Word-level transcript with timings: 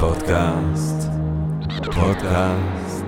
פודקאסט, 0.00 1.08
פודקאסט, 1.84 3.04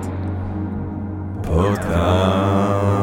פודקאסט. 1.43 2.95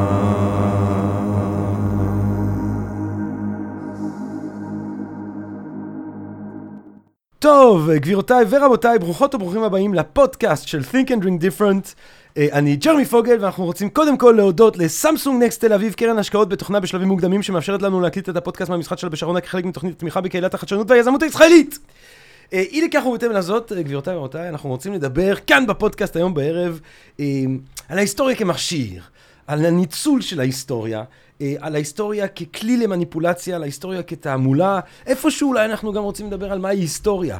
טוב, 7.40 7.92
גבירותיי 7.92 8.46
ורבותיי, 8.50 9.00
ברוכות 9.00 9.36
וברוכים 9.36 9.64
הבאים 9.64 9.94
לפודקאסט 9.94 10.68
של 10.68 10.80
Think 10.80 11.08
and 11.08 11.24
Drink 11.24 11.42
Different. 11.42 11.94
אה, 12.38 12.48
אני 12.52 12.76
ג'רמי 12.76 13.06
פוגל, 13.06 13.38
ואנחנו 13.40 13.66
רוצים 13.66 13.90
קודם 13.90 14.18
כל 14.18 14.34
להודות 14.38 14.78
לסמסונג 14.78 15.44
נקסט 15.44 15.66
תל 15.66 15.74
אביב, 15.74 15.94
קרן 15.94 16.18
השקעות 16.18 16.50
בתוכנה 16.50 16.80
בשלבים 16.80 17.08
מוקדמים, 17.08 17.44
שמאפשרת 17.44 17.82
לנו 17.82 18.02
להקליט 18.02 18.30
את 18.30 18.38
הפודקאסט 18.38 18.70
מהמשחק 18.70 18.98
שלה 18.98 19.10
בשרונה 19.10 19.42
כחלק 19.42 19.66
מתוכנית 19.66 19.96
התמיכה 19.96 20.22
בקהילת 20.22 20.54
החדשנות 20.54 20.92
והיזמות 20.92 21.24
הישראלית. 21.24 21.80
אה, 22.54 22.60
אי 22.60 22.82
לכך 22.82 23.06
ובהתאם 23.06 23.32
לזאת, 23.32 23.72
אה, 23.72 23.82
גבירותיי 23.82 24.16
ורבותיי, 24.16 24.50
אנחנו 24.50 24.70
רוצים 24.70 24.94
לדבר 24.94 25.36
כאן 25.36 25.68
בפודקאסט 25.68 26.16
היום 26.16 26.34
בערב 26.34 26.80
על 27.90 27.98
ההיסטוריה 27.98 28.36
כמכשיר, 28.36 29.04
על 29.48 29.66
הניצול 29.66 30.22
של 30.22 30.40
ההיסטוריה, 30.40 31.04
על 31.60 31.76
ההיסטוריה 31.76 32.28
ככלי 32.28 32.78
למניפולציה, 32.78 33.56
על 33.56 33.62
ההיסטוריה 33.62 34.04
כתעמולה, 34.04 34.80
איפשהו 35.06 35.50
אולי 35.50 35.66
אנחנו 35.66 35.94
גם 35.94 36.04
רוצים 36.04 36.28
לדבר 36.28 36.52
על 36.52 36.60
מהי 36.60 36.80
היסטוריה, 36.80 37.38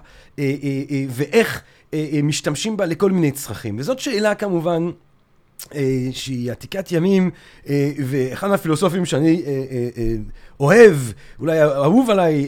ואיך 1.10 1.64
משתמשים 2.24 2.78
בה 2.78 2.86
לכל 2.86 3.12
מיני 3.12 3.32
צרכים. 3.32 3.76
וזאת 3.80 4.00
שאלה 4.00 4.36
כמובן... 4.36 4.92
שהיא 6.12 6.52
עתיקת 6.52 6.92
ימים, 6.92 7.32
ואחד 8.06 8.48
מהפילוסופים 8.48 9.06
שאני 9.06 9.44
אוהב, 10.60 10.96
אולי 11.40 11.64
אהוב 11.64 12.10
עליי 12.10 12.48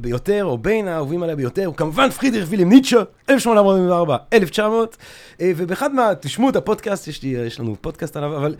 ביותר, 0.00 0.44
או 0.44 0.58
בין 0.58 0.88
האהובים 0.88 1.22
עליי 1.22 1.36
ביותר, 1.36 1.66
הוא 1.66 1.74
כמובן 1.74 2.10
פרידריך 2.10 2.46
וילם 2.48 2.68
ניטשה, 2.68 3.02
1844-1900, 3.30 3.32
ובאחד 5.40 5.94
מה... 5.94 6.14
תשמעו 6.20 6.48
את 6.48 6.56
הפודקאסט, 6.56 7.08
יש, 7.08 7.22
לי, 7.22 7.28
יש 7.28 7.60
לנו 7.60 7.76
פודקאסט 7.80 8.16
עליו, 8.16 8.36
אבל 8.36 8.54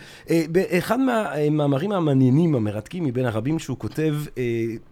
באחד 0.50 1.00
מהמאמרים 1.00 1.92
המעניינים, 1.92 2.54
המרתקים 2.54 3.04
מבין 3.04 3.26
הרבים 3.26 3.58
שהוא 3.58 3.78
כותב, 3.78 4.14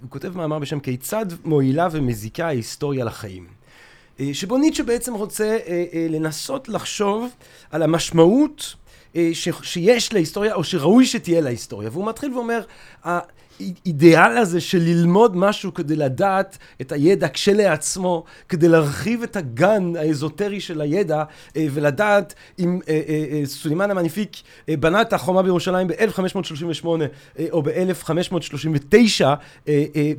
הוא 0.03 0.11
כותב 0.11 0.37
מאמר 0.37 0.59
בשם 0.59 0.81
כיצד 0.81 1.27
מועילה 1.45 1.89
ומזיקה 1.91 2.47
ההיסטוריה 2.47 3.05
לחיים. 3.05 3.47
שבו 4.33 4.59
ניטשה 4.59 4.83
בעצם 4.83 5.15
רוצה 5.15 5.57
לנסות 6.11 6.69
לחשוב 6.69 7.29
על 7.71 7.83
המשמעות 7.83 8.75
שיש 9.63 10.13
להיסטוריה, 10.13 10.55
או 10.55 10.65
שראוי 10.65 11.07
שתהיה 11.07 11.41
להיסטוריה. 11.41 11.89
והוא 11.93 12.07
מתחיל 12.07 12.35
ואומר, 12.35 12.61
האידיאל 13.61 14.37
הזה 14.39 14.61
של 14.61 14.79
ללמוד 14.79 15.37
משהו 15.37 15.75
כדי 15.75 15.97
לדעת 15.97 16.59
את 16.81 16.93
הידע 16.93 17.29
כשלעצמו, 17.29 18.25
כדי 18.49 18.69
להרחיב 18.69 19.23
את 19.23 19.37
הגן 19.37 19.93
האזוטרי 19.99 20.61
של 20.61 20.81
הידע, 20.81 21.25
ולדעת 21.57 22.35
אם 22.59 22.81
סולימן 23.45 23.91
המניפיק 23.91 24.37
בנה 24.69 25.03
את 25.03 25.13
החומה 25.13 25.43
בירושלים 25.43 25.89
ב-1538 25.89 26.87
או 27.51 27.63
ב-1539, 27.63 29.25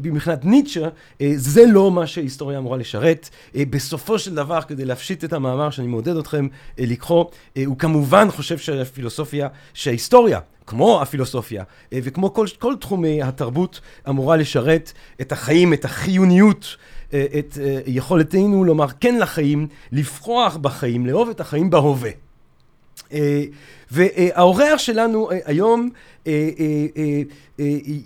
במכנת 0.02 0.46
ניטשה, 0.46 0.88
זה 1.36 1.66
לא 1.66 1.92
מה 1.92 2.08
שהיסטוריה 2.08 2.58
אמורה 2.58 2.78
לשרת. 2.78 3.30
בסופו 3.56 4.20
של 4.20 4.36
דבר, 4.36 4.62
כדי 4.62 4.86
להפשיט 4.86 5.24
את 5.24 5.34
המאמר 5.34 5.70
שאני 5.70 5.88
מעודד 5.88 6.18
אתכם 6.18 6.48
לקחוא, 6.78 7.26
הוא 7.66 7.78
כמובן 7.78 8.32
חושב 8.32 8.58
שהפילוסופיה, 8.58 9.48
שההיסטוריה, 9.74 10.40
כמו 10.68 11.02
הפילוסופיה 11.02 11.64
וכמו 11.94 12.34
כל, 12.34 12.48
כל 12.60 12.76
תחומי 12.80 13.22
התרבות 13.22 13.82
אמורה 14.10 14.38
לשרת 14.38 14.94
את 15.22 15.32
החיים, 15.32 15.74
את 15.74 15.86
החיוניות, 15.86 16.76
את 17.10 17.58
יכולתנו 17.86 18.64
לומר 18.64 18.88
כן 19.00 19.20
לחיים, 19.20 19.68
לפרוח 19.92 20.58
בחיים, 20.58 21.06
לאהוב 21.06 21.30
את 21.30 21.40
החיים 21.40 21.70
בהווה. 21.70 22.27
והאורח 23.92 24.78
שלנו 24.78 25.30
היום 25.46 25.90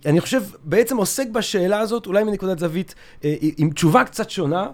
אני 0.06 0.22
חושב, 0.22 0.41
בעצם 0.63 0.97
עוסק 0.97 1.28
בשאלה 1.28 1.79
הזאת, 1.79 2.06
אולי 2.06 2.23
מנקודת 2.23 2.59
זווית, 2.59 2.95
עם 3.57 3.69
תשובה 3.69 4.03
קצת 4.03 4.29
שונה, 4.29 4.67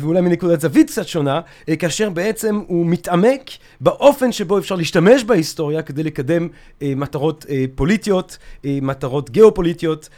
ואולי 0.00 0.20
מנקודת 0.20 0.60
זווית 0.60 0.90
קצת 0.90 1.06
שונה, 1.08 1.40
כאשר 1.78 2.10
בעצם 2.10 2.60
הוא 2.66 2.86
מתעמק 2.86 3.50
באופן 3.80 4.32
שבו 4.32 4.58
אפשר 4.58 4.74
להשתמש 4.74 5.24
בהיסטוריה 5.24 5.82
כדי 5.82 6.02
לקדם 6.02 6.48
מטרות 6.82 7.46
פוליטיות, 7.74 8.38
מטרות 8.64 9.30
גיאופוליטיות 9.30 10.08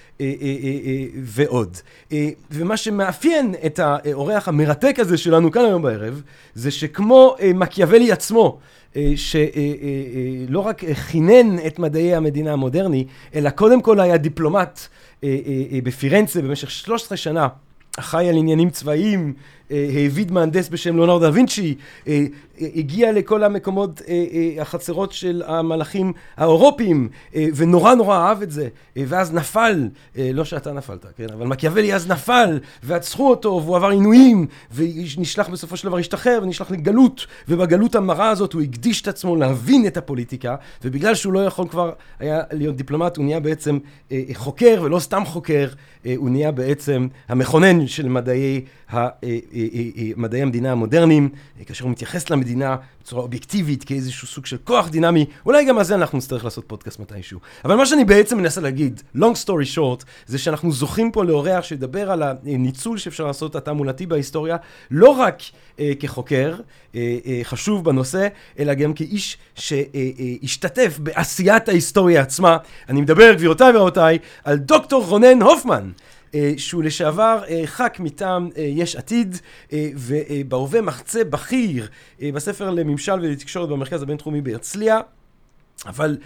ועוד. 1.23 1.77
ומה 2.51 2.77
שמאפיין 2.77 3.55
את 3.67 3.79
האורח 3.79 4.49
המרתק 4.49 4.97
הזה 4.99 5.19
שלנו 5.19 5.51
כאן 5.51 5.65
היום 5.65 5.83
בערב, 5.83 6.23
זה 6.55 6.71
שכמו 6.71 7.37
מקיאוולי 7.55 8.13
עצמו, 8.13 8.59
שלא 9.17 10.61
רק 10.61 10.83
כינן 11.11 11.57
את 11.67 11.79
מדעי 11.79 12.15
המדינה 12.15 12.53
המודרני, 12.53 13.05
אלא 13.35 13.51
קודם 13.51 13.83
כל 13.83 14.01
היה 14.01 14.17
דיפלומט 14.17 14.81
בפירנצה 15.83 16.43
במשך 16.43 16.71
13 16.71 17.17
שנה, 17.17 17.49
אחראי 17.99 18.29
על 18.29 18.37
עניינים 18.37 18.71
צבאיים, 18.71 19.35
העביד 19.71 20.33
מהנדס 20.33 20.69
בשם 20.69 20.97
ליאונרד 20.97 21.23
דה 21.23 21.31
וינצ'י, 21.33 21.75
הגיע 22.61 23.13
לכל 23.13 23.45
המקומות 23.45 24.03
החצרות 24.61 25.13
של 25.13 25.43
המלאכים 25.47 26.13
האירופיים, 26.37 27.09
ונורא 27.35 27.95
נורא 27.95 28.17
אהב 28.17 28.43
את 28.43 28.51
זה, 28.51 28.69
ואז 28.97 29.35
נפל, 29.35 29.89
לא 30.17 30.45
שאתה 30.45 30.73
נפלת, 30.73 31.07
כן, 31.17 31.27
אבל 31.33 31.47
מקיאוולי 31.47 31.95
אז 31.95 32.09
נפל, 32.09 32.59
ועצחו 32.83 33.31
אותו, 33.31 33.61
והוא 33.65 33.77
עבר 33.77 33.89
עינויים, 33.89 34.47
ונשלח 34.75 35.49
בסופו 35.49 35.77
של 35.77 35.89
דבר, 35.89 35.99
השתחרר, 35.99 36.41
ונשלח 36.43 36.71
לגלות, 36.71 37.27
ובגלות 37.49 37.95
המרה 37.95 38.31
הזאת 38.31 38.53
הוא 38.53 38.63
הקדיש 38.63 39.03
את 39.03 39.09
עצמו 39.09 39.37
להבין 39.37 39.87
את 39.87 39.97
הפוליטיקה, 39.97 40.57
ובגלל 40.85 41.15
שהוא 41.15 41.33
לא 41.33 41.45
יכול 41.45 41.69
כבר 41.69 41.93
היה 42.19 42.43
להיות 42.53 42.77
דיפלומט, 42.77 43.17
הוא 43.17 43.25
נהיה 43.25 43.41
בעצם 43.41 43.79
חוקר, 44.35 44.81
ולא 44.85 44.99
סתם 44.99 45.23
חוקר, 45.25 45.69
הוא 46.17 46.31
נהיה 46.31 46.53
בעצם 46.53 47.09
המכונן 47.29 47.87
של 47.87 48.09
מדעי 48.09 48.61
ה... 48.93 49.09
מדעי 50.17 50.43
המדינה 50.43 50.73
המודרניים, 50.73 51.29
כאשר 51.67 51.85
הוא 51.85 51.93
מתייחס 51.93 52.31
למדינה 52.31 52.77
בצורה 53.03 53.23
אובייקטיבית, 53.23 53.85
כאיזשהו 53.85 54.27
סוג 54.27 54.47
של 54.47 54.57
כוח 54.65 54.89
דינמי, 54.89 55.27
אולי 55.47 55.65
גם 55.65 55.79
על 55.79 55.85
זה 55.85 55.95
אנחנו 55.95 56.19
נצטרך 56.19 56.45
לעשות 56.45 56.65
פודקאסט 56.67 57.01
מתישהו. 57.01 57.41
אבל 57.65 57.77
מה 57.77 57.87
שאני 57.87 58.05
בעצם 58.05 58.39
מנסה 58.39 58.61
להגיד, 58.61 59.03
long 59.17 59.45
story 59.45 59.77
short, 59.77 60.05
זה 60.27 60.39
שאנחנו 60.39 60.73
זוכים 60.73 61.13
פה 61.13 61.25
לאורח 61.25 61.65
שידבר 61.65 62.11
על 62.11 62.23
הניצול 62.23 62.99
שאפשר 62.99 63.27
לעשות 63.27 63.57
התעמולתי 63.57 64.07
בהיסטוריה, 64.07 64.57
לא 64.91 65.09
רק 65.09 65.43
אה, 65.81 65.93
כחוקר 66.01 66.55
אה, 66.95 67.19
אה, 67.27 67.41
חשוב 67.43 67.85
בנושא, 67.85 68.29
אלא 68.59 68.75
גם 68.75 68.95
כאיש 68.95 69.37
שהשתתף 69.55 70.99
בעשיית 70.99 71.69
ההיסטוריה 71.69 72.23
עצמה. 72.23 72.57
אני 72.89 73.01
מדבר, 73.01 73.33
גבירותיי 73.35 73.77
ורבותיי, 73.77 74.19
על 74.45 74.59
דוקטור 74.59 75.05
רונן 75.05 75.43
הופמן. 75.43 75.91
שהוא 76.57 76.83
לשעבר 76.83 77.43
ח"כ 77.65 78.01
מטעם 78.01 78.49
יש 78.57 78.97
עתיד, 78.97 79.37
ובהווה 79.73 80.81
מחצה 80.81 81.25
בכיר 81.25 81.89
בספר 82.21 82.71
לממשל 82.71 83.13
ולתקשורת 83.13 83.69
במרכז 83.69 84.03
הבינתחומי 84.03 84.41
בהרצליה. 84.41 85.01
אבל, 85.87 86.19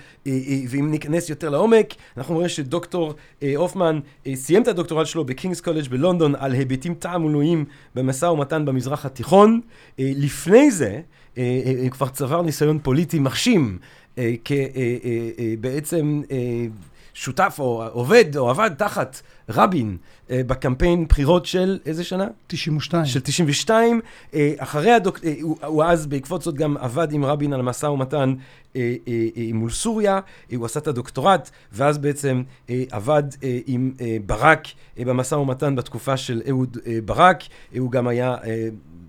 ואם 0.69 0.91
ניכנס 0.91 1.31
יותר 1.31 1.48
לעומק, 1.50 1.94
אנחנו 2.16 2.34
נראה 2.34 2.48
שדוקטור 2.48 3.14
הופמן 3.56 4.00
סיים 4.34 4.62
את 4.62 4.69
הדוקטורט 4.69 5.06
שלו 5.06 5.25
בקינגס 5.25 5.60
קולג' 5.60 5.88
בלונדון 5.88 6.34
על 6.34 6.53
היבטים 6.53 6.94
תעמולויים 6.94 7.64
במשא 7.94 8.26
ומתן 8.26 8.64
במזרח 8.64 9.06
התיכון. 9.06 9.60
לפני 9.98 10.70
זה, 10.70 11.00
כבר 11.91 12.09
צבר 12.09 12.43
ניסיון 12.43 12.78
פוליטי 12.82 13.19
מרשים, 13.19 13.78
כבעצם 14.44 16.22
שותף 17.14 17.56
או 17.58 17.84
עובד 17.92 18.36
או 18.36 18.50
עבד 18.50 18.70
תחת 18.78 19.20
רבין 19.48 19.97
בקמפיין 20.30 21.06
בחירות 21.08 21.47
של 21.47 21.78
איזה 21.86 22.04
שנה? 22.04 22.26
92. 22.47 23.04
של 23.06 23.20
92. 23.20 24.00
אחרי 24.58 24.90
הדוק... 24.90 25.19
הוא 25.43 25.84
אז 25.84 26.06
בעקבות 26.06 26.43
זאת 26.43 26.55
גם 26.55 26.76
עבד 26.76 27.12
עם 27.12 27.25
רבין 27.25 27.52
על 27.52 27.62
משא 27.62 27.87
ומתן 27.87 28.34
מול 29.55 29.70
סוריה, 29.70 30.20
הוא 30.56 30.66
עשה 30.66 30.81
את 30.81 30.87
הדוקטורט, 30.87 31.50
ואז 31.72 31.99
בעצם 31.99 32.43
עבד 32.90 33.22
עם 33.66 33.93
ברק 34.26 34.66
במשא 34.99 35.34
ומתן 35.34 35.76
בתקופה 35.76 36.16
של 36.16 36.43
אהוד 36.49 36.78
ברק. 37.05 37.43
הוא 37.78 37.90
גם 37.90 38.08
היה... 38.08 38.37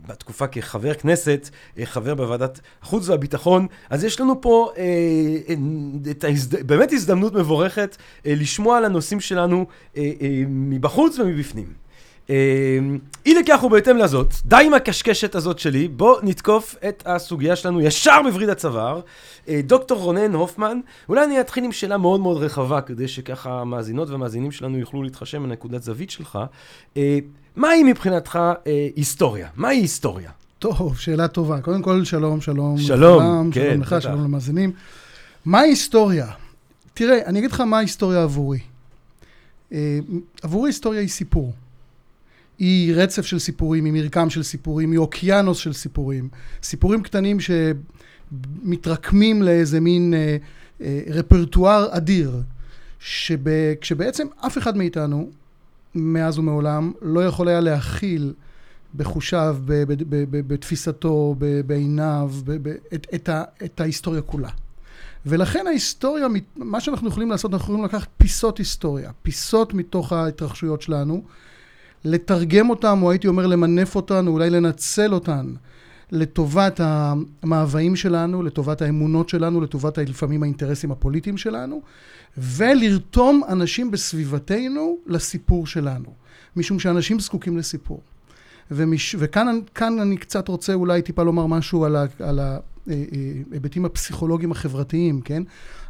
בתקופה 0.07 0.47
כחבר 0.47 0.93
כנסת, 0.93 1.49
חבר 1.83 2.15
בוועדת 2.15 2.59
החוץ 2.81 3.09
והביטחון, 3.09 3.67
אז 3.89 4.03
יש 4.03 4.19
לנו 4.19 4.41
פה 4.41 4.71
אה, 4.77 4.83
את 6.11 6.23
ההזד... 6.23 6.67
באמת 6.67 6.93
הזדמנות 6.93 7.33
מבורכת 7.33 7.97
אה, 8.25 8.33
לשמוע 8.35 8.77
על 8.77 8.85
הנושאים 8.85 9.19
שלנו 9.19 9.65
אה, 9.97 10.11
אה, 10.21 10.43
מבחוץ 10.47 11.19
ומבפנים. 11.19 11.85
אה, 12.29 12.79
אי 13.25 13.33
לכך 13.33 13.63
ובהתאם 13.63 13.97
לזאת, 13.97 14.27
די 14.45 14.63
עם 14.65 14.73
הקשקשת 14.73 15.35
הזאת 15.35 15.59
שלי, 15.59 15.87
בוא 15.87 16.17
נתקוף 16.23 16.75
את 16.87 17.03
הסוגיה 17.05 17.55
שלנו 17.55 17.81
ישר 17.81 18.21
בווריד 18.23 18.49
הצוואר. 18.49 19.01
אה, 19.49 19.61
דוקטור 19.63 19.99
רונן 19.99 20.33
הופמן, 20.33 20.79
אולי 21.09 21.23
אני 21.23 21.39
אתחיל 21.41 21.63
עם 21.63 21.71
שאלה 21.71 21.97
מאוד 21.97 22.19
מאוד 22.19 22.37
רחבה, 22.43 22.81
כדי 22.81 23.07
שככה 23.07 23.61
המאזינות 23.61 24.09
והמאזינים 24.09 24.51
שלנו 24.51 24.77
יוכלו 24.77 25.03
להתחשם 25.03 25.43
בנקודת 25.43 25.83
זווית 25.83 26.09
שלך. 26.09 26.39
מהי 27.55 27.83
מבחינתך 27.83 28.39
אה, 28.67 28.87
היסטוריה? 28.95 29.47
מהי 29.55 29.77
היסטוריה? 29.77 30.29
טוב, 30.59 30.97
שאלה 30.97 31.27
טובה. 31.27 31.61
קודם 31.61 31.81
כל, 31.81 32.03
שלום, 32.03 32.41
שלום. 32.41 32.77
שלום, 32.77 33.23
לכולם, 33.23 33.51
כן, 33.51 33.61
שלום 33.61 33.81
לך, 33.81 33.93
בטח. 33.93 34.03
שלום 34.03 34.23
למאזינים. 34.23 34.71
מה 35.45 35.59
היסטוריה? 35.59 36.27
תראה, 36.93 37.25
אני 37.25 37.39
אגיד 37.39 37.51
לך 37.51 37.61
מה 37.61 37.77
ההיסטוריה 37.77 38.23
עבורי. 38.23 38.59
אה, 39.73 39.99
עבורי 40.43 40.69
היסטוריה 40.69 40.99
היא 40.99 41.09
סיפור. 41.09 41.53
היא 42.59 42.93
רצף 42.95 43.25
של 43.25 43.39
סיפורים, 43.39 43.85
היא 43.85 43.93
מרקם 43.93 44.29
של 44.29 44.43
סיפורים, 44.43 44.91
היא 44.91 44.99
אוקיינוס 44.99 45.57
של 45.57 45.73
סיפורים. 45.73 46.29
סיפורים 46.63 47.03
קטנים 47.03 47.37
שמתרקמים 48.63 49.41
לאיזה 49.41 49.79
מין 49.79 50.13
אה, 50.13 50.37
אה, 50.81 51.01
רפרטואר 51.07 51.87
אדיר, 51.91 52.41
שב, 52.99 53.39
כשבעצם 53.81 54.27
אף 54.45 54.57
אחד 54.57 54.77
מאיתנו, 54.77 55.29
מאז 55.95 56.39
ומעולם, 56.39 56.91
לא 57.01 57.25
יכול 57.25 57.47
היה 57.47 57.59
להכיל 57.59 58.33
בחושיו, 58.95 59.57
ב- 59.65 59.83
ב- 59.93 60.03
ב- 60.09 60.53
בתפיסתו, 60.53 61.35
בעיניו, 61.65 62.31
את, 62.93 63.07
את, 63.15 63.29
ה, 63.29 63.43
את 63.63 63.81
ההיסטוריה 63.81 64.21
כולה. 64.21 64.49
ולכן 65.25 65.67
ההיסטוריה, 65.67 66.27
מה 66.55 66.79
שאנחנו 66.79 67.07
יכולים 67.07 67.31
לעשות, 67.31 67.53
אנחנו 67.53 67.65
יכולים 67.65 67.85
לקחת 67.85 68.07
פיסות 68.17 68.57
היסטוריה, 68.57 69.11
פיסות 69.21 69.73
מתוך 69.73 70.13
ההתרחשויות 70.13 70.81
שלנו, 70.81 71.23
לתרגם 72.05 72.69
אותם, 72.69 72.99
או 73.03 73.11
הייתי 73.11 73.27
אומר 73.27 73.47
למנף 73.47 73.95
אותן, 73.95 74.27
או 74.27 74.31
אולי 74.31 74.49
לנצל 74.49 75.13
אותן 75.13 75.53
לטובת 76.11 76.79
המאוויים 76.83 77.95
שלנו, 77.95 78.43
לטובת 78.43 78.81
האמונות 78.81 79.29
שלנו, 79.29 79.61
לטובת 79.61 79.97
לפעמים 79.97 80.43
האינטרסים 80.43 80.91
הפוליטיים 80.91 81.37
שלנו, 81.37 81.81
ולרתום 82.37 83.41
אנשים 83.49 83.91
בסביבתנו 83.91 84.97
לסיפור 85.07 85.67
שלנו. 85.67 86.13
משום 86.55 86.79
שאנשים 86.79 87.19
זקוקים 87.19 87.57
לסיפור. 87.57 88.01
ומש... 88.71 89.15
וכאן 89.19 89.59
כאן 89.75 89.99
אני 89.99 90.17
קצת 90.17 90.47
רוצה 90.47 90.73
אולי 90.73 91.01
טיפה 91.01 91.23
לומר 91.23 91.45
משהו 91.45 91.85
על, 91.85 91.95
ה... 91.95 92.05
על 92.19 92.39
ההיבטים 92.39 93.85
הפסיכולוגיים 93.85 94.51
החברתיים, 94.51 95.21
כן? 95.21 95.43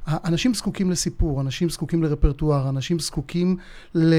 אנשים 0.08 0.54
זקוקים 0.54 0.92
לסיפור, 0.92 1.42
אנשים 1.42 1.70
זקוקים 1.70 2.04
לרפרטואר, 2.04 2.70
אנשים 2.70 3.00
זקוקים 3.00 3.58
ל... 3.96 4.14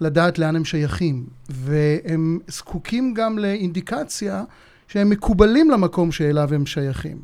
לדעת 0.00 0.38
לאן 0.38 0.56
הם 0.56 0.64
שייכים, 0.64 1.26
והם 1.48 2.38
זקוקים 2.48 3.14
גם 3.14 3.38
לאינדיקציה 3.38 4.44
שהם 4.90 5.10
מקובלים 5.10 5.70
למקום 5.70 6.12
שאליו 6.12 6.54
הם 6.54 6.66
שייכים. 6.66 7.18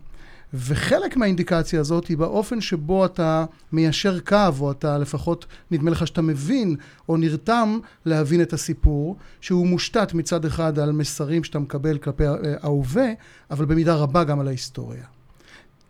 וחלק 0.54 1.16
מהאינדיקציה 1.16 1.80
הזאת 1.80 2.06
היא 2.06 2.16
באופן 2.16 2.60
שבו 2.60 3.04
אתה 3.04 3.44
מיישר 3.72 4.20
קו, 4.20 4.36
או 4.60 4.70
אתה 4.70 4.98
לפחות, 4.98 5.46
נדמה 5.70 5.90
לך 5.90 6.06
שאתה 6.06 6.22
מבין, 6.22 6.76
או 7.08 7.16
נרתם 7.16 7.78
להבין 8.04 8.42
את 8.42 8.52
הסיפור, 8.52 9.16
שהוא 9.40 9.66
מושתת 9.66 10.14
מצד 10.14 10.44
אחד 10.44 10.78
על 10.78 10.92
מסרים 10.92 11.44
שאתה 11.44 11.58
מקבל 11.58 11.98
כלפי 11.98 12.24
ההווה, 12.62 13.08
אבל 13.50 13.64
במידה 13.64 13.94
רבה 13.94 14.24
גם 14.24 14.40
על 14.40 14.48
ההיסטוריה. 14.48 15.04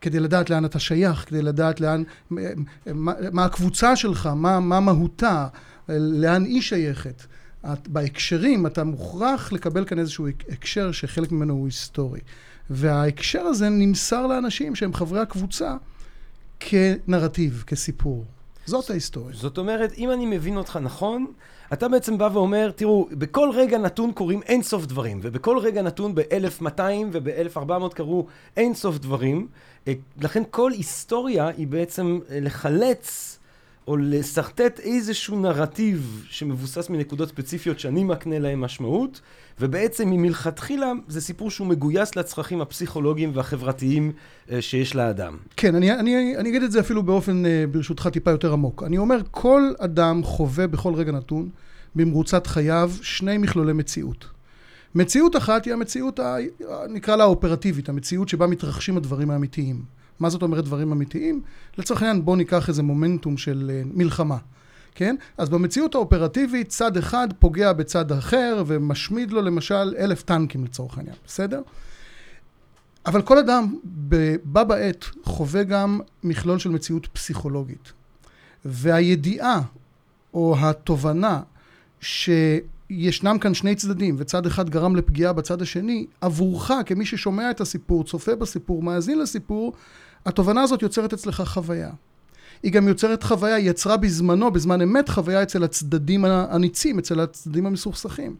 כדי 0.01 0.21
לדעת 0.21 0.51
לאן 0.51 0.65
אתה 0.65 0.79
שייך, 0.79 1.25
כדי 1.29 1.43
לדעת 1.43 1.81
לאן, 1.81 2.03
מה, 2.31 3.13
מה 3.33 3.45
הקבוצה 3.45 3.97
שלך, 3.97 4.27
מה, 4.27 4.61
מה 4.61 4.81
מהותה, 4.81 5.47
לאן 5.89 6.45
היא 6.45 6.63
שייכת. 6.63 7.23
את, 7.73 7.89
בהקשרים, 7.89 8.67
אתה 8.67 8.85
מוכרח 8.85 9.53
לקבל 9.53 9.85
כאן 9.85 9.99
איזשהו 9.99 10.27
הקשר 10.49 10.93
שחלק 10.93 11.33
ממנו 11.33 11.55
הוא 11.55 11.67
היסטורי. 11.67 12.21
וההקשר 12.71 13.41
הזה 13.41 13.69
נמסר 13.69 14.27
לאנשים 14.27 14.75
שהם 14.75 14.95
חברי 14.95 15.21
הקבוצה 15.21 15.77
כנרטיב, 16.61 17.65
כסיפור. 17.67 18.25
זאת 18.67 18.91
ההיסטוריה. 18.91 19.37
זאת 19.37 19.59
אומרת, 19.59 19.93
אם 19.99 20.11
אני 20.11 20.27
מבין 20.27 20.57
אותך 20.57 20.79
נכון, 20.83 21.27
אתה 21.73 21.89
בעצם 21.89 22.19
בא 22.19 22.29
ואומר, 22.33 22.71
תראו, 22.77 23.09
בכל 23.13 23.51
רגע 23.55 23.79
נתון 23.79 24.13
קורים 24.13 24.43
אין 24.43 24.63
סוף 24.63 24.87
דברים, 24.87 25.21
ובכל 25.23 25.59
רגע 25.59 25.83
נתון 25.83 26.15
ב-1200 26.15 26.81
וב-1400 27.13 27.95
קרו 27.95 28.27
אין 28.57 28.75
סוף 28.75 28.99
דברים, 28.99 29.49
אה, 29.89 29.93
לכן 30.21 30.43
כל 30.51 30.73
היסטוריה 30.73 31.49
היא 31.49 31.67
בעצם 31.67 32.19
לחלץ 32.31 33.36
או 33.87 33.97
לשרטט 33.97 34.81
איזשהו 34.81 35.41
נרטיב 35.41 36.27
שמבוסס 36.29 36.91
מנקודות 36.91 37.29
ספציפיות 37.29 37.79
שאני 37.79 38.05
מקנה 38.05 38.39
להם 38.39 38.61
משמעות, 38.61 39.21
ובעצם 39.61 40.09
מלכתחילה 40.11 40.93
זה 41.09 41.21
סיפור 41.21 41.51
שהוא 41.51 41.67
מגויס 41.67 42.17
לצרכים 42.17 42.61
הפסיכולוגיים 42.61 43.31
והחברתיים 43.35 44.13
אה, 44.51 44.63
שיש 44.63 44.97
לאדם. 44.97 45.37
כן, 45.57 45.75
אני, 45.75 45.93
אני, 45.93 46.37
אני 46.37 46.49
אגיד 46.49 46.63
את 46.63 46.73
זה 46.73 46.81
אפילו 46.81 47.03
באופן, 47.03 47.47
אה, 47.47 47.65
ברשותך, 47.71 48.09
טיפה 48.13 48.31
יותר 48.31 48.53
עמוק. 48.53 48.83
אני 48.83 48.99
אומר, 48.99 49.19
כל 49.31 49.63
אדם 49.79 50.23
חווה 50.23 50.67
בכל 50.67 50.95
רגע 50.95 51.13
נתון, 51.13 51.49
במרוצת 51.95 52.47
חייו, 52.47 52.93
שני 53.03 53.39
מכלולי 53.39 53.73
מציאות. 53.73 54.27
מציאות 54.95 55.37
אחת 55.37 55.65
היא 55.65 55.73
המציאות, 55.73 56.19
ה, 56.19 56.37
נקרא 56.89 57.17
לה 57.17 57.25
האופרטיבית, 57.25 57.89
המציאות 57.89 58.29
שבה 58.29 58.47
מתרחשים 58.47 58.97
הדברים 58.97 59.31
האמיתיים. 59.31 59.96
מה 60.21 60.31
זאת 60.31 60.43
אומרת 60.43 60.65
דברים 60.65 60.93
אמיתיים? 60.93 61.43
לצורך 61.79 62.03
העניין 62.03 62.25
בואו 62.25 62.37
ניקח 62.37 62.69
איזה 62.69 62.83
מומנטום 62.83 63.37
של 63.37 63.71
uh, 63.71 63.89
מלחמה, 63.95 64.37
כן? 64.95 65.17
אז 65.39 65.49
במציאות 65.49 65.95
האופרטיבית 65.95 66.69
צד 66.69 66.97
אחד 66.97 67.29
פוגע 67.39 67.73
בצד 67.73 68.13
אחר 68.13 68.63
ומשמיד 68.67 69.31
לו 69.31 69.43
למשל 69.43 69.95
אלף 69.99 70.23
טנקים 70.23 70.65
לצורך 70.65 70.99
העניין, 70.99 71.17
בסדר? 71.27 71.63
אבל 73.07 73.23
כל 73.23 73.39
אדם 73.39 73.75
בה 74.45 74.65
בעת 74.65 75.05
חווה 75.25 75.63
גם 75.63 76.01
מכלול 76.25 76.59
של 76.59 76.71
מציאות 76.71 77.07
פסיכולוגית. 77.07 77.93
והידיעה 78.65 79.61
או 80.35 80.57
התובנה 80.59 81.41
שישנם 82.01 83.39
כאן 83.41 83.55
שני 83.55 83.75
צדדים 83.75 84.15
וצד 84.19 84.47
אחד 84.47 84.71
גרם 84.71 84.97
לפגיעה 84.97 85.33
בצד 85.33 85.63
השני, 85.63 86.07
עבורך 86.21 86.71
כמי 86.87 87.07
ששומע 87.07 87.51
את 87.51 87.61
הסיפור, 87.61 88.05
צופה 88.05 88.37
בסיפור, 88.37 88.83
מאזין 88.83 89.19
לסיפור, 89.19 89.73
התובנה 90.27 90.63
הזאת 90.63 90.83
יוצרת 90.83 91.13
אצלך 91.13 91.43
חוויה. 91.47 91.91
היא 92.63 92.73
גם 92.73 92.89
יוצרת 92.89 93.23
חוויה, 93.23 93.55
היא 93.55 93.71
יצרה 93.71 93.97
בזמנו, 93.97 94.51
בזמן 94.51 94.83
אמת, 94.83 95.09
חוויה 95.09 95.43
אצל 95.43 95.65
הצדדים 95.65 96.25
הניצים, 96.25 96.99
אצל 96.99 97.21
הצדדים 97.21 97.67
המסוכסכים. 97.67 98.37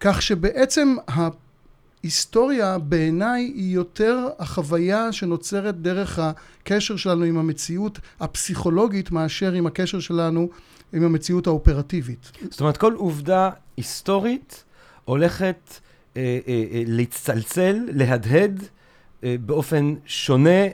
כך 0.00 0.22
שבעצם 0.22 0.96
ההיסטוריה 1.08 2.78
בעיניי 2.78 3.42
היא 3.42 3.74
יותר 3.74 4.28
החוויה 4.38 5.12
שנוצרת 5.12 5.80
דרך 5.80 6.18
הקשר 6.18 6.96
שלנו 6.96 7.24
עם 7.24 7.38
המציאות 7.38 7.98
הפסיכולוגית 8.20 9.10
מאשר 9.10 9.52
עם 9.52 9.66
הקשר 9.66 10.00
שלנו 10.00 10.48
עם 10.92 11.04
המציאות 11.04 11.46
האופרטיבית. 11.46 12.32
זאת 12.50 12.60
אומרת, 12.60 12.76
כל 12.76 12.92
עובדה 12.92 13.50
היסטורית 13.76 14.64
הולכת 15.04 15.56
אה, 16.16 16.38
אה, 16.48 16.64
אה, 16.72 16.82
להצטלצל, 16.86 17.76
להדהד. 17.92 18.62
אה, 19.24 19.36
באופן 19.46 19.94
שונה, 20.06 20.68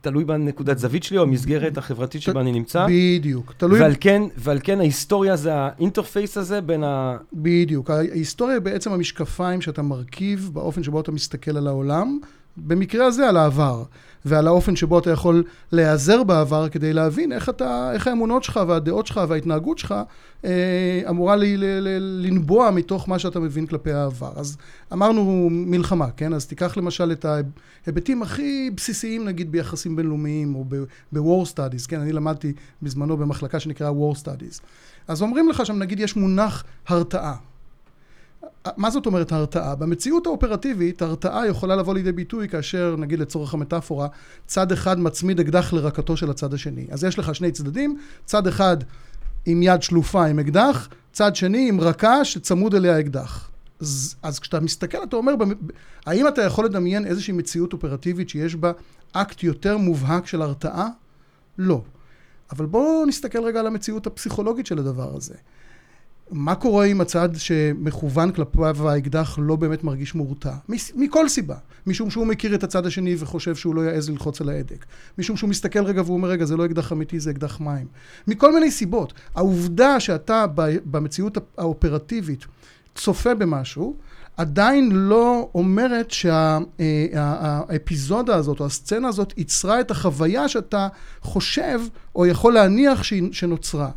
תלוי 0.00 0.24
בנקודת 0.24 0.78
זווית 0.78 1.02
שלי 1.02 1.18
או 1.18 1.22
המסגרת 1.22 1.78
החברתית 1.78 2.22
שבה 2.22 2.40
אני 2.40 2.52
נמצא. 2.52 2.86
בדיוק. 2.88 3.52
תלוי... 3.56 3.80
ועל 3.80 3.94
כן, 4.00 4.22
ועל 4.36 4.58
כן 4.62 4.80
ההיסטוריה 4.80 5.36
זה 5.36 5.54
האינטרפייס 5.54 6.36
הזה 6.36 6.60
בין 6.60 6.84
ה... 6.84 7.16
בדיוק. 7.32 7.90
ההיסטוריה 7.90 8.54
היא 8.54 8.62
בעצם 8.62 8.92
המשקפיים 8.92 9.60
שאתה 9.60 9.82
מרכיב 9.82 10.50
באופן 10.52 10.82
שבו 10.82 11.00
אתה 11.00 11.12
מסתכל 11.12 11.56
על 11.56 11.66
העולם, 11.66 12.18
במקרה 12.56 13.06
הזה 13.06 13.28
על 13.28 13.36
העבר, 13.36 13.84
ועל 14.24 14.46
האופן 14.46 14.76
שבו 14.76 14.98
אתה 14.98 15.10
יכול 15.10 15.44
להיעזר 15.72 16.22
בעבר 16.22 16.68
כדי 16.68 16.92
להבין 16.92 17.32
איך, 17.32 17.48
אתה, 17.48 17.90
איך 17.94 18.06
האמונות 18.06 18.44
שלך 18.44 18.60
והדעות 18.68 19.06
שלך 19.06 19.20
וההתנהגות 19.28 19.78
שלך 19.78 19.94
אה, 20.44 21.02
אמורה 21.08 21.36
ל, 21.36 21.44
ל, 21.44 21.64
ל, 21.64 22.26
לנבוע 22.26 22.70
מתוך 22.70 23.08
מה 23.08 23.18
שאתה 23.18 23.40
מבין 23.40 23.66
כלפי 23.66 23.92
העבר. 23.92 24.32
אז 24.36 24.56
אמרנו 24.92 25.48
מלחמה, 25.50 26.10
כן? 26.16 26.34
אז 26.34 26.46
תיקח 26.46 26.76
למשל 26.76 27.12
את 27.12 27.24
ההיבטים 27.24 28.22
הכי 28.22 28.70
בסיסיים, 28.76 29.24
נגיד 29.24 29.52
ביחסים 29.52 29.96
בינלאומיים 29.96 30.54
או 30.54 30.64
ב-war 31.12 31.52
studies, 31.54 31.88
כן? 31.88 32.00
אני 32.00 32.12
למדתי 32.12 32.52
בזמנו 32.82 33.16
במחלקה 33.16 33.60
שנקרא 33.60 33.90
war 33.90 34.16
studies. 34.24 34.60
אז 35.08 35.22
אומרים 35.22 35.48
לך 35.48 35.66
שם, 35.66 35.78
נגיד, 35.78 36.00
יש 36.00 36.16
מונח 36.16 36.64
הרתעה. 36.88 37.49
מה 38.76 38.90
זאת 38.90 39.06
אומרת 39.06 39.32
הרתעה? 39.32 39.74
במציאות 39.74 40.26
האופרטיבית, 40.26 41.02
הרתעה 41.02 41.46
יכולה 41.46 41.76
לבוא 41.76 41.94
לידי 41.94 42.12
ביטוי 42.12 42.48
כאשר, 42.48 42.96
נגיד 42.98 43.18
לצורך 43.18 43.54
המטאפורה, 43.54 44.08
צד 44.46 44.72
אחד 44.72 45.00
מצמיד 45.00 45.40
אקדח 45.40 45.72
לרקתו 45.72 46.16
של 46.16 46.30
הצד 46.30 46.54
השני. 46.54 46.86
אז 46.90 47.04
יש 47.04 47.18
לך 47.18 47.34
שני 47.34 47.52
צדדים, 47.52 47.98
צד 48.24 48.46
אחד 48.46 48.76
עם 49.46 49.62
יד 49.62 49.82
שלופה 49.82 50.26
עם 50.26 50.38
אקדח, 50.38 50.88
צד 51.12 51.36
שני 51.36 51.68
עם 51.68 51.80
רקה 51.80 52.24
שצמוד 52.24 52.74
אליה 52.74 53.00
אקדח. 53.00 53.50
אז, 53.80 54.14
אז 54.22 54.38
כשאתה 54.38 54.60
מסתכל, 54.60 55.02
אתה 55.02 55.16
אומר, 55.16 55.32
האם 56.06 56.28
אתה 56.28 56.42
יכול 56.42 56.64
לדמיין 56.64 57.06
איזושהי 57.06 57.32
מציאות 57.32 57.72
אופרטיבית 57.72 58.28
שיש 58.28 58.54
בה 58.54 58.72
אקט 59.12 59.42
יותר 59.42 59.76
מובהק 59.76 60.26
של 60.26 60.42
הרתעה? 60.42 60.88
לא. 61.58 61.82
אבל 62.52 62.66
בואו 62.66 63.06
נסתכל 63.06 63.44
רגע 63.44 63.60
על 63.60 63.66
המציאות 63.66 64.06
הפסיכולוגית 64.06 64.66
של 64.66 64.78
הדבר 64.78 65.16
הזה. 65.16 65.34
מה 66.32 66.54
קורה 66.54 66.84
אם 66.84 67.00
הצד 67.00 67.28
שמכוון 67.36 68.32
כלפיו 68.32 68.88
האקדח 68.88 69.38
לא 69.42 69.56
באמת 69.56 69.84
מרגיש 69.84 70.14
מורתע? 70.14 70.54
מכל 70.94 71.28
סיבה. 71.28 71.56
משום 71.86 72.10
שהוא 72.10 72.26
מכיר 72.26 72.54
את 72.54 72.64
הצד 72.64 72.86
השני 72.86 73.16
וחושב 73.18 73.56
שהוא 73.56 73.74
לא 73.74 73.80
יעז 73.80 74.10
ללחוץ 74.10 74.40
על 74.40 74.48
ההדק. 74.48 74.84
משום 75.18 75.36
שהוא 75.36 75.50
מסתכל 75.50 75.84
רגע 75.84 76.02
והוא 76.02 76.16
אומר, 76.16 76.28
רגע, 76.28 76.44
זה 76.44 76.56
לא 76.56 76.66
אקדח 76.66 76.92
אמיתי, 76.92 77.20
זה 77.20 77.30
אקדח 77.30 77.60
מים. 77.60 77.86
מכל 78.26 78.54
מיני 78.54 78.70
סיבות. 78.70 79.12
העובדה 79.34 80.00
שאתה 80.00 80.46
במציאות 80.84 81.38
האופרטיבית 81.58 82.46
צופה 82.94 83.34
במשהו, 83.34 83.96
עדיין 84.36 84.92
לא 84.92 85.50
אומרת 85.54 86.10
שהאפיזודה 87.20 88.34
הזאת 88.34 88.60
או 88.60 88.66
הסצנה 88.66 89.08
הזאת 89.08 89.34
ייצרה 89.36 89.80
את 89.80 89.90
החוויה 89.90 90.48
שאתה 90.48 90.88
חושב 91.20 91.80
או 92.14 92.26
יכול 92.26 92.54
להניח 92.54 93.02
שנוצרה. 93.32 93.90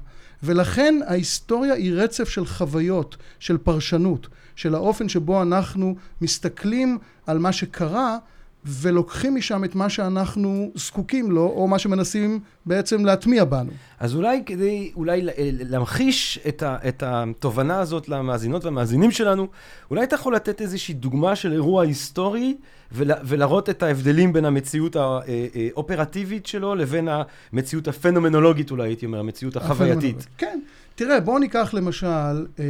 ולכן 0.44 1.00
ההיסטוריה 1.08 1.74
היא 1.74 1.94
רצף 1.94 2.30
של 2.30 2.46
חוויות, 2.46 3.18
של 3.40 3.58
פרשנות, 3.58 4.28
של 4.56 4.76
האופן 4.76 5.10
שבו 5.10 5.42
אנחנו 5.42 5.96
מסתכלים 6.22 6.98
על 7.26 7.40
מה 7.40 7.52
שקרה 7.52 8.18
ולוקחים 8.66 9.36
משם 9.36 9.64
את 9.64 9.76
מה 9.76 9.90
שאנחנו 9.90 10.72
זקוקים 10.76 11.32
לו, 11.32 11.46
או 11.56 11.68
מה 11.68 11.80
שמנסים 11.80 12.40
בעצם 12.66 13.06
להטמיע 13.06 13.46
בנו. 13.46 13.72
אז 14.00 14.16
אולי 14.16 14.44
כדי 14.46 14.92
אולי 14.96 15.22
ל- 15.22 15.30
להמחיש 15.40 16.40
את, 16.48 16.64
ה, 16.64 16.78
את 16.88 17.04
התובנה 17.06 17.80
הזאת 17.80 18.10
למאזינות 18.10 18.66
והמאזינים 18.66 19.12
שלנו, 19.12 19.48
אולי 19.92 20.04
אתה 20.04 20.16
יכול 20.16 20.36
לתת 20.36 20.62
איזושהי 20.62 20.94
דוגמה 20.94 21.36
של 21.36 21.54
אירוע 21.54 21.84
היסטורי 21.84 22.56
ול, 22.92 23.12
ולהראות 23.24 23.70
את 23.70 23.84
ההבדלים 23.84 24.34
בין 24.34 24.46
המציאות 24.46 24.96
האופרטיבית 24.96 26.46
שלו 26.46 26.76
לבין 26.76 27.08
המציאות 27.54 27.88
הפנומנולוגית 27.88 28.72
אולי, 28.72 28.90
הייתי 28.90 29.06
אומר, 29.06 29.20
המציאות 29.20 29.56
החווייתית. 29.56 30.28
כן. 30.38 30.60
תראה, 30.96 31.20
בואו 31.20 31.40
ניקח 31.40 31.74
למשל 31.74 32.46
אמ, 32.60 32.64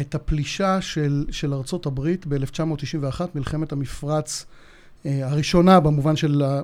את 0.00 0.14
הפלישה 0.14 0.80
של, 0.80 1.24
של 1.30 1.54
ארצות 1.54 1.86
הברית 1.86 2.26
ב-1991, 2.26 3.20
מלחמת 3.34 3.72
המפרץ 3.72 4.46
אה, 4.48 4.57
הראשונה 5.04 5.80
במובן 5.80 6.16
של 6.16 6.42
אה, 6.42 6.60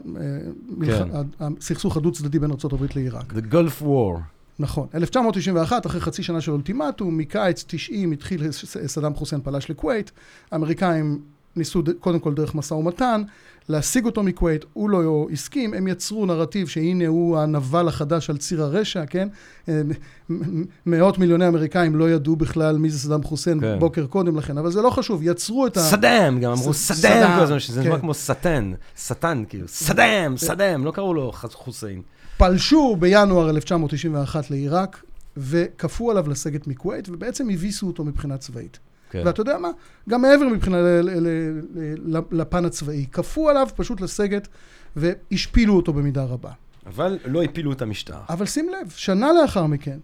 כן. 0.86 1.08
הסכסוך 1.40 1.96
הדו-צדדי 1.96 2.38
בין 2.38 2.50
ארצות 2.50 2.72
הברית 2.72 2.96
לעיראק. 2.96 3.32
The 3.32 3.52
Gulf 3.52 3.82
War. 3.82 4.20
נכון. 4.58 4.88
1991, 4.94 5.86
אחרי 5.86 6.00
חצי 6.00 6.22
שנה 6.22 6.40
של 6.40 6.52
אולטימטום, 6.52 7.18
מקיץ 7.18 7.64
90 7.66 8.12
התחיל 8.12 8.50
סדאם 8.86 9.14
חוסיין 9.14 9.40
פלש 9.40 9.70
לכווית, 9.70 10.12
האמריקאים 10.50 11.20
ניסו 11.56 11.82
קודם 12.00 12.18
כל 12.18 12.34
דרך 12.34 12.54
משא 12.54 12.74
ומתן 12.74 13.22
להשיג 13.68 14.04
אותו 14.04 14.22
מכווית, 14.22 14.64
הוא 14.72 14.90
לא 14.90 15.26
הסכים, 15.32 15.74
הם 15.74 15.88
יצרו 15.88 16.26
נרטיב 16.26 16.68
שהנה 16.68 17.06
הוא 17.06 17.38
הנבל 17.38 17.88
החדש 17.88 18.30
על 18.30 18.36
ציר 18.36 18.62
הרשע, 18.62 19.06
כן? 19.06 19.28
אה, 19.68 19.82
מ- 20.30 20.60
מ- 20.60 20.64
מאות 20.86 21.18
מיליוני 21.18 21.48
אמריקאים 21.48 21.96
לא 21.96 22.10
ידעו 22.10 22.36
בכלל 22.36 22.78
מי 22.78 22.90
זה 22.90 22.98
סדאם 22.98 23.22
חוסיין 23.22 23.60
כן. 23.60 23.78
בוקר 23.78 24.06
קודם 24.06 24.36
לכן, 24.36 24.58
אבל 24.58 24.70
זה 24.70 24.82
לא 24.82 24.90
חשוב, 24.90 25.20
יצרו 25.22 25.66
את 25.66 25.76
ה... 25.76 25.80
סדאם, 25.80 26.40
גם 26.40 26.52
אמרו 26.52 26.74
ס- 26.74 26.92
סדאם 26.92 27.46
סדאם, 27.46 27.58
שזה 27.60 27.80
נשמע 27.80 27.94
כן. 27.94 28.00
כמו 28.00 28.14
שטן, 28.14 28.72
שטן 28.96 29.44
כאילו, 29.48 29.68
סדאם, 29.68 30.36
סדאם, 30.36 30.84
לא 30.84 30.90
קראו 30.90 31.14
לו 31.14 31.32
חוסיין. 31.52 32.02
פלשו 32.38 32.96
בינואר 32.98 33.50
1991 33.50 34.50
לעיראק, 34.50 35.02
וכפו 35.36 36.10
עליו 36.10 36.28
לסגת 36.28 36.66
מכווית, 36.66 37.08
ובעצם 37.08 37.50
הביסו 37.50 37.86
אותו 37.86 38.04
מבחינה 38.04 38.36
צבאית. 38.36 38.78
כן. 39.14 39.22
ואתה 39.26 39.40
יודע 39.40 39.58
מה? 39.58 39.68
גם 40.08 40.22
מעבר 40.22 40.48
מבחינה 40.48 40.76
ל- 40.80 41.00
ל- 41.00 41.28
ל- 41.28 42.16
ל- 42.16 42.40
לפן 42.40 42.64
הצבאי. 42.64 43.06
כפו 43.12 43.48
עליו 43.48 43.68
פשוט 43.76 44.00
לסגת 44.00 44.48
והשפילו 44.96 45.76
אותו 45.76 45.92
במידה 45.92 46.24
רבה. 46.24 46.50
אבל 46.86 47.18
לא 47.24 47.42
הפילו 47.42 47.72
את 47.72 47.82
המשטר. 47.82 48.18
אבל 48.28 48.46
שים 48.46 48.68
לב, 48.68 48.90
שנה 48.90 49.32
לאחר 49.32 49.66
מכן, 49.66 49.98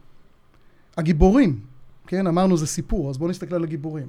הגיבורים, 0.97 1.61
כן, 2.07 2.27
אמרנו 2.27 2.57
זה 2.57 2.67
סיפור, 2.67 3.11
אז 3.11 3.19
בואו 3.19 3.31
נסתכל 3.31 3.55
על 3.55 3.65
הגיבורים. 3.65 4.07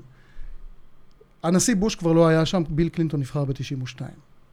הנשיא 1.43 1.75
בוש 1.75 1.95
כבר 1.95 2.13
לא 2.13 2.27
היה 2.27 2.45
שם, 2.45 2.63
ביל 2.69 2.89
קלינטון 2.89 3.19
נבחר 3.19 3.45
ב-92. 3.45 4.01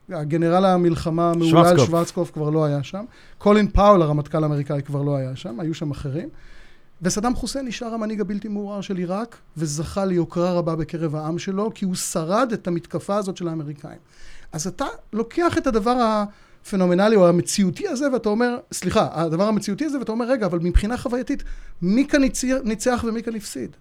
הגנרל 0.09 0.65
המלחמה 0.65 1.31
המהולל 1.31 1.51
שוורצקופ. 1.51 1.87
שוורצקופ 1.87 2.31
כבר 2.31 2.51
לא 2.51 2.65
היה 2.65 2.83
שם. 2.83 3.05
קולין 3.39 3.69
פאול, 3.69 4.03
הרמטכ"ל 4.03 4.43
האמריקאי, 4.43 4.83
כבר 4.83 5.03
לא 5.03 5.17
היה 5.17 5.37
שם, 5.37 5.61
היו 5.61 5.75
שם 5.75 5.91
אחרים. 5.91 6.29
וסדאם 7.03 7.35
חוסיין 7.35 7.67
נשאר 7.67 7.95
המנהיג 7.95 8.21
הבלתי 8.21 8.49
מעורער 8.49 8.81
של 8.81 8.97
עיראק, 8.97 9.37
וזכה 9.57 10.05
ליוקרה 10.05 10.53
רבה 10.53 10.77
בקרב 10.77 11.15
העם 11.15 11.39
שלו, 11.39 11.71
כי 11.75 11.85
הוא 11.85 11.95
שרד 11.95 12.53
את 12.53 12.67
המתקפה 12.69 13.17
הזאת 13.17 13.37
של 13.37 13.49
האמריקאים. 13.49 13.99
אז 14.53 14.67
אתה 14.67 14.87
לוקח 15.13 15.59
את 15.59 15.67
הדבר 15.67 16.25
הפנומנלי 16.65 17.17
או 17.17 17.29
המציאותי 17.29 17.89
הזה, 17.89 18.13
ואתה 18.13 18.29
אומר, 18.29 18.59
סליחה, 18.73 19.09
הדבר 19.13 19.45
המציאותי 19.45 19.85
הזה, 19.85 19.99
ואתה 19.99 20.13
אומר, 20.13 20.31
רגע, 20.31 20.47
אבל 20.47 20.59
מבחינה 20.59 20.97
חווייתית, 20.97 21.43
מי 21.83 22.07
כאן 22.09 22.23
ניצח- 22.65 23.05
ומי 23.05 23.23
כאן 23.23 23.37
הפסיד? 23.37 23.77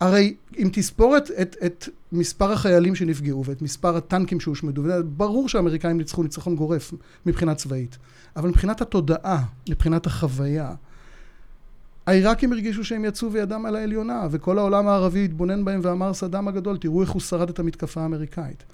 הרי 0.00 0.34
אם 0.58 0.68
תספור 0.72 1.16
את, 1.16 1.30
את, 1.42 1.56
את 1.66 1.88
מספר 2.12 2.52
החיילים 2.52 2.94
שנפגעו 2.94 3.44
ואת 3.44 3.62
מספר 3.62 3.96
הטנקים 3.96 4.40
שהושמדו, 4.40 4.82
ברור 5.04 5.48
שהאמריקאים 5.48 5.98
ניצחו 5.98 6.22
ניצחון 6.22 6.56
גורף 6.56 6.94
מבחינה 7.26 7.54
צבאית, 7.54 7.98
אבל 8.36 8.48
מבחינת 8.48 8.80
התודעה, 8.80 9.42
מבחינת 9.68 10.06
החוויה, 10.06 10.74
העיראקים 12.10 12.52
הרגישו 12.52 12.84
שהם 12.84 13.04
יצאו 13.04 13.32
וידם 13.32 13.66
על 13.66 13.76
העליונה, 13.76 14.26
וכל 14.30 14.58
העולם 14.58 14.88
הערבי 14.88 15.24
התבונן 15.24 15.64
בהם 15.64 15.80
ואמר 15.82 16.14
סדאם 16.14 16.48
הגדול, 16.48 16.76
תראו 16.76 17.02
איך 17.02 17.10
הוא 17.10 17.20
שרד 17.20 17.48
את 17.48 17.58
המתקפה 17.58 18.00
האמריקאית. 18.00 18.64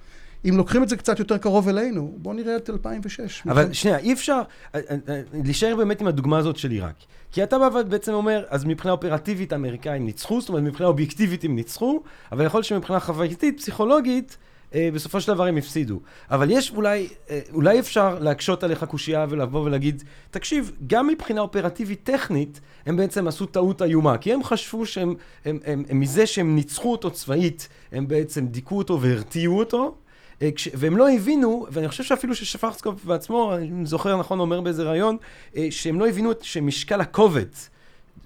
אם 0.48 0.56
לוקחים 0.56 0.82
את 0.82 0.88
זה 0.88 0.96
קצת 0.96 1.18
יותר 1.18 1.38
קרוב 1.38 1.68
אלינו, 1.68 2.14
בואו 2.16 2.34
נראה 2.34 2.56
את 2.56 2.70
2006. 2.70 3.42
אבל 3.46 3.72
שנייה, 3.72 3.98
אי 3.98 4.12
אפשר 4.12 4.42
אה, 4.74 4.80
אה, 4.90 4.96
אה, 5.08 5.22
להישאר 5.44 5.76
באמת 5.76 6.00
עם 6.00 6.06
הדוגמה 6.06 6.38
הזאת 6.38 6.56
של 6.56 6.70
עיראק. 6.70 6.94
כי 7.32 7.42
אתה 7.42 7.58
בא 7.58 7.68
ובעצם 7.80 8.12
אומר, 8.12 8.44
אז 8.48 8.64
מבחינה 8.64 8.92
אופרטיבית 8.92 9.52
האמריקאים 9.52 10.06
ניצחו, 10.06 10.40
זאת 10.40 10.48
אומרת 10.48 10.62
מבחינה 10.62 10.88
אובייקטיבית 10.88 11.44
הם 11.44 11.54
ניצחו, 11.54 12.02
אבל 12.32 12.44
יכול 12.44 12.58
להיות 12.58 12.66
שמבחינה 12.66 13.00
חווייתית, 13.00 13.58
פסיכולוגית, 13.58 14.36
אה, 14.74 14.88
בסופו 14.94 15.20
של 15.20 15.34
דבר 15.34 15.44
הם 15.46 15.56
הפסידו. 15.56 16.00
אבל 16.30 16.50
יש 16.50 16.70
אולי, 16.70 17.08
אה, 17.30 17.40
אולי 17.52 17.78
אפשר 17.78 18.18
להקשות 18.18 18.64
עליך 18.64 18.84
קושייה 18.84 19.26
ולבוא 19.28 19.60
ולהגיד, 19.60 20.02
תקשיב, 20.30 20.72
גם 20.86 21.06
מבחינה 21.06 21.40
אופרטיבית 21.40 22.00
טכנית, 22.04 22.60
הם 22.86 22.96
בעצם 22.96 23.28
עשו 23.28 23.46
טעות 23.46 23.82
איומה. 23.82 24.18
כי 24.18 24.32
הם 24.32 24.44
חשבו 24.44 24.86
שהם, 24.86 25.14
הם, 25.44 25.58
הם, 25.64 25.82
הם, 25.88 26.00
מזה 26.00 26.26
שהם 26.26 26.54
ניצחו 26.54 26.92
אותו 26.92 27.10
צבאית, 27.10 27.68
הם 27.92 28.08
בעצם 28.08 28.46
דיכאו 28.46 28.78
אותו 28.78 29.00
והרתיעו 29.00 29.58
אותו. 29.58 29.94
אה, 30.42 30.48
והם 30.74 30.96
לא 30.96 31.10
הבינו, 31.12 31.66
ואני 31.70 31.88
חושב 31.88 32.04
שאפילו 32.04 32.34
ששפרסקופ 32.34 33.04
בעצמו, 33.04 33.54
אני 33.54 33.86
זוכר 33.86 34.16
נכון, 34.16 34.40
אומר 34.40 34.60
באיזה 34.60 34.82
ראיון, 34.82 35.16
אה, 35.56 35.66
שהם 35.70 36.00
לא 36.00 36.08
הבינו 36.08 36.30
את- 36.30 36.42
שמשקל 36.44 37.00
הכובד, 37.00 37.46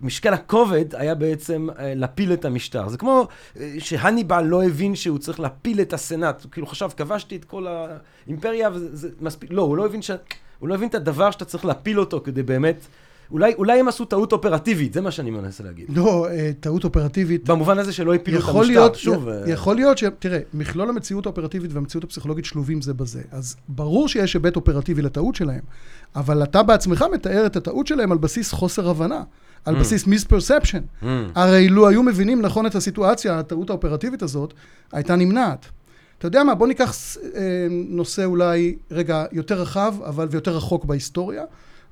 משקל 0.02 0.35
הכובד 0.35 0.95
היה 0.95 1.14
בעצם 1.14 1.69
אה, 1.78 1.95
להפיל 1.95 2.33
את 2.33 2.45
המשטר. 2.45 2.88
זה 2.88 2.99
כמו 2.99 3.28
אה, 3.61 3.75
שהניבל 3.78 4.45
לא 4.45 4.64
הבין 4.64 4.95
שהוא 4.95 5.19
צריך 5.19 5.40
להפיל 5.40 5.80
את 5.80 5.92
הסנאט, 5.92 6.42
הוא 6.42 6.50
כאילו 6.50 6.66
חשב, 6.66 6.88
כבשתי 6.97 7.37
את 7.37 7.45
כל 7.45 7.66
האימפריה 8.26 8.71
וזה 8.73 8.88
זה 8.97 9.09
מספיק, 9.21 9.50
לא, 9.52 9.62
הוא 9.62 9.76
לא 9.76 9.87
הבין 9.87 10.02
ש... 10.02 10.11
הוא 10.59 10.69
לא 10.69 10.75
הבין 10.75 10.88
את 10.88 10.95
הדבר 10.95 11.30
שאתה 11.30 11.45
צריך 11.45 11.64
להפיל 11.64 12.00
אותו 12.00 12.21
כדי 12.25 12.42
באמת... 12.42 12.87
אולי, 13.30 13.54
אולי 13.54 13.80
הם 13.80 13.88
עשו 13.88 14.04
טעות 14.04 14.33
אופרטיבית, 14.33 14.92
זה 14.92 15.00
מה 15.00 15.11
שאני 15.11 15.30
מנסה 15.30 15.64
להגיד. 15.64 15.87
לא, 15.88 16.26
אה, 16.30 16.50
טעות 16.61 16.85
אופרטיבית. 16.85 17.49
במובן 17.49 17.78
הזה 17.78 17.92
שלא 17.92 18.14
הפילו 18.14 18.38
את 18.38 18.45
המשטר, 18.45 18.61
להיות, 18.62 18.95
שוב. 18.95 19.28
י- 19.28 19.50
יכול 19.50 19.76
להיות 19.76 19.99
ש... 19.99 20.04
תראה, 20.19 20.38
מכלול 20.54 20.88
המציאות 20.88 21.26
האופרטיבית 21.26 21.73
והמציאות 21.73 22.04
הפסיכולוגית 22.04 22.45
שלובים 22.45 22.83
זה 22.83 22.95
בזה. 22.95 23.23
אז 23.30 23.57
ברור 23.69 24.09
שיש 24.09 24.35
היבט 24.35 24.57
אופרטיבי 24.57 25.02
לטעות 25.02 25.35
שלהם, 25.35 25.61
אבל 26.16 26.42
אתה 26.42 26.62
בעצמך 26.62 27.04
מתאר 27.12 27.47
את 27.47 27.57
הטעות 27.57 27.87
שלהם 27.87 28.12
על 28.12 28.19
בסיס 28.19 28.52
חוסר 28.52 28.90
הבנה, 28.90 29.23
על 29.64 29.76
Mm. 29.76 29.81
בסיס 29.81 30.07
מיספרספשן. 30.07 30.79
mm, 31.02 31.05
הרי 31.35 31.69
לו 31.69 31.88
היו 31.88 32.02
מבינים 32.02 32.43
נכון 32.43 32.67
את 32.67 32.75
הסיטואציה, 32.75 33.38
הטעות 33.38 33.71
האופרטיבית 33.71 34.23
הזאת, 34.23 34.55
הייתה 34.93 35.17
נמנעת. 35.17 35.67
אתה 36.19 36.26
יודע 36.26 36.45
מה, 36.45 36.55
בוא 36.55 36.67
ניקח 36.67 36.95
אה, 37.35 37.40
נושא 37.71 38.25
אולי 38.25 38.76
רגע 38.90 39.25
יותר 39.33 39.61
רחב, 39.61 39.95
אבל 40.07 40.29
ויותר 40.31 40.57
רחוק 40.57 40.85
בהיסטוריה. 40.85 41.43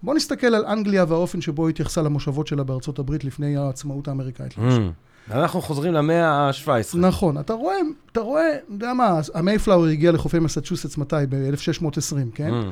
בוא 0.03 0.15
נסתכל 0.15 0.47
על 0.47 0.65
אנגליה 0.67 1.05
והאופן 1.09 1.41
שבו 1.41 1.67
היא 1.67 1.73
התייחסה 1.73 2.03
למושבות 2.03 2.47
שלה 2.47 2.65
בארצות 2.65 2.99
הברית 2.99 3.25
לפני 3.25 3.57
העצמאות 3.57 4.09
האמריקאית. 4.09 4.59
למשל. 4.59 4.89
mm. 5.31 5.33
אנחנו 5.35 5.63
חוזרים 5.63 5.93
למאה 5.93 6.27
ה-17. 6.49 6.99
נכון, 6.99 7.39
אתה 7.39 7.53
רואה, 7.53 7.77
אתה 8.13 8.21
רואה, 8.21 8.55
אתה 8.55 8.73
יודע 8.75 8.93
מה, 8.93 9.21
המייפלאואר 9.35 9.85
הגיע 9.89 10.13
לחופי 10.13 10.39
מסצ'וסטס 10.39 10.99
מתי? 10.99 11.17
ב-1620, 11.29 12.17
כן? 12.35 12.51
Mm. 12.51 12.65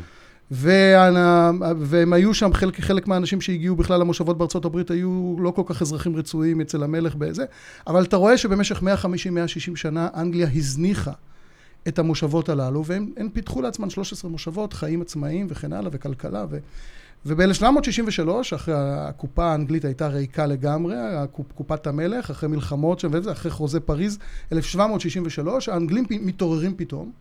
וה- 0.50 1.50
והם 1.80 2.12
היו 2.12 2.34
שם, 2.34 2.52
חלק, 2.52 2.80
חלק 2.80 3.08
מהאנשים 3.08 3.40
שהגיעו 3.40 3.76
בכלל 3.76 4.00
למושבות 4.00 4.38
בארצות 4.38 4.64
הברית 4.64 4.90
היו 4.90 5.36
לא 5.38 5.50
כל 5.50 5.62
כך 5.66 5.82
אזרחים 5.82 6.16
רצויים 6.16 6.60
אצל 6.60 6.82
המלך 6.82 7.14
בזה, 7.14 7.44
אבל 7.86 8.04
אתה 8.04 8.16
רואה 8.16 8.38
שבמשך 8.38 8.82
150-160 8.82 8.86
שנה 9.76 10.08
אנגליה 10.16 10.48
הזניחה 10.54 11.12
את 11.88 11.98
המושבות 11.98 12.48
הללו, 12.48 12.84
והם 12.84 13.12
הם 13.16 13.28
פיתחו 13.32 13.62
לעצמם 13.62 13.90
13 13.90 14.30
מושבות, 14.30 14.72
חיים 14.72 15.00
עצמאיים 15.02 15.46
וכן 15.50 15.72
הלאה, 15.72 15.90
וכלכלה. 15.92 16.44
ו... 16.50 16.58
וב-1763, 17.26 18.28
אחרי 18.54 18.74
הקופה 18.78 19.44
האנגלית 19.44 19.84
הייתה 19.84 20.08
ריקה 20.08 20.46
לגמרי, 20.46 20.94
הקופ- 20.96 21.52
קופת 21.54 21.86
המלך, 21.86 22.30
אחרי 22.30 22.48
מלחמות 22.48 23.00
שם 23.00 23.10
אחרי 23.32 23.50
חוזה 23.50 23.80
פריז, 23.80 24.18
1763, 24.52 25.68
האנגלים 25.68 26.04
מתעוררים 26.10 26.74
פתאום, 26.76 27.12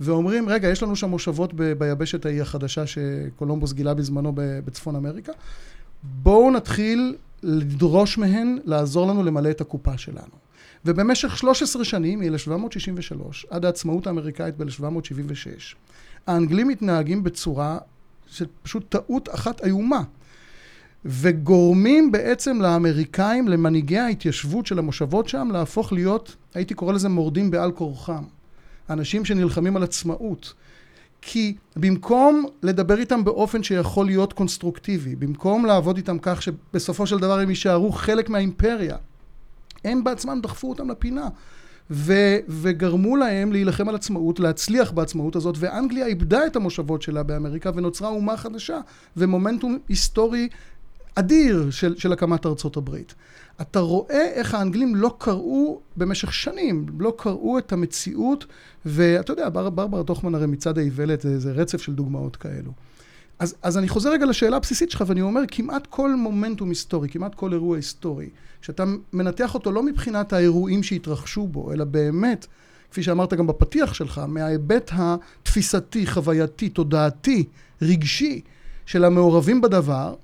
ואומרים, 0.00 0.48
רגע, 0.48 0.68
יש 0.68 0.82
לנו 0.82 0.96
שם 0.96 1.10
מושבות 1.10 1.54
ב- 1.54 1.72
ביבשת 1.72 2.26
ההיא 2.26 2.42
החדשה 2.42 2.86
שקולומבוס 2.86 3.72
גילה 3.72 3.94
בזמנו 3.94 4.32
ב- 4.32 4.60
בצפון 4.64 4.96
אמריקה, 4.96 5.32
בואו 6.02 6.50
נתחיל 6.50 7.16
לדרוש 7.42 8.18
מהן 8.18 8.58
לעזור 8.64 9.06
לנו 9.06 9.22
למלא 9.22 9.50
את 9.50 9.60
הקופה 9.60 9.98
שלנו. 9.98 10.46
ובמשך 10.84 11.38
13 11.38 11.84
שנים, 11.84 12.20
מ-1763 12.20 13.46
עד 13.50 13.64
העצמאות 13.64 14.06
האמריקאית 14.06 14.56
ב-1776, 14.56 15.74
האנגלים 16.26 16.68
מתנהגים 16.68 17.24
בצורה 17.24 17.78
של 18.26 18.46
פשוט 18.62 18.84
טעות 18.88 19.28
אחת 19.34 19.64
איומה. 19.64 20.02
וגורמים 21.04 22.12
בעצם 22.12 22.60
לאמריקאים, 22.60 23.48
למנהיגי 23.48 23.98
ההתיישבות 23.98 24.66
של 24.66 24.78
המושבות 24.78 25.28
שם, 25.28 25.48
להפוך 25.52 25.92
להיות, 25.92 26.36
הייתי 26.54 26.74
קורא 26.74 26.92
לזה 26.92 27.08
מורדים 27.08 27.50
בעל 27.50 27.72
כורחם. 27.72 28.22
אנשים 28.90 29.24
שנלחמים 29.24 29.76
על 29.76 29.82
עצמאות. 29.82 30.54
כי 31.22 31.56
במקום 31.76 32.46
לדבר 32.62 32.98
איתם 32.98 33.24
באופן 33.24 33.62
שיכול 33.62 34.06
להיות 34.06 34.32
קונסטרוקטיבי, 34.32 35.16
במקום 35.16 35.66
לעבוד 35.66 35.96
איתם 35.96 36.16
כך 36.22 36.42
שבסופו 36.42 37.06
של 37.06 37.18
דבר 37.18 37.38
הם 37.38 37.48
יישארו 37.48 37.92
חלק 37.92 38.28
מהאימפריה, 38.28 38.96
הם 39.84 40.04
בעצמם 40.04 40.40
דחפו 40.42 40.68
אותם 40.68 40.90
לפינה. 40.90 41.28
ו- 41.90 42.36
וגרמו 42.48 43.16
להם 43.16 43.52
להילחם 43.52 43.88
על 43.88 43.94
עצמאות, 43.94 44.40
להצליח 44.40 44.90
בעצמאות 44.90 45.36
הזאת, 45.36 45.54
ואנגליה 45.58 46.06
איבדה 46.06 46.46
את 46.46 46.56
המושבות 46.56 47.02
שלה 47.02 47.22
באמריקה 47.22 47.70
ונוצרה 47.74 48.08
אומה 48.08 48.36
חדשה 48.36 48.80
ומומנטום 49.16 49.78
היסטורי 49.88 50.48
אדיר 51.18 51.70
של, 51.70 51.96
של 51.98 52.12
הקמת 52.12 52.46
ארצות 52.46 52.76
הברית. 52.76 53.14
אתה 53.60 53.80
רואה 53.80 54.28
איך 54.32 54.54
האנגלים 54.54 54.96
לא 54.96 55.14
קראו 55.18 55.80
במשך 55.96 56.32
שנים, 56.32 56.86
לא 56.98 57.14
קראו 57.18 57.58
את 57.58 57.72
המציאות, 57.72 58.46
ואתה 58.86 59.32
יודע, 59.32 59.48
בר, 59.48 59.70
ברברה 59.70 60.04
טוכמן 60.04 60.34
הרי 60.34 60.46
מצד 60.46 60.78
האיוולת 60.78 61.20
זה, 61.20 61.38
זה 61.38 61.52
רצף 61.52 61.82
של 61.82 61.94
דוגמאות 61.94 62.36
כאלו. 62.36 62.72
אז, 63.38 63.54
אז 63.62 63.78
אני 63.78 63.88
חוזר 63.88 64.10
רגע 64.10 64.26
לשאלה 64.26 64.56
הבסיסית 64.56 64.90
שלך, 64.90 65.04
ואני 65.06 65.22
אומר, 65.22 65.40
כמעט 65.48 65.86
כל 65.90 66.14
מומנטום 66.14 66.68
היסטורי, 66.68 67.08
כמעט 67.08 67.34
כל 67.34 67.52
אירוע 67.52 67.76
היסטורי, 67.76 68.28
שאתה 68.62 68.84
מנתח 69.12 69.54
אותו 69.54 69.72
לא 69.72 69.82
מבחינת 69.82 70.32
האירועים 70.32 70.82
שהתרחשו 70.82 71.46
בו, 71.46 71.72
אלא 71.72 71.84
באמת, 71.84 72.46
כפי 72.90 73.02
שאמרת 73.02 73.34
גם 73.34 73.46
בפתיח 73.46 73.94
שלך, 73.94 74.20
מההיבט 74.28 74.90
התפיסתי, 74.94 76.06
חווייתי, 76.06 76.68
תודעתי, 76.68 77.44
רגשי, 77.82 78.40
של 78.86 79.04
המעורבים 79.04 79.60
בדבר, 79.60 80.14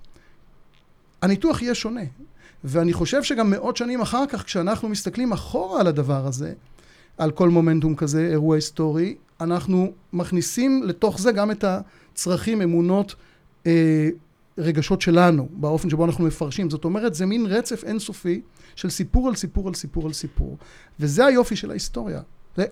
הניתוח 1.22 1.62
יהיה 1.62 1.74
שונה. 1.74 2.00
ואני 2.64 2.92
חושב 2.92 3.22
שגם 3.22 3.50
מאות 3.50 3.76
שנים 3.76 4.00
אחר 4.00 4.24
כך, 4.28 4.44
כשאנחנו 4.44 4.88
מסתכלים 4.88 5.32
אחורה 5.32 5.80
על 5.80 5.86
הדבר 5.86 6.26
הזה, 6.26 6.52
על 7.18 7.30
כל 7.30 7.48
מומנטום 7.48 7.96
כזה, 7.96 8.28
אירוע 8.30 8.56
היסטורי, 8.56 9.14
אנחנו 9.40 9.92
מכניסים 10.12 10.82
לתוך 10.82 11.20
זה 11.20 11.32
גם 11.32 11.50
את 11.50 11.64
הצרכים, 11.64 12.62
אמונות, 12.62 13.14
אה, 13.66 14.08
רגשות 14.58 15.00
שלנו, 15.00 15.48
באופן 15.50 15.90
שבו 15.90 16.04
אנחנו 16.04 16.24
מפרשים. 16.24 16.70
זאת 16.70 16.84
אומרת, 16.84 17.14
זה 17.14 17.26
מין 17.26 17.46
רצף 17.46 17.84
אינסופי 17.84 18.40
של 18.76 18.90
סיפור 18.90 19.28
על 19.28 19.34
סיפור 19.34 19.68
על 19.68 19.74
סיפור 19.74 20.06
על 20.06 20.12
סיפור. 20.12 20.56
וזה 21.00 21.26
היופי 21.26 21.56
של 21.56 21.70
ההיסטוריה. 21.70 22.20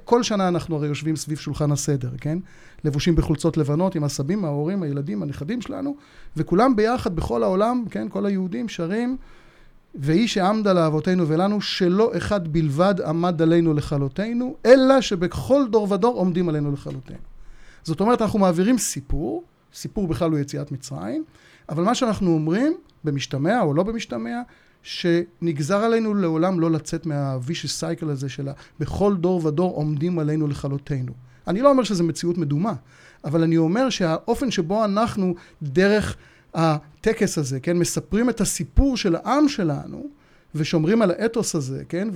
כל 0.04 0.22
שנה 0.22 0.48
אנחנו 0.48 0.76
הרי 0.76 0.88
יושבים 0.88 1.16
סביב 1.16 1.38
שולחן 1.38 1.72
הסדר, 1.72 2.10
כן? 2.20 2.38
לבושים 2.84 3.16
בחולצות 3.16 3.56
לבנות 3.56 3.94
עם 3.94 4.04
הסבים, 4.04 4.44
ההורים, 4.44 4.82
הילדים, 4.82 5.22
הנכדים 5.22 5.60
שלנו, 5.60 5.96
וכולם 6.36 6.76
ביחד 6.76 7.16
בכל 7.16 7.42
העולם, 7.42 7.84
כן? 7.90 8.08
כל 8.08 8.26
היהודים 8.26 8.68
שרים, 8.68 9.16
והיא 9.94 10.28
שעמדה 10.28 10.72
לאבותינו 10.72 11.28
ולנו, 11.28 11.60
שלא 11.60 12.10
אחד 12.16 12.48
בלבד 12.48 12.94
עמד 13.06 13.42
עלינו 13.42 13.74
לכלותנו, 13.74 14.56
אלא 14.66 15.00
שבכל 15.00 15.62
דור 15.70 15.92
ודור 15.92 16.16
עומדים 16.16 16.48
עלינו 16.48 16.72
לכלותנו. 16.72 17.16
זאת 17.82 18.00
אומרת, 18.00 18.22
אנחנו 18.22 18.38
מעבירים 18.38 18.78
סיפור, 18.78 19.44
סיפור 19.74 20.08
בכלל 20.08 20.30
הוא 20.30 20.38
יציאת 20.38 20.72
מצרים, 20.72 21.24
אבל 21.68 21.84
מה 21.84 21.94
שאנחנו 21.94 22.30
אומרים, 22.30 22.76
במשתמע 23.04 23.60
או 23.62 23.74
לא 23.74 23.82
במשתמע, 23.82 24.40
שנגזר 24.82 25.76
עלינו 25.76 26.14
לעולם 26.14 26.60
לא 26.60 26.70
לצאת 26.70 27.06
מה-vicious 27.06 28.08
הזה 28.08 28.28
של 28.28 28.48
בכל 28.80 29.16
דור 29.16 29.46
ודור 29.46 29.74
עומדים 29.74 30.18
עלינו 30.18 30.48
לכלותנו. 30.48 31.12
אני 31.46 31.62
לא 31.62 31.70
אומר 31.70 31.82
שזו 31.84 32.04
מציאות 32.04 32.38
מדומה, 32.38 32.72
אבל 33.24 33.42
אני 33.42 33.56
אומר 33.56 33.90
שהאופן 33.90 34.50
שבו 34.50 34.84
אנחנו, 34.84 35.34
דרך 35.62 36.16
הטקס 36.54 37.38
הזה, 37.38 37.60
כן, 37.60 37.78
מספרים 37.78 38.30
את 38.30 38.40
הסיפור 38.40 38.96
של 38.96 39.16
העם 39.16 39.48
שלנו, 39.48 40.06
ושומרים 40.54 41.02
על 41.02 41.10
האתוס 41.10 41.54
הזה, 41.54 41.82
כן, 41.88 42.08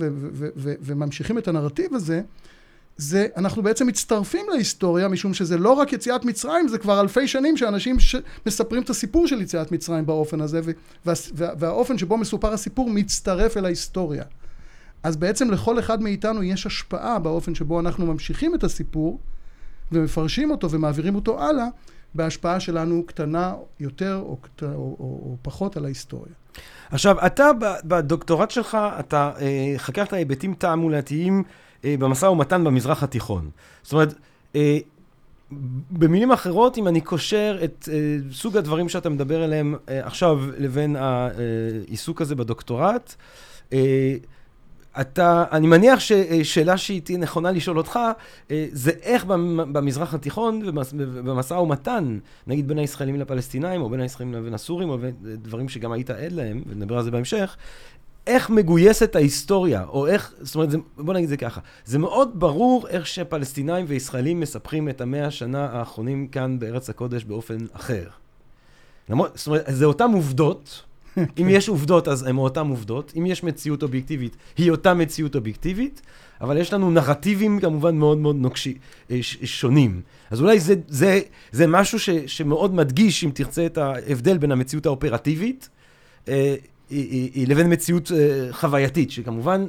וממשיכים 0.55 1.37
את 1.37 1.47
הנרטיב 1.47 1.93
הזה, 1.93 2.21
זה, 2.97 3.27
אנחנו 3.37 3.63
בעצם 3.63 3.87
מצטרפים 3.87 4.45
להיסטוריה, 4.51 5.07
משום 5.07 5.33
שזה 5.33 5.57
לא 5.57 5.71
רק 5.71 5.93
יציאת 5.93 6.25
מצרים, 6.25 6.67
זה 6.67 6.77
כבר 6.77 7.01
אלפי 7.01 7.27
שנים 7.27 7.57
שאנשים 7.57 7.99
ש... 7.99 8.15
מספרים 8.45 8.83
את 8.83 8.89
הסיפור 8.89 9.27
של 9.27 9.41
יציאת 9.41 9.71
מצרים 9.71 10.05
באופן 10.05 10.41
הזה, 10.41 10.61
וה... 10.63 10.73
וה... 11.35 11.49
והאופן 11.59 11.97
שבו 11.97 12.17
מסופר 12.17 12.53
הסיפור 12.53 12.89
מצטרף 12.89 13.57
אל 13.57 13.65
ההיסטוריה. 13.65 14.23
אז 15.03 15.15
בעצם 15.15 15.51
לכל 15.51 15.79
אחד 15.79 16.01
מאיתנו 16.01 16.43
יש 16.43 16.65
השפעה 16.65 17.19
באופן 17.19 17.55
שבו 17.55 17.79
אנחנו 17.79 18.05
ממשיכים 18.05 18.55
את 18.55 18.63
הסיפור, 18.63 19.19
ומפרשים 19.91 20.51
אותו 20.51 20.71
ומעבירים 20.71 21.15
אותו 21.15 21.43
הלאה, 21.43 21.67
בהשפעה 22.15 22.59
שלנו 22.59 23.03
קטנה 23.05 23.53
יותר 23.79 24.15
או, 24.15 24.37
או, 24.61 24.67
או, 24.67 24.95
או 24.99 25.37
פחות 25.41 25.77
על 25.77 25.85
ההיסטוריה. 25.85 26.33
עכשיו, 26.91 27.25
אתה 27.25 27.49
בדוקטורט 27.83 28.51
שלך, 28.51 28.77
אתה 28.99 29.31
אה, 29.41 29.73
חקרת 29.77 30.13
היבטים 30.13 30.53
תעמולתיים 30.53 31.43
במשא 31.99 32.25
ומתן 32.25 32.63
במזרח 32.63 33.03
התיכון. 33.03 33.49
זאת 33.83 33.93
אומרת, 33.93 34.13
אה, 34.55 34.77
במילים 35.91 36.31
אחרות, 36.31 36.77
אם 36.77 36.87
אני 36.87 37.01
קושר 37.01 37.57
את 37.63 37.89
אה, 37.91 38.17
סוג 38.31 38.57
הדברים 38.57 38.89
שאתה 38.89 39.09
מדבר 39.09 39.43
עליהם 39.43 39.75
אה, 39.89 40.07
עכשיו 40.07 40.39
לבין 40.57 40.95
העיסוק 40.95 42.21
הזה 42.21 42.35
בדוקטורט, 42.35 43.15
אה, 43.73 44.15
אתה, 45.01 45.43
אני 45.51 45.67
מניח 45.67 45.99
ששאלה 45.99 46.77
שהיא 46.77 47.01
תהיה 47.01 47.17
נכונה 47.17 47.51
לשאול 47.51 47.77
אותך, 47.77 47.99
אה, 48.51 48.65
זה 48.71 48.91
איך 49.01 49.25
במזרח 49.25 50.13
התיכון 50.13 50.61
ובמשא 50.65 51.53
ומתן, 51.53 52.19
נגיד 52.47 52.67
בין 52.67 52.77
הישראלים 52.77 53.19
לפלסטינאים, 53.19 53.81
או 53.81 53.89
בין 53.89 53.99
הישראלים 53.99 54.33
לבין 54.33 54.53
הסורים, 54.53 54.89
או 54.89 54.97
דברים 55.21 55.69
שגם 55.69 55.91
היית 55.91 56.09
עד 56.09 56.31
להם, 56.31 56.63
ונדבר 56.67 56.97
על 56.97 57.03
זה 57.03 57.11
בהמשך, 57.11 57.57
איך 58.27 58.49
מגויסת 58.49 59.15
ההיסטוריה, 59.15 59.83
או 59.83 60.07
איך, 60.07 60.33
זאת 60.41 60.55
אומרת, 60.55 60.71
זה, 60.71 60.77
בוא 60.97 61.13
נגיד 61.13 61.29
זה 61.29 61.37
ככה, 61.37 61.61
זה 61.85 61.99
מאוד 61.99 62.39
ברור 62.39 62.87
איך 62.87 63.07
שפלסטינאים 63.07 63.85
וישראלים 63.87 64.39
מספרים 64.39 64.89
את 64.89 65.01
המאה 65.01 65.25
השנה 65.25 65.65
האחרונים 65.71 66.27
כאן 66.27 66.59
בארץ 66.59 66.89
הקודש 66.89 67.23
באופן 67.23 67.57
אחר. 67.73 68.07
למרות, 69.09 69.31
זאת 69.35 69.47
אומרת, 69.47 69.63
זה 69.67 69.85
אותן 69.85 70.11
עובדות, 70.13 70.83
אם 71.41 71.47
יש 71.49 71.69
עובדות, 71.69 72.07
אז 72.07 72.23
הן 72.23 72.37
אותן 72.37 72.67
עובדות. 72.67 73.13
אם 73.17 73.25
יש 73.25 73.43
מציאות 73.43 73.83
אובייקטיבית, 73.83 74.37
היא 74.57 74.71
אותה 74.71 74.93
מציאות 74.93 75.35
אובייקטיבית, 75.35 76.01
אבל 76.41 76.57
יש 76.57 76.73
לנו 76.73 76.91
נרטיבים 76.91 77.59
כמובן 77.59 77.95
מאוד 77.95 78.17
מאוד 78.17 78.35
נוקשי, 78.35 78.77
אה, 79.11 79.17
שונים. 79.43 80.01
אז 80.31 80.41
אולי 80.41 80.59
זה, 80.59 80.75
זה, 80.87 81.19
זה 81.51 81.67
משהו 81.67 81.99
ש, 81.99 82.09
שמאוד 82.09 82.73
מדגיש, 82.73 83.23
אם 83.23 83.31
תרצה, 83.33 83.65
את 83.65 83.77
ההבדל 83.77 84.37
בין 84.37 84.51
המציאות 84.51 84.85
האופרטיבית 84.85 85.69
אה, 86.91 86.97
לבין 87.47 87.73
מציאות 87.73 88.11
אה, 88.11 88.47
חווייתית, 88.51 89.11
שכמובן 89.11 89.67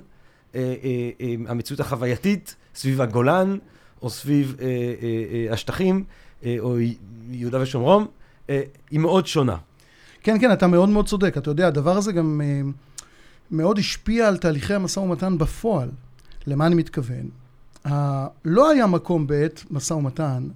המציאות 1.48 1.80
החווייתית 1.80 2.54
סביב 2.74 3.00
הגולן, 3.00 3.58
או 4.02 4.10
סביב 4.10 4.56
השטחים, 5.50 6.04
או 6.58 6.76
יהודה 7.30 7.62
ושומרון, 7.62 8.06
היא 8.90 9.00
מאוד 9.00 9.26
שונה. 9.26 9.56
כן, 10.26 10.40
כן, 10.40 10.52
אתה 10.52 10.66
מאוד 10.66 10.88
מאוד 10.88 11.06
צודק. 11.06 11.38
אתה 11.38 11.50
יודע, 11.50 11.66
הדבר 11.66 11.96
הזה 11.96 12.12
גם 12.12 12.40
אה, 12.44 12.60
מאוד 13.50 13.78
השפיע 13.78 14.28
על 14.28 14.36
תהליכי 14.36 14.74
המשא 14.74 15.00
ומתן 15.00 15.38
בפועל. 15.38 15.90
למה 16.46 16.66
אני 16.66 16.74
מתכוון? 16.74 17.28
אה, 17.86 18.26
לא 18.44 18.70
היה 18.70 18.86
מקום 18.86 19.26
בעת 19.26 19.64
משא 19.70 19.94
ומתן, 19.94 20.48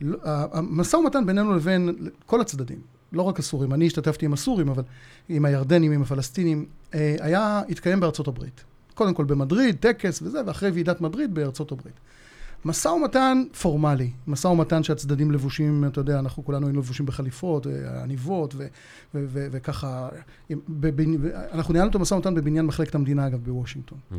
לא, 0.00 0.18
המשא 0.52 0.96
ומתן 0.96 1.26
בינינו 1.26 1.56
לבין 1.56 2.10
כל 2.26 2.40
הצדדים, 2.40 2.78
לא 3.12 3.22
רק 3.22 3.38
הסורים, 3.38 3.74
אני 3.74 3.86
השתתפתי 3.86 4.26
עם 4.26 4.32
הסורים, 4.32 4.68
אבל 4.68 4.82
עם 5.28 5.44
הירדנים, 5.44 5.92
עם 5.92 6.02
הפלסטינים, 6.02 6.66
אה, 6.94 7.16
היה, 7.20 7.62
התקיים 7.68 8.00
בארצות 8.00 8.28
הברית. 8.28 8.64
קודם 8.94 9.14
כל 9.14 9.24
במדריד, 9.24 9.76
טקס 9.76 10.22
וזה, 10.22 10.40
ואחרי 10.46 10.70
ועידת 10.70 11.00
מדריד 11.00 11.34
בארצות 11.34 11.72
הברית. 11.72 11.94
משא 12.64 12.88
ומתן 12.88 13.42
פורמלי, 13.62 14.10
משא 14.26 14.48
ומתן 14.48 14.82
שהצדדים 14.82 15.30
לבושים, 15.30 15.84
אתה 15.84 16.00
יודע, 16.00 16.18
אנחנו 16.18 16.44
כולנו 16.44 16.66
היינו 16.66 16.80
לבושים 16.80 17.06
בחליפות, 17.06 17.66
אה, 17.66 18.02
עניבות, 18.02 18.54
וככה, 19.14 20.08
אנחנו 21.52 21.72
ניהלנו 21.72 21.90
את 21.90 21.94
המשא 21.94 22.14
ומתן 22.14 22.34
בבניין 22.34 22.66
מחלקת 22.66 22.94
המדינה, 22.94 23.26
אגב, 23.26 23.44
בוושינגטון. 23.44 23.98
Mm. 24.12 24.14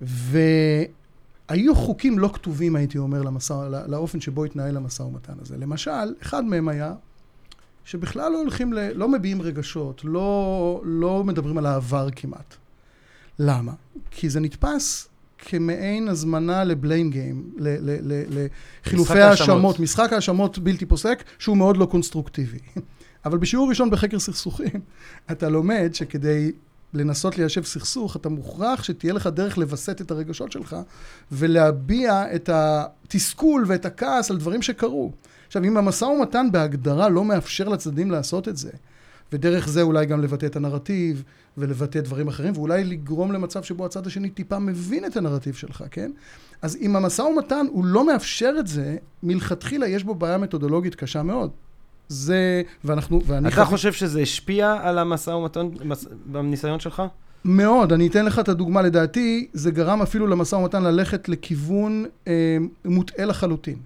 והיו 0.00 1.74
חוקים 1.74 2.18
לא 2.18 2.30
כתובים, 2.34 2.76
הייתי 2.76 2.98
אומר, 2.98 3.22
למסע, 3.22 3.68
לאופן 3.86 4.20
שבו 4.20 4.44
התנהל 4.44 4.76
המשא 4.76 5.02
ומתן 5.02 5.34
הזה. 5.40 5.56
למשל, 5.56 6.14
אחד 6.22 6.44
מהם 6.44 6.68
היה 6.68 6.94
שבכלל 7.88 8.32
לא 8.32 8.38
הולכים, 8.38 8.72
ל, 8.72 8.92
לא 8.92 9.08
מביעים 9.08 9.42
רגשות, 9.42 10.00
לא, 10.04 10.80
לא 10.84 11.24
מדברים 11.24 11.58
על 11.58 11.66
העבר 11.66 12.08
כמעט. 12.16 12.56
למה? 13.38 13.72
כי 14.10 14.30
זה 14.30 14.40
נתפס 14.40 15.08
כמעין 15.38 16.08
הזמנה 16.08 16.64
לבליין 16.64 17.10
גיים, 17.10 17.50
לחילופי 18.86 19.20
האשמות, 19.20 19.80
משחק 19.80 20.12
האשמות 20.12 20.58
בלתי 20.58 20.86
פוסק, 20.86 21.24
שהוא 21.38 21.56
מאוד 21.56 21.76
לא 21.76 21.86
קונסטרוקטיבי. 21.86 22.58
אבל 23.26 23.38
בשיעור 23.38 23.68
ראשון 23.68 23.90
בחקר 23.90 24.18
סכסוכים, 24.18 24.80
אתה 25.32 25.48
לומד 25.48 25.90
שכדי 25.92 26.52
לנסות 26.94 27.38
ליישב 27.38 27.64
סכסוך, 27.64 28.16
אתה 28.16 28.28
מוכרח 28.28 28.82
שתהיה 28.82 29.12
לך 29.12 29.26
דרך 29.26 29.58
לווסת 29.58 30.00
את 30.00 30.10
הרגשות 30.10 30.52
שלך 30.52 30.76
ולהביע 31.32 32.34
את 32.34 32.50
התסכול 32.52 33.64
ואת 33.68 33.86
הכעס 33.86 34.30
על 34.30 34.36
דברים 34.36 34.62
שקרו. 34.62 35.12
עכשיו, 35.48 35.64
אם 35.64 35.76
המשא 35.76 36.04
ומתן 36.04 36.46
בהגדרה 36.52 37.08
לא 37.08 37.24
מאפשר 37.24 37.68
לצדדים 37.68 38.10
לעשות 38.10 38.48
את 38.48 38.56
זה, 38.56 38.70
ודרך 39.32 39.68
זה 39.68 39.82
אולי 39.82 40.06
גם 40.06 40.20
לבטא 40.22 40.46
את 40.46 40.56
הנרטיב, 40.56 41.22
ולבטא 41.58 42.00
דברים 42.00 42.28
אחרים, 42.28 42.52
ואולי 42.56 42.84
לגרום 42.84 43.32
למצב 43.32 43.62
שבו 43.62 43.84
הצד 43.86 44.06
השני 44.06 44.30
טיפה 44.30 44.58
מבין 44.58 45.04
את 45.04 45.16
הנרטיב 45.16 45.54
שלך, 45.54 45.84
כן? 45.90 46.10
אז 46.62 46.76
אם 46.80 46.96
המשא 46.96 47.22
ומתן 47.22 47.66
הוא 47.70 47.84
לא 47.84 48.06
מאפשר 48.06 48.54
את 48.58 48.66
זה, 48.66 48.96
מלכתחילה 49.22 49.86
יש 49.86 50.04
בו 50.04 50.14
בעיה 50.14 50.38
מתודולוגית 50.38 50.94
קשה 50.94 51.22
מאוד. 51.22 51.50
זה, 52.08 52.62
ואנחנו, 52.84 53.20
ואני... 53.26 53.48
אתה 53.48 53.56
חב- 53.56 53.64
חושב 53.64 53.92
שזה 53.92 54.20
השפיע 54.20 54.76
על 54.82 54.98
המשא 54.98 55.30
ומתן 55.30 55.66
מס- 55.84 56.06
בניסיון 56.26 56.80
שלך? 56.80 57.02
מאוד, 57.44 57.92
אני 57.92 58.06
אתן 58.06 58.24
לך 58.24 58.38
את 58.38 58.48
הדוגמה, 58.48 58.82
לדעתי, 58.82 59.48
זה 59.52 59.70
גרם 59.70 60.02
אפילו 60.02 60.26
למשא 60.26 60.56
ומתן 60.56 60.82
ללכת 60.82 61.28
לכיוון 61.28 62.04
אה, 62.28 62.56
מוטעה 62.84 63.26
לחלוטין. 63.26 63.76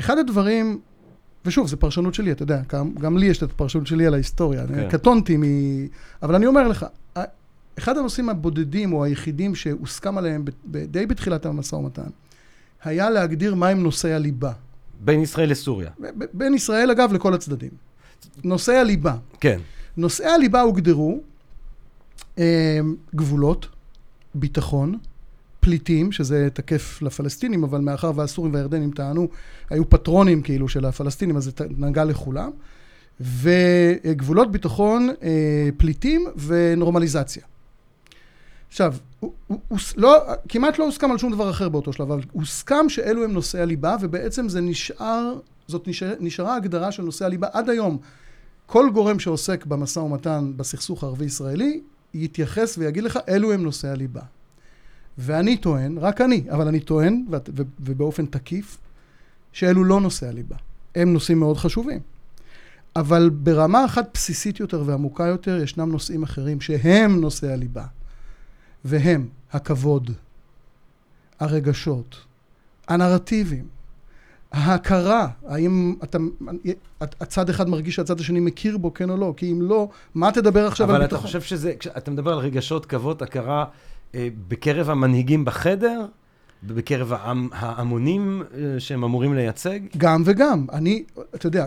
אחד 0.00 0.18
הדברים, 0.18 0.80
ושוב, 1.44 1.66
זו 1.66 1.76
פרשנות 1.76 2.14
שלי, 2.14 2.32
אתה 2.32 2.42
יודע, 2.42 2.62
גם, 2.72 2.94
גם 2.94 3.16
לי 3.18 3.26
יש 3.26 3.38
את 3.38 3.50
הפרשנות 3.50 3.86
שלי 3.86 4.06
על 4.06 4.14
ההיסטוריה, 4.14 4.66
כן. 4.66 4.74
כן. 4.74 4.88
קטונתי 4.88 5.36
מ... 5.36 5.42
אבל 6.22 6.34
אני 6.34 6.46
אומר 6.46 6.68
לך, 6.68 6.86
אחד 7.78 7.98
הנושאים 7.98 8.28
הבודדים 8.28 8.92
או 8.92 9.04
היחידים 9.04 9.54
שהוסכם 9.54 10.18
עליהם 10.18 10.44
ב- 10.44 10.50
ב- 10.64 10.84
די 10.84 11.06
בתחילת 11.06 11.46
המשא 11.46 11.74
ומתן, 11.74 12.08
היה 12.84 13.10
להגדיר 13.10 13.54
מהם 13.54 13.82
נושאי 13.82 14.12
הליבה. 14.12 14.52
בין 15.00 15.20
ישראל 15.20 15.50
לסוריה. 15.50 15.90
ב- 16.00 16.24
בין 16.32 16.54
ישראל, 16.54 16.90
אגב, 16.90 17.12
לכל 17.12 17.34
הצדדים. 17.34 17.70
נושאי 18.44 18.76
הליבה. 18.76 19.16
כן. 19.40 19.60
נושאי 19.96 20.26
הליבה 20.26 20.60
הוגדרו 20.60 21.20
אה, 22.38 22.78
גבולות, 23.14 23.68
ביטחון, 24.34 24.98
פליטים, 25.60 26.12
שזה 26.12 26.48
תקף 26.52 27.02
לפלסטינים, 27.02 27.64
אבל 27.64 27.80
מאחר 27.80 28.12
והסורים 28.14 28.54
והירדנים 28.54 28.90
טענו, 28.90 29.28
היו 29.70 29.90
פטרונים 29.90 30.42
כאילו 30.42 30.68
של 30.68 30.84
הפלסטינים, 30.84 31.36
אז 31.36 31.44
זה 31.44 31.50
נגע 31.76 32.04
לכולם. 32.04 32.50
וגבולות 33.20 34.52
ביטחון, 34.52 35.08
אה, 35.22 35.68
פליטים 35.76 36.26
ונורמליזציה. 36.36 37.42
עכשיו, 38.68 38.94
הוא, 39.20 39.32
הוא, 39.46 39.78
לא, 39.96 40.18
כמעט 40.48 40.78
לא 40.78 40.84
הוסכם 40.84 41.10
על 41.10 41.18
שום 41.18 41.32
דבר 41.32 41.50
אחר 41.50 41.68
באותו 41.68 41.92
שלב, 41.92 42.12
אבל 42.12 42.22
הוסכם 42.32 42.88
שאלו 42.88 43.24
הם 43.24 43.32
נושאי 43.32 43.60
הליבה, 43.60 43.96
ובעצם 44.00 44.48
זה 44.48 44.60
נשאר, 44.60 45.34
זאת 45.68 45.88
נשאר, 45.88 46.14
נשארה 46.20 46.56
הגדרה 46.56 46.92
של 46.92 47.02
נושאי 47.02 47.26
הליבה 47.26 47.48
עד 47.52 47.70
היום. 47.70 47.98
כל 48.66 48.90
גורם 48.94 49.18
שעוסק 49.18 49.66
במשא 49.66 49.98
ומתן 49.98 50.52
בסכסוך 50.56 51.04
הערבי-ישראלי, 51.04 51.80
יתייחס 52.14 52.78
ויגיד 52.78 53.04
לך, 53.04 53.18
אלו 53.28 53.52
הם 53.52 53.62
נושאי 53.62 53.90
הליבה. 53.90 54.22
ואני 55.22 55.56
טוען, 55.56 55.98
רק 55.98 56.20
אני, 56.20 56.44
אבל 56.50 56.68
אני 56.68 56.80
טוען, 56.80 57.24
ו- 57.30 57.36
ו- 57.56 57.62
ובאופן 57.80 58.26
תקיף, 58.26 58.78
שאלו 59.52 59.84
לא 59.84 60.00
נושאי 60.00 60.28
הליבה. 60.28 60.56
הם 60.94 61.12
נושאים 61.12 61.38
מאוד 61.38 61.56
חשובים. 61.56 62.00
אבל 62.96 63.30
ברמה 63.32 63.84
אחת 63.84 64.10
בסיסית 64.14 64.60
יותר 64.60 64.82
ועמוקה 64.86 65.26
יותר, 65.26 65.62
ישנם 65.62 65.92
נושאים 65.92 66.22
אחרים 66.22 66.60
שהם 66.60 67.20
נושאי 67.20 67.52
הליבה. 67.52 67.84
והם 68.84 69.28
הכבוד, 69.52 70.10
הרגשות, 71.40 72.16
הנרטיבים, 72.88 73.64
ההכרה, 74.52 75.28
האם 75.46 75.94
אתה, 76.04 76.18
הצד 77.00 77.48
אחד 77.50 77.68
מרגיש 77.68 77.94
שהצד 77.94 78.20
השני 78.20 78.40
מכיר 78.40 78.78
בו, 78.78 78.94
כן 78.94 79.10
או 79.10 79.16
לא, 79.16 79.34
כי 79.36 79.52
אם 79.52 79.62
לא, 79.62 79.88
מה 80.14 80.32
תדבר 80.32 80.66
עכשיו 80.66 80.88
על 80.90 80.94
אבל 80.96 81.04
ביטחון? 81.04 81.18
אתה 81.18 81.26
חושב 81.26 81.40
שזה, 81.40 81.74
כשאתה 81.78 82.10
מדבר 82.10 82.32
על 82.32 82.38
רגשות, 82.38 82.86
כבוד, 82.86 83.22
הכרה 83.22 83.64
בקרב 84.48 84.90
המנהיגים 84.90 85.44
בחדר, 85.44 86.06
בקרב 86.62 87.12
העם, 87.12 87.48
ההמונים 87.52 88.42
אה, 88.54 88.80
שהם 88.80 89.04
אמורים 89.04 89.34
לייצג? 89.34 89.80
גם 89.96 90.22
וגם. 90.24 90.66
אני, 90.72 91.04
אתה 91.34 91.46
יודע, 91.46 91.66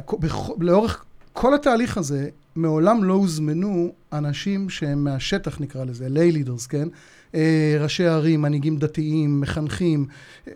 לאורך 0.60 1.04
כל 1.34 1.54
התהליך 1.54 1.98
הזה, 1.98 2.30
מעולם 2.56 3.04
לא 3.04 3.14
הוזמנו 3.14 3.94
אנשים 4.14 4.70
שהם 4.70 5.04
מהשטח, 5.04 5.62
נקרא 5.62 5.86
לזה, 5.86 6.10
ליי 6.10 6.32
לידרס, 6.32 6.68
כן? 6.68 6.88
אה, 7.36 7.78
ראשי 7.80 8.06
ערים, 8.06 8.42
מנהיגים 8.42 8.78
דתיים, 8.78 9.42
מחנכים, 9.42 10.06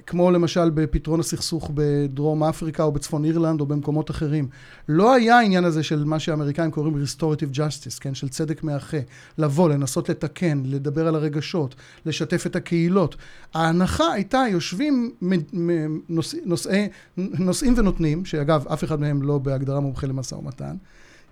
כמו 0.05 0.31
למשל 0.31 0.69
בפתרון 0.69 1.19
הסכסוך 1.19 1.71
בדרום 1.73 2.43
אפריקה 2.43 2.83
או 2.83 2.91
בצפון 2.91 3.25
אירלנד 3.25 3.61
או 3.61 3.65
במקומות 3.65 4.11
אחרים. 4.11 4.47
לא 4.89 5.13
היה 5.13 5.37
העניין 5.37 5.65
הזה 5.65 5.83
של 5.83 6.03
מה 6.03 6.19
שהאמריקאים 6.19 6.71
קוראים 6.71 7.03
restorative 7.03 7.55
justice, 7.55 7.99
כן? 7.99 8.15
של 8.15 8.29
צדק 8.29 8.63
מאחה. 8.63 8.97
לבוא, 9.37 9.69
לנסות 9.69 10.09
לתקן, 10.09 10.61
לדבר 10.65 11.07
על 11.07 11.15
הרגשות, 11.15 11.75
לשתף 12.05 12.45
את 12.45 12.55
הקהילות. 12.55 13.15
ההנחה 13.53 14.13
הייתה, 14.13 14.43
יושבים 14.51 15.11
נוש- 16.09 16.35
נושאי, 16.45 16.87
נושאים 17.17 17.73
ונותנים, 17.77 18.25
שאגב, 18.25 18.67
אף 18.67 18.83
אחד 18.83 18.99
מהם 18.99 19.21
לא 19.21 19.37
בהגדרה 19.37 19.79
מומחה 19.79 20.07
למשא 20.07 20.35
ומתן, 20.35 20.75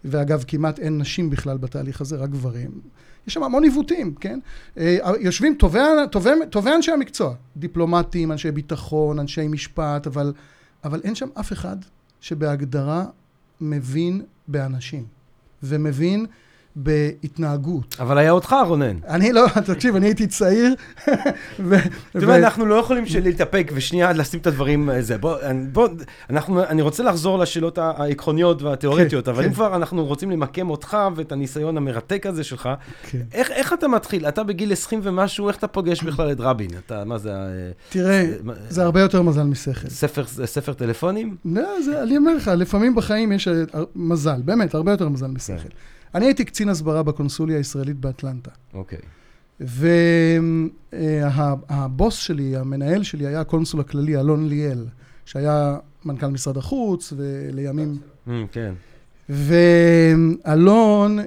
ואגב, 0.05 0.43
כמעט 0.47 0.79
אין 0.79 0.97
נשים 0.97 1.29
בכלל 1.29 1.58
בתהליך 1.58 2.01
הזה, 2.01 2.15
רק 2.15 2.29
גברים. 2.29 2.71
יש 3.28 3.34
שם 3.34 3.44
המון 3.44 3.64
עיוותים, 3.64 4.16
כן? 4.20 4.40
אה, 4.78 4.98
יושבים 5.20 5.56
טובי, 6.50 6.72
אנשי 6.76 6.92
המקצוע, 6.92 7.34
דיפלומטים, 7.58 8.32
אנשי 8.32 8.52
ביטחון, 8.52 9.20
אנשי 9.20 9.48
משפט, 9.48 10.08
אבל, 10.08 10.34
אבל 10.84 11.02
אין 11.04 11.16
שם 11.16 11.28
אף 11.40 11.54
אחד 11.54 11.78
שבהגדרה 12.22 13.06
מבין 13.62 14.22
באנשים, 14.48 15.06
ומבין 15.64 16.26
בהתנהגות. 16.76 17.96
אבל 18.00 18.18
היה 18.18 18.32
אותך, 18.32 18.56
רונן. 18.68 18.96
אני 19.08 19.34
לא, 19.34 19.46
תקשיב, 19.74 19.96
אני 19.96 20.06
הייתי 20.06 20.28
צעיר, 20.28 20.74
ו... 21.60 21.76
תראה, 22.12 22.38
אנחנו 22.38 22.66
לא 22.66 22.76
יכולים 22.76 23.04
להתאפק 23.24 23.72
ושנייה 23.74 24.14
לשים 24.14 24.40
את 24.40 24.48
הדברים, 24.48 24.90
אה, 24.90 25.02
זה. 25.02 25.18
בוא, 25.18 25.36
אני- 25.42 25.66
בוא, 25.68 25.88
אנחנו, 26.30 26.64
אני 26.64 26.82
רוצה 26.82 27.04
לחזור 27.04 27.40
לשאלות 27.40 27.78
העקרוניות 27.78 28.62
והתיאורטיות, 28.62 29.26
כן, 29.26 29.32
אבל 29.32 29.42
כן. 29.44 29.50
אם 29.50 29.54
כבר 29.54 29.76
אנחנו 29.76 30.06
רוצים 30.06 30.32
למקם 30.32 30.70
אותך 30.70 30.98
ואת 31.16 31.32
הניסיון 31.32 31.78
המרתק 31.78 32.26
הזה 32.26 32.44
שלך, 32.44 32.70
כן. 33.10 33.22
איך, 33.34 33.74
אתה 33.74 33.88
מתחיל? 33.88 34.26
אתה 34.28 34.44
בגיל 34.44 34.72
20 34.72 35.00
ומשהו, 35.04 35.48
איך 35.48 35.58
אתה 35.58 35.68
פוגש 35.68 36.04
בכלל 36.04 36.32
את 36.32 36.38
רבין? 36.40 36.70
אתה, 36.86 37.04
מה 37.06 37.18
זה, 37.18 37.32
אה, 37.32 37.46
תראה, 37.90 38.26
זה 38.70 38.84
הרבה 38.84 39.02
יותר 39.02 39.22
מזל 39.22 39.44
משכל. 39.44 39.90
ספר, 40.46 40.74
טלפונים? 40.74 41.36
לא, 41.46 41.62
אני 42.04 42.18
אומר 42.18 42.36
לך, 42.36 42.52
לפעמים 42.58 42.96
בחיים 42.96 43.32
יש 43.32 43.48
אה, 43.48 43.54
מזל, 43.96 44.42
באמת, 44.46 44.76
הרבה 44.76 44.92
יותר 44.92 45.10
מזל 45.10 45.28
משכל. 45.28 45.68
אני 46.15 46.25
הייתי 46.25 46.45
קצין 46.45 46.69
הסברה 46.69 47.04
בקונסוליה 47.04 47.58
הישראלית 47.58 47.99
באטלנטה. 47.99 48.51
אוקיי. 48.73 48.99
והבוס 49.60 50.95
שלי, 52.15 52.58
המנהל 52.58 53.04
שלי, 53.04 53.28
היה 53.28 53.41
הקונסול 53.41 53.80
הכללי, 53.80 54.19
אלון 54.19 54.47
ליאל, 54.47 54.86
שהיה 55.25 55.78
מנכ"ל 56.06 56.28
משרד 56.28 56.58
החוץ, 56.58 57.13
ולימים... 57.17 57.97
אממ, 58.28 58.32
כן, 58.51 58.73
ואלון 59.30 61.19
אה, 61.19 61.25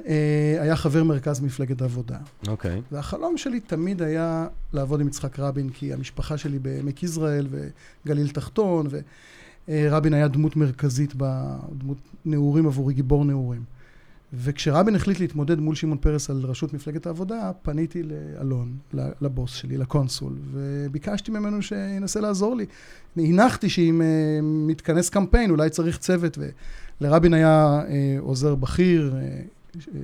היה 0.61 0.77
חבר 0.77 1.05
מרכז 1.05 1.41
מפלגת 1.41 1.83
העבודה. 1.83 2.19
אוקיי. 2.49 2.83
והחלום 2.93 3.37
שלי 3.37 3.61
תמיד 3.61 4.03
היה 4.03 4.47
לעבוד 4.73 5.01
עם 5.01 5.07
יצחק 5.07 5.39
רבין, 5.39 5.71
כי 5.71 5.93
המשפחה 5.93 6.39
שלי 6.39 6.59
בעמק 6.59 7.03
יזרעאל 7.03 7.47
וגליל 7.51 8.29
תחתון, 8.29 8.87
ורבין 9.69 10.15
היה 10.15 10.29
דמות 10.29 10.57
מרכזית, 10.57 11.15
דמות 11.79 11.99
נעורים 12.25 12.67
עבורי, 12.67 12.95
גיבור 12.95 13.25
נעורים. 13.25 13.63
וכשרבין 14.33 14.95
החליט 14.95 15.21
להתמודד 15.21 15.61
מול 15.61 15.75
שמעון 15.75 15.99
פרס 15.99 16.31
על 16.31 16.45
ראשות 16.45 16.75
מפלגת 16.75 17.07
העבודה, 17.07 17.51
פניתי 17.63 18.03
לאלון, 18.03 18.77
לבוס 19.21 19.53
שלי, 19.55 19.77
לקונסול, 19.77 20.33
וביקשתי 20.53 21.31
ממנו 21.31 21.63
שינסה 21.63 22.21
לעזור 22.21 22.57
לי. 22.57 22.67
הנחתי 23.17 23.69
שאם 23.69 24.03
אה, 24.03 24.41
מתכנס 24.43 25.11
קמפיין, 25.11 25.51
אולי 25.51 25.71
צריך 25.71 25.99
צוות, 25.99 26.39
ולרבין 27.01 27.35
היה 27.35 27.83
אה, 27.89 28.17
עוזר 28.21 28.55
בכיר, 28.55 29.15
אה, 29.17 29.41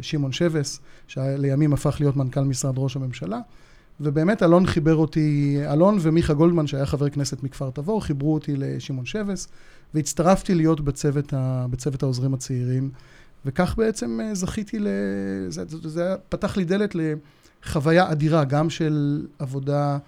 שמעון 0.01 0.33
שבס, 0.33 0.81
שלימים 1.07 1.73
הפך 1.73 1.97
להיות 2.01 2.17
מנכ"ל 2.17 2.45
משרד 2.45 2.75
ראש 2.77 2.97
הממשלה. 2.97 3.41
ובאמת 4.01 4.43
אלון 4.43 4.67
חיבר 4.67 4.97
אותי, 4.97 5.59
אלון 5.73 5.99
ומיכה 6.01 6.35
גולדמן, 6.35 6.67
שהיה 6.67 6.87
חבר 6.87 7.11
כנסת 7.11 7.43
מכפר 7.43 7.71
תבור, 7.71 8.05
חיברו 8.05 8.35
אותי 8.35 8.55
לשמעון 8.57 9.07
שבס, 9.07 9.49
והצטרפתי 9.95 10.55
להיות 10.55 10.81
בצוות, 10.81 11.33
ה, 11.33 11.67
בצוות 11.71 12.03
העוזרים 12.03 12.35
הצעירים. 12.35 12.91
וכך 13.47 13.75
בעצם 13.77 14.21
אה, 14.21 14.35
זכיתי 14.35 14.79
ל... 14.79 14.87
זה, 15.49 15.65
זה, 15.69 15.89
זה 15.89 16.15
פתח 16.29 16.57
לי 16.57 16.65
דלת 16.65 16.97
לחוויה 17.65 18.13
אדירה, 18.13 18.45
גם 18.45 18.71
של 18.71 19.27
עבודה 19.39 19.99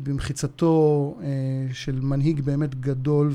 במחיצתו 0.00 1.14
אה, 1.22 1.26
של 1.72 2.00
מנהיג 2.00 2.40
באמת 2.40 2.74
גדול 2.80 3.32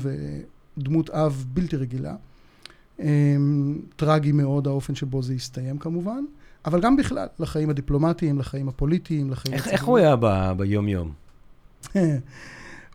ודמות 0.76 1.10
אב 1.10 1.44
בלתי 1.48 1.76
רגילה. 1.76 2.14
אה, 3.00 3.36
טרגי 3.96 4.32
מאוד 4.32 4.66
האופן 4.66 4.94
שבו 4.94 5.22
זה 5.22 5.32
הסתיים 5.32 5.78
כמובן, 5.78 6.24
אבל 6.64 6.80
גם 6.80 6.96
בכלל, 6.96 7.26
לחיים 7.38 7.70
הדיפלומטיים, 7.70 8.38
לחיים 8.38 8.68
הפוליטיים, 8.68 9.30
לחיים 9.30 9.54
איך, 9.54 9.68
איך 9.68 9.84
הוא 9.84 9.98
היה 9.98 10.16
ב, 10.20 10.52
ביום-יום? 10.56 11.12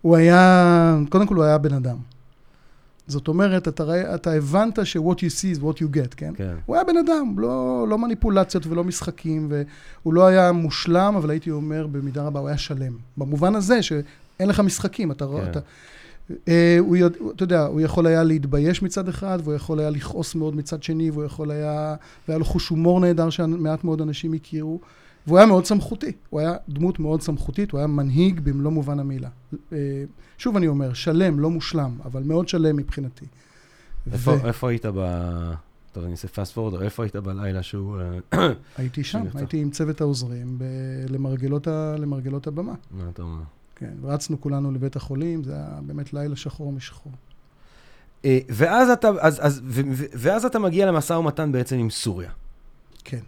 הוא 0.02 0.16
היה, 0.16 0.98
קודם 1.10 1.28
כל 1.28 1.36
הוא 1.36 1.44
היה 1.44 1.58
בן 1.58 1.74
אדם. 1.74 1.98
זאת 3.08 3.28
אומרת, 3.28 3.67
אתה, 3.67 3.84
ראי- 3.84 4.15
אתה 4.15 4.34
הבנת 4.34 4.80
ש-what 4.84 5.15
you 5.15 5.30
see 5.30 5.58
is 5.58 5.63
what 5.63 5.78
you 5.78 5.96
get, 5.96 6.15
כן? 6.17 6.34
כן. 6.36 6.54
הוא 6.65 6.76
היה 6.76 6.86
בן 6.86 6.98
אדם, 6.98 7.34
לא, 7.39 7.86
לא 7.89 7.98
מניפולציות 7.98 8.67
ולא 8.67 8.84
משחקים, 8.84 9.52
והוא 10.04 10.13
לא 10.13 10.26
היה 10.28 10.52
מושלם, 10.52 11.13
אבל 11.17 11.30
הייתי 11.30 11.52
אומר 11.52 11.88
במידה 11.88 12.24
רבה 12.24 12.39
הוא 12.39 12.48
היה 12.48 12.58
שלם. 12.58 12.93
במובן 13.17 13.56
הזה 13.56 13.82
שאין 13.84 14.10
לך 14.50 14.60
משחקים, 14.60 15.12
אתה 15.12 15.26
רואה, 15.26 15.46
כן. 15.46 15.52
אתה... 15.52 15.60
אה, 16.48 16.78
הוא, 16.80 16.96
יודע, 16.96 17.17
אתה 17.36 17.43
יודע, 17.43 17.65
הוא 17.65 17.82
יכול 17.82 18.08
היה 18.08 18.24
להתבייש 18.24 18.82
מצד 18.84 19.10
אחד, 19.10 19.39
והוא 19.43 19.54
יכול 19.56 19.80
היה 19.80 19.89
לכעוס 19.89 20.36
מאוד 20.36 20.56
מצד 20.56 20.84
שני, 20.84 21.12
והוא 21.12 21.24
יכול 21.24 21.52
היה, 21.52 21.96
והיה 22.28 22.38
לו 22.39 22.46
חוש 22.46 22.67
הומור 22.70 23.00
נהדר 23.00 23.30
שמעט 23.30 23.84
מאוד 23.84 24.02
אנשים 24.02 24.34
הכירו, 24.34 24.80
והוא 25.28 25.38
היה 25.38 25.48
מאוד 25.48 25.66
סמכותי. 25.66 26.12
הוא 26.30 26.40
היה 26.40 26.56
דמות 26.70 27.00
מאוד 27.00 27.22
סמכותית, 27.22 27.72
הוא 27.72 27.78
היה 27.78 27.88
מנהיג 27.88 28.40
במלוא 28.40 28.72
מובן 28.72 29.00
המילה. 29.00 29.30
אה, 29.74 30.04
שוב 30.38 30.56
אני 30.58 30.68
אומר, 30.68 30.94
שלם, 30.94 31.40
לא 31.40 31.50
מושלם, 31.50 31.98
אבל 32.06 32.24
מאוד 32.24 32.48
שלם 32.48 32.76
מבחינתי. 32.76 33.26
איפה, 34.12 34.32
ו... 34.32 34.48
איפה 34.48 34.70
היית 34.70 34.86
ב... 34.86 35.00
טוב, 35.92 36.04
אני 36.04 36.12
אעשה 36.12 36.28
פאסט 36.28 36.54
פורוד, 36.54 36.82
איפה 36.82 37.04
היית 37.04 37.16
בלילה 37.16 37.63
שהוא... 37.63 37.98
אה, 38.34 38.50
הייתי 38.78 39.04
שם, 39.04 39.24
הייתי 39.34 39.62
עם 39.62 39.70
צוות 39.70 40.02
העוזרים 40.02 40.60
ב... 40.60 40.63
למרגלות, 41.10 41.68
ה... 41.68 41.96
למרגלות 41.98 42.48
הבמה. 42.48 42.74
מה 42.92 43.04
אתה 43.10 43.22
אומר? 43.22 43.44
כן, 43.76 43.94
רצנו 44.04 44.42
כולנו 44.42 44.72
לבית 44.72 44.96
החולים, 44.96 45.44
זה 45.44 45.54
היה 45.54 45.80
באמת 45.82 46.13
לילה 46.13 46.36
שחור 46.36 46.72
משחור. 46.72 47.12
אה, 48.26 48.40
ואז 48.50 48.90
אתה, 48.90 49.10
אז, 49.20 49.40
אז, 49.42 49.62
ו, 49.66 49.82
ואז 50.13 50.46
אתה 50.46 50.60
מגיע 50.60 50.86
למשא 50.86 51.13
ומתן 51.13 51.52
בעצם 51.52 51.76
עם 51.78 51.90
סוריה. 51.90 52.32
כן. 53.04 53.20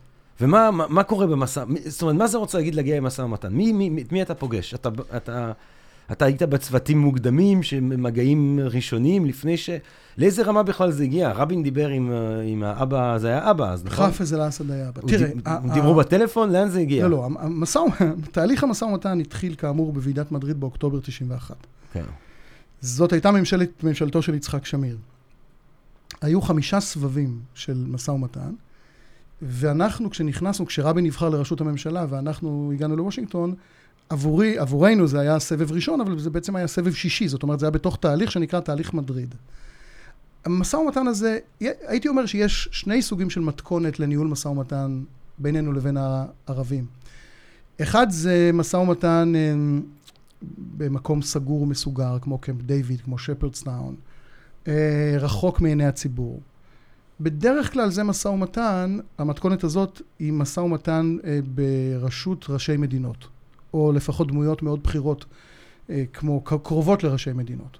ומה 0.41 0.71
מה, 0.71 0.85
מה 0.89 1.03
קורה 1.03 1.27
במשא, 1.27 1.63
זאת 1.85 2.01
אומרת, 2.01 2.15
מה 2.15 2.27
זה 2.27 2.37
רוצה 2.37 2.57
להגיד 2.57 2.75
להגיע 2.75 2.97
למשא 2.97 3.21
ומתן? 3.21 3.53
מי, 3.53 3.71
מי, 3.71 3.89
מי, 3.89 4.03
מי 4.11 4.21
אתה 4.21 4.35
פוגש? 4.35 4.73
אתה, 4.73 4.89
אתה, 5.17 5.51
אתה 6.11 6.25
היית 6.25 6.43
בצוותים 6.43 6.99
מוקדמים, 6.99 7.63
שמגעים 7.63 8.59
ראשונים, 8.63 9.25
לפני 9.25 9.57
ש... 9.57 9.69
לאיזה 10.17 10.43
רמה 10.43 10.63
בכלל 10.63 10.91
זה 10.91 11.03
הגיע? 11.03 11.31
רבין 11.31 11.63
דיבר 11.63 11.87
עם, 11.87 12.11
עם 12.45 12.63
האבא, 12.63 13.17
זה 13.17 13.27
היה 13.27 13.51
אבא 13.51 13.71
אז, 13.71 13.85
נכון? 13.85 14.05
חאפז 14.05 14.33
אל-אסד 14.33 14.71
היה 14.71 14.89
אבא. 14.89 15.01
תראה... 15.01 15.27
דיב, 15.27 15.73
דיברו 15.73 15.95
בטלפון? 15.95 16.51
לאן 16.51 16.69
זה 16.69 16.79
הגיע? 16.79 17.07
לא, 17.07 17.09
לא, 17.09 17.29
המשא, 17.39 17.79
תהליך 18.31 18.63
המשא 18.63 18.85
ומתן 18.85 19.19
התחיל 19.19 19.55
כאמור 19.55 19.93
בוועידת 19.93 20.31
מדריד 20.31 20.59
באוקטובר 20.59 20.99
91. 20.99 21.55
כן. 21.93 22.03
זאת 22.81 23.13
הייתה 23.13 23.31
ממשלת, 23.31 23.83
ממשלתו 23.83 24.21
של 24.21 24.35
יצחק 24.35 24.65
שמיר. 24.65 24.97
היו 26.21 26.41
חמישה 26.41 26.79
סבבים 26.79 27.39
של 27.53 27.85
משא 27.87 28.11
ומתן, 28.11 28.53
ואנחנו, 29.41 30.09
כשנכנסנו, 30.09 30.65
כשרבין 30.65 31.05
נבחר 31.05 31.29
לראשות 31.29 31.61
הממשלה 31.61 32.05
ואנחנו 32.09 32.71
הגענו 32.73 32.95
לוושינגטון, 32.95 33.55
עבורי, 34.09 34.57
עבורנו 34.57 35.07
זה 35.07 35.19
היה 35.19 35.39
סבב 35.39 35.71
ראשון, 35.71 36.01
אבל 36.01 36.19
זה 36.19 36.29
בעצם 36.29 36.55
היה 36.55 36.67
סבב 36.67 36.93
שישי, 36.93 37.27
זאת 37.27 37.43
אומרת, 37.43 37.59
זה 37.59 37.65
היה 37.65 37.71
בתוך 37.71 37.97
תהליך 37.97 38.31
שנקרא 38.31 38.59
תהליך 38.59 38.93
מדריד. 38.93 39.35
המשא 40.45 40.77
ומתן 40.77 41.07
הזה, 41.07 41.37
הייתי 41.59 42.07
אומר 42.07 42.25
שיש 42.25 42.69
שני 42.71 43.01
סוגים 43.01 43.29
של 43.29 43.41
מתכונת 43.41 43.99
לניהול 43.99 44.27
משא 44.27 44.47
ומתן 44.47 45.03
בינינו 45.37 45.73
לבין 45.73 45.97
הערבים. 45.97 46.85
אחד 47.81 48.09
זה 48.09 48.51
משא 48.53 48.77
ומתן 48.77 49.33
אה, 49.35 49.53
במקום 50.77 51.21
סגור 51.21 51.61
ומסוגר, 51.61 52.17
כמו 52.21 52.37
קמפ 52.37 52.61
דיוויד, 52.61 53.01
כמו 53.01 53.17
שפרדסטאון, 53.17 53.95
אה, 54.67 55.15
רחוק 55.19 55.61
מעיני 55.61 55.85
הציבור. 55.85 56.41
בדרך 57.21 57.73
כלל 57.73 57.89
זה 57.89 58.03
משא 58.03 58.27
ומתן, 58.27 58.97
המתכונת 59.17 59.63
הזאת 59.63 60.01
היא 60.19 60.33
משא 60.33 60.59
ומתן 60.59 61.17
אה, 61.23 61.39
בראשות 61.55 62.45
ראשי 62.49 62.77
מדינות. 62.77 63.27
או 63.73 63.91
לפחות 63.91 64.27
דמויות 64.27 64.63
מאוד 64.63 64.83
בכירות, 64.83 65.25
אה, 65.89 66.03
כמו 66.13 66.41
קרובות 66.41 67.03
לראשי 67.03 67.33
מדינות. 67.33 67.77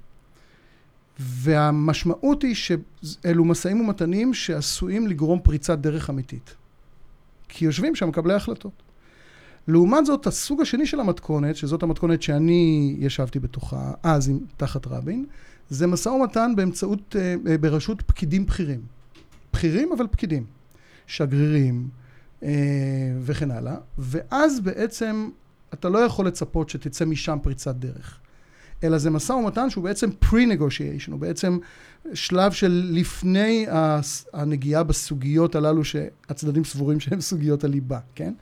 והמשמעות 1.20 2.44
היא 2.44 2.56
שאלו 2.56 3.46
משאים 3.46 3.82
ומתנים 3.82 4.34
שעשויים 4.34 5.08
לגרום 5.08 5.40
פריצת 5.40 5.80
דרך 5.80 6.10
אמיתית. 6.10 6.56
כי 7.50 7.66
יושבים 7.66 7.96
שם 7.96 8.10
מקבלי 8.10 8.34
החלטות. 8.34 8.72
לעומת 9.68 10.06
זאת, 10.06 10.28
הסוג 10.28 10.62
השני 10.62 10.86
של 10.86 11.00
המתכונת, 11.00 11.56
שזאת 11.56 11.84
המתכונת 11.84 12.22
שאני 12.22 12.96
ישבתי 13.00 13.40
בתוכה, 13.40 13.94
אז 14.04 14.32
תחת 14.58 14.88
רבין, 14.88 15.26
זה 15.70 15.88
משא 15.88 16.10
ומתן 16.10 16.52
באמצעות, 16.56 17.16
אה, 17.20 17.36
אה, 17.48 17.58
בראשות 17.58 18.02
פקידים 18.02 18.46
בכירים. 18.46 18.99
בכירים 19.54 19.92
אבל 19.92 20.08
פקידים. 20.12 20.46
שגרירים 21.08 21.90
וכן 23.22 23.52
הלאה. 23.52 23.76
ואז 23.98 24.60
בעצם 24.60 25.30
אתה 25.74 25.90
לא 25.90 25.98
יכול 25.98 26.28
לצפות 26.28 26.70
שתצא 26.70 27.06
משם 27.06 27.38
פריצת 27.44 27.76
דרך. 27.76 28.20
אלא 28.84 28.98
זה 28.98 29.10
משא 29.10 29.34
ומתן 29.34 29.70
שהוא 29.70 29.84
בעצם 29.84 30.10
pre-negotiation, 30.26 31.12
הוא 31.12 31.20
בעצם 31.20 31.58
שלב 32.14 32.52
של 32.52 32.90
לפני 32.92 33.66
הנגיעה 34.34 34.84
בסוגיות 34.84 35.56
הללו 35.56 35.86
שהצדדים 35.86 36.64
סבורים 36.64 37.00
שהן 37.00 37.22
סוגיות 37.22 37.64
הליבה, 37.64 38.00
כן? 38.16 38.34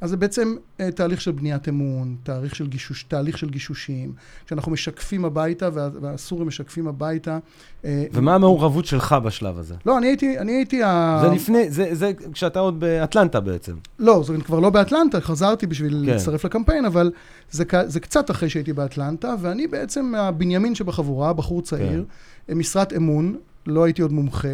אז 0.00 0.10
זה 0.10 0.16
בעצם 0.16 0.56
uh, 0.56 0.82
תהליך 0.94 1.20
של 1.20 1.30
בניית 1.30 1.68
אמון, 1.68 2.16
תהליך 2.22 2.54
של, 2.54 2.66
גישוש, 2.66 3.02
תהליך 3.02 3.38
של 3.38 3.50
גישושים, 3.50 4.12
כשאנחנו 4.46 4.72
משקפים 4.72 5.24
הביתה 5.24 5.68
וה, 5.72 5.88
והסורים 6.00 6.48
משקפים 6.48 6.88
הביתה. 6.88 7.38
Uh, 7.82 7.86
ומה 8.12 8.34
המעורבות 8.34 8.84
שלך 8.84 9.16
בשלב 9.24 9.58
הזה? 9.58 9.74
לא, 9.86 9.98
אני 9.98 10.06
הייתי, 10.06 10.38
אני 10.38 10.52
הייתי 10.52 10.82
ה... 10.82 11.18
זה 11.22 11.34
לפני, 11.34 11.70
זה, 11.70 11.88
זה 11.92 12.12
כשאתה 12.32 12.58
עוד 12.58 12.80
באטלנטה 12.80 13.40
בעצם. 13.40 13.74
לא, 13.98 14.22
זה 14.26 14.34
כבר 14.44 14.60
לא 14.60 14.70
באטלנטה, 14.70 15.20
חזרתי 15.20 15.66
בשביל 15.66 15.92
כן. 15.92 16.12
להצטרף 16.12 16.44
לקמפיין, 16.44 16.84
אבל 16.84 17.10
זה, 17.50 17.64
זה 17.86 18.00
קצת 18.00 18.30
אחרי 18.30 18.50
שהייתי 18.50 18.72
באטלנטה, 18.72 19.34
ואני 19.40 19.66
בעצם 19.66 20.14
הבנימין 20.14 20.74
שבחבורה, 20.74 21.32
בחור 21.32 21.62
צעיר, 21.62 22.04
כן. 22.46 22.54
משרת 22.54 22.92
אמון, 22.92 23.36
לא 23.66 23.84
הייתי 23.84 24.02
עוד 24.02 24.12
מומחה, 24.12 24.48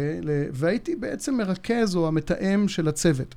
והייתי 0.51 0.95
בעצם 0.95 1.37
מרכז 1.37 1.95
או 1.95 2.07
המתאם 2.07 2.67
של 2.67 2.87
הצוות. 2.87 3.35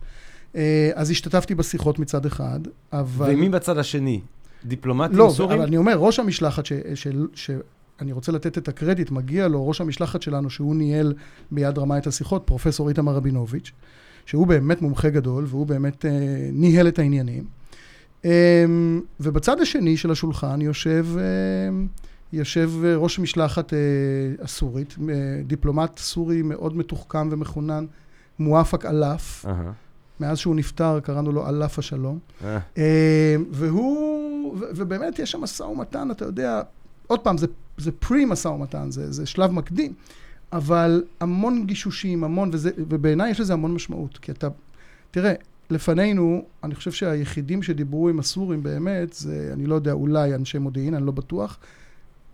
אה, 0.57 0.91
אז 0.95 1.11
השתתפתי 1.11 1.55
בשיחות 1.55 1.99
מצד 1.99 2.27
אחד, 2.27 2.61
אבל... 2.93 3.31
ומי 3.35 3.49
בצד 3.49 3.79
השני? 3.79 4.21
דיפלומטים 4.65 5.19
לא, 5.19 5.31
סורים? 5.35 5.51
לא, 5.51 5.63
אבל 5.63 5.69
אני 5.69 5.77
אומר, 5.77 5.97
ראש 5.97 6.19
המשלחת, 6.19 6.67
ש, 6.67 6.73
ש, 6.95 7.09
ש, 7.35 7.51
אני 8.01 8.13
רוצה 8.13 8.33
לתת 8.33 8.59
את 8.59 8.69
הקרדיט, 8.69 9.11
מגיע 9.11 9.49
לו 9.49 9.69
ראש 9.69 9.81
המשלחת 9.81 10.23
שלנו, 10.23 10.51
שהוא 10.51 10.77
ניהל 10.77 11.15
ביד 11.51 11.79
רמה 11.79 11.99
את 11.99 12.07
השיחות, 12.07 12.43
פרופסור 12.45 12.89
איתמר 12.89 13.15
רבינוביץ', 13.15 13.73
שהוא 14.27 14.47
באמת 14.47 14.83
מומחה 14.83 15.11
גדול, 15.11 15.45
והוא 15.49 15.67
באמת 15.67 16.05
אה, 16.05 16.11
ניהל 16.53 16.89
את 16.89 16.99
העניינים. 16.99 17.45
אה, 18.25 18.65
ובצד 19.21 19.61
השני 19.61 19.97
של 19.97 20.11
השולחן 20.11 20.61
יושב, 20.61 21.07
אה, 21.19 21.23
יושב 22.33 22.71
ראש 22.97 23.19
משלחת 23.19 23.75
אה, 23.75 23.79
הסורית, 24.43 24.97
אה, 25.09 25.15
דיפלומט 25.47 25.99
סורי 25.99 26.43
מאוד 26.43 26.77
מתוחכם 26.77 27.29
ומחונן, 27.31 27.87
מואפק 28.39 28.85
אלף. 28.85 29.45
Uh-huh. 29.45 29.49
מאז 30.21 30.39
שהוא 30.39 30.57
נפטר, 30.57 31.01
קראנו 31.01 31.33
לו 31.33 31.49
אלף 31.49 31.79
השלום. 31.79 32.19
אה. 32.45 32.59
אה, 32.79 33.37
והוא, 33.51 34.57
ובאמת 34.59 35.19
יש 35.19 35.31
שם 35.31 35.41
משא 35.41 35.63
ומתן, 35.63 36.11
אתה 36.11 36.25
יודע, 36.25 36.63
עוד 37.07 37.21
פעם, 37.21 37.39
זה, 37.39 37.47
זה 37.77 37.93
פרי 37.93 38.25
משא 38.25 38.49
ומתן, 38.49 38.91
זה, 38.91 39.13
זה 39.13 39.27
שלב 39.27 39.51
מקדים, 39.51 39.93
אבל 40.53 41.05
המון 41.21 41.67
גישושים, 41.67 42.25
המון, 42.25 42.51
וזה, 42.53 42.71
ובעיניי 42.77 43.31
יש 43.31 43.41
לזה 43.41 43.53
המון 43.53 43.75
משמעות, 43.75 44.19
כי 44.19 44.33
אתה, 44.33 44.49
תראה, 45.11 45.35
לפנינו, 45.71 46.45
אני 46.65 46.75
חושב 46.75 46.93
שהיחידים 46.93 47.63
שדיברו 47.63 48.09
עם 48.09 48.19
הסורים 48.19 48.63
באמת, 48.63 49.13
זה, 49.13 49.51
אני 49.53 49.67
לא 49.67 49.75
יודע, 49.75 49.93
אולי 49.93 50.35
אנשי 50.35 50.59
מודיעין, 50.59 50.95
אני 50.95 51.07
לא 51.07 51.13
בטוח, 51.13 51.59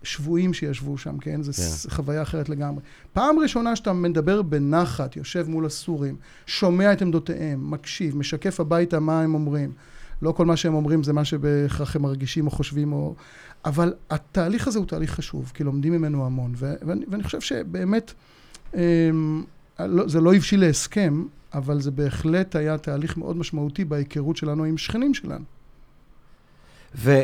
שבויים 0.04 0.54
שישבו 0.54 0.98
שם, 0.98 1.18
כן? 1.18 1.42
זו 1.42 1.52
כן. 1.52 1.94
חוויה 1.94 2.22
אחרת 2.22 2.48
לגמרי. 2.48 2.82
פעם 3.12 3.38
ראשונה 3.38 3.76
שאתה 3.76 3.92
מדבר 3.92 4.42
בנחת, 4.42 5.16
יושב 5.16 5.48
מול 5.48 5.66
הסורים, 5.66 6.16
שומע 6.46 6.92
את 6.92 7.02
עמדותיהם, 7.02 7.70
מקשיב, 7.70 8.16
משקף 8.16 8.60
הביתה 8.60 9.00
מה 9.00 9.20
הם 9.20 9.34
אומרים. 9.34 9.72
לא 10.22 10.32
כל 10.32 10.46
מה 10.46 10.56
שהם 10.56 10.74
אומרים 10.74 11.02
זה 11.02 11.12
מה 11.12 11.24
שבהכרח 11.24 11.96
הם 11.96 12.02
מרגישים 12.02 12.46
או 12.46 12.50
חושבים, 12.50 12.92
או... 12.92 13.14
אבל 13.64 13.94
התהליך 14.10 14.68
הזה 14.68 14.78
הוא 14.78 14.86
תהליך 14.86 15.10
חשוב, 15.10 15.52
כי 15.54 15.64
לומדים 15.64 15.92
ממנו 15.92 16.26
המון. 16.26 16.52
ו- 16.56 16.74
ואני, 16.82 17.04
ואני 17.10 17.22
חושב 17.22 17.40
שבאמת, 17.40 18.12
אמ, 18.74 19.44
לא, 19.78 20.08
זה 20.08 20.20
לא 20.20 20.34
הבשיל 20.34 20.60
להסכם, 20.60 21.24
אבל 21.54 21.80
זה 21.80 21.90
בהחלט 21.90 22.56
היה 22.56 22.78
תהליך 22.78 23.16
מאוד 23.16 23.36
משמעותי 23.36 23.84
בהיכרות 23.84 24.36
שלנו 24.36 24.64
עם 24.64 24.78
שכנים 24.78 25.14
שלנו. 25.14 25.44
ו... 26.94 27.20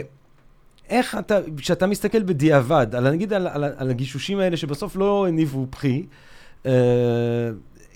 איך 0.91 1.17
אתה, 1.19 1.39
כשאתה 1.57 1.87
מסתכל 1.87 2.23
בדיעבד, 2.23 2.87
על, 2.95 3.11
נגיד 3.11 3.33
על, 3.33 3.47
על, 3.47 3.65
על 3.77 3.91
הגישושים 3.91 4.39
האלה 4.39 4.57
שבסוף 4.57 4.97
לא 4.97 5.27
הניבו 5.29 5.67
פחי, 5.71 6.07
אה, 6.67 6.73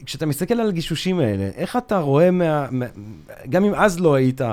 כשאתה 0.07 0.27
מסתכל 0.27 0.61
על 0.61 0.69
הגישושים 0.69 1.19
האלה, 1.19 1.51
איך 1.57 1.77
אתה 1.77 1.99
רואה, 1.99 2.31
מה, 2.31 2.67
מה, 2.71 2.87
גם 3.49 3.65
אם 3.65 3.75
אז 3.75 4.01
לא 4.01 4.15
היית 4.15 4.41
אה, 4.41 4.53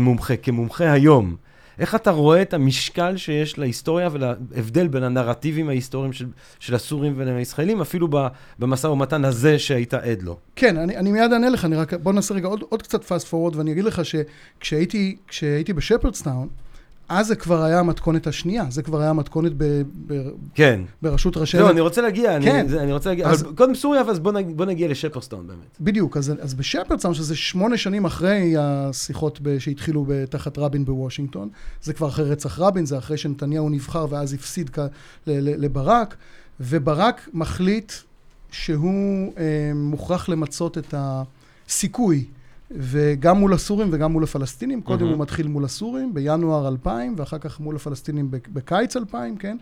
מומחה, 0.00 0.36
כמומחה 0.36 0.92
היום, 0.92 1.36
איך 1.78 1.94
אתה 1.94 2.10
רואה 2.10 2.42
את 2.42 2.54
המשקל 2.54 3.16
שיש 3.16 3.58
להיסטוריה 3.58 4.08
ולהבדל 4.12 4.88
בין 4.88 5.02
הנרטיבים 5.02 5.68
ההיסטוריים 5.68 6.12
של, 6.12 6.26
של 6.60 6.74
הסורים 6.74 7.14
והישראלים, 7.16 7.80
אפילו 7.80 8.08
במשא 8.58 8.86
ומתן 8.86 9.24
הזה 9.24 9.58
שהיית 9.58 9.94
עד 9.94 10.22
לו? 10.22 10.38
כן, 10.56 10.76
אני, 10.76 10.96
אני 10.96 11.12
מיד 11.12 11.32
אענה 11.32 11.48
לך, 11.48 11.64
אני 11.64 11.76
רק, 11.76 11.94
בוא 11.94 12.12
נעשה 12.12 12.34
רגע 12.34 12.48
עוד, 12.48 12.64
עוד 12.68 12.82
קצת 12.82 13.04
fast 13.04 13.24
forward, 13.30 13.56
ואני 13.56 13.72
אגיד 13.72 13.84
לך 13.84 14.02
שכשהייתי 14.04 15.72
בשפרדסטאון, 15.74 16.48
אז 17.08 17.26
זה 17.26 17.36
כבר 17.36 17.62
היה 17.62 17.80
המתכונת 17.80 18.26
השנייה, 18.26 18.64
זה 18.70 18.82
כבר 18.82 19.00
היה 19.00 19.10
המתכונת 19.10 19.52
ב, 19.56 19.82
ב, 20.06 20.22
כן. 20.54 20.80
בראשות 21.02 21.36
ראשי... 21.36 21.58
לא, 21.58 21.70
אני 21.70 21.80
רוצה 21.80 22.02
להגיע, 22.02 22.40
כן. 22.42 22.56
אני, 22.56 22.68
זה, 22.68 22.82
אני 22.82 22.92
רוצה 22.92 23.08
להגיע, 23.08 23.28
אז- 23.28 23.42
אבל 23.42 23.52
קודם 23.54 23.74
סוריה, 23.74 24.00
אז 24.00 24.18
בוא, 24.18 24.32
נג, 24.32 24.56
בוא 24.56 24.64
נגיע 24.64 24.88
לשפרסטון 24.88 25.46
באמת. 25.46 25.76
בדיוק, 25.80 26.16
אז, 26.16 26.32
אז 26.40 26.54
בשפרדסאונד, 26.54 27.16
שזה 27.16 27.36
שמונה 27.36 27.76
שנים 27.76 28.04
אחרי 28.04 28.54
השיחות 28.58 29.38
ב, 29.42 29.58
שהתחילו 29.58 30.06
תחת 30.30 30.58
רבין 30.58 30.84
בוושינגטון, 30.84 31.48
זה 31.82 31.92
כבר 31.92 32.08
אחרי 32.08 32.30
רצח 32.30 32.58
רבין, 32.58 32.86
זה 32.86 32.98
אחרי 32.98 33.16
שנתניהו 33.16 33.68
נבחר 33.68 34.06
ואז 34.10 34.32
הפסיד 34.34 34.70
כ, 34.70 34.78
ל, 34.78 34.86
ל, 35.26 35.64
לברק, 35.64 36.16
וברק 36.60 37.28
מחליט 37.34 37.92
שהוא 38.50 39.32
אה, 39.38 39.44
מוכרח 39.74 40.28
למצות 40.28 40.78
את 40.78 40.94
הסיכוי, 40.96 42.24
וגם 42.78 43.36
מול 43.38 43.52
הסורים 43.54 43.88
וגם 43.92 44.12
מול 44.12 44.24
הפלסטינים. 44.24 44.80
קודם 44.82 45.00
מהמם. 45.00 45.12
הוא 45.12 45.22
מתחיל 45.22 45.48
מול 45.48 45.64
הסורים 45.64 46.14
בינואר 46.14 46.68
2000, 46.68 47.14
ואחר 47.18 47.38
כך 47.38 47.60
מול 47.60 47.76
הפלסטינים 47.76 48.30
בק- 48.30 48.48
בקיץ 48.48 48.96
2000, 48.96 49.36
כן? 49.36 49.56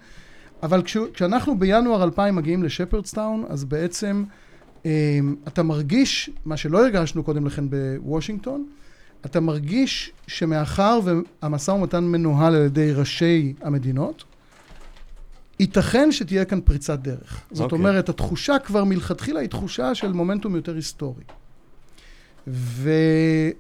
אבל 0.63 0.83
כש, 0.83 0.97
כשאנחנו 1.15 1.59
בינואר 1.59 2.03
2000 2.05 2.37
מגיעים 2.37 2.63
לשפרדסטאון, 2.63 3.45
אז 3.49 3.65
בעצם 3.65 4.25
אה, 4.87 5.19
אתה 5.49 5.63
מרגיש, 5.63 6.31
מה 6.45 6.57
שלא 6.57 6.85
הרגשנו 6.85 7.23
קודם 7.23 7.47
לכן 7.47 7.65
בוושינגטון, 7.71 8.67
אתה 9.27 9.41
מרגיש 9.41 10.13
שמאחר 10.27 11.01
והמשא 11.43 11.71
ומתן 11.71 12.05
מנוהל 12.05 12.55
על 12.55 12.63
ידי 12.65 12.93
ראשי 12.93 13.55
המדינות, 13.63 14.25
ייתכן 15.61 16.13
שתהיה 16.13 16.45
כאן 16.45 16.61
פריצת 16.61 16.99
דרך. 16.99 17.41
זאת 17.51 17.65
אוקיי. 17.65 17.79
אומרת, 17.79 18.09
התחושה 18.09 18.59
כבר 18.59 18.85
מלכתחילה 18.85 19.41
היא 19.41 19.49
תחושה 19.49 19.95
של 19.95 20.13
מומנטום 20.13 20.57
יותר 20.57 20.75
היסטורי. 20.75 21.23
ו... 22.47 22.91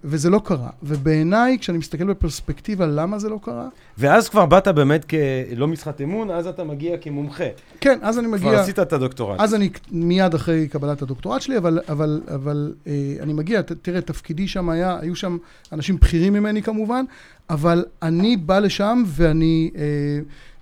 וזה 0.05 0.31
לא 0.31 0.41
קרה. 0.45 0.71
ובעיניי, 0.83 1.59
כשאני 1.61 1.79
מסתכל 1.79 2.05
בפרספקטיבה 2.05 2.87
למה 2.87 3.19
זה 3.19 3.29
לא 3.29 3.39
קרה, 3.43 3.69
ואז 3.99 4.29
כבר 4.29 4.47
באת 4.47 4.69
באמת 4.69 5.05
כלא 5.05 5.69
משחת 5.69 6.01
אמון, 6.01 6.31
אז 6.31 6.47
אתה 6.47 6.65
מגיע 6.65 6.97
כמומחה. 6.97 7.45
כן, 7.81 7.99
אז 8.03 8.19
אני 8.19 8.27
מגיע... 8.27 8.51
כבר 8.51 8.59
עשית 8.59 8.79
את 8.79 8.93
הדוקטורט. 8.93 9.41
אז 9.41 9.55
אני 9.55 9.71
מיד 9.91 10.35
אחרי 10.35 10.69
קבלת 10.69 11.03
הדוקטורט 11.03 11.43
שלי, 11.43 11.57
אבל, 11.57 11.81
אבל, 11.89 12.23
אבל 12.35 12.75
אה, 12.87 12.93
אני 13.21 13.33
מגיע, 13.33 13.63
ת, 13.63 13.73
תראה, 13.73 14.01
תפקידי 14.01 14.49
שם 14.49 14.69
היה, 14.69 14.99
היו 15.01 15.17
שם 15.17 15.37
אנשים 15.73 15.97
בכירים 15.97 16.33
ממני 16.33 16.63
כמובן, 16.63 17.05
אבל 17.51 17.85
אני 18.03 18.37
בא 18.37 18.59
לשם 18.59 19.03
ואני, 19.07 19.71
אה, 19.77 19.83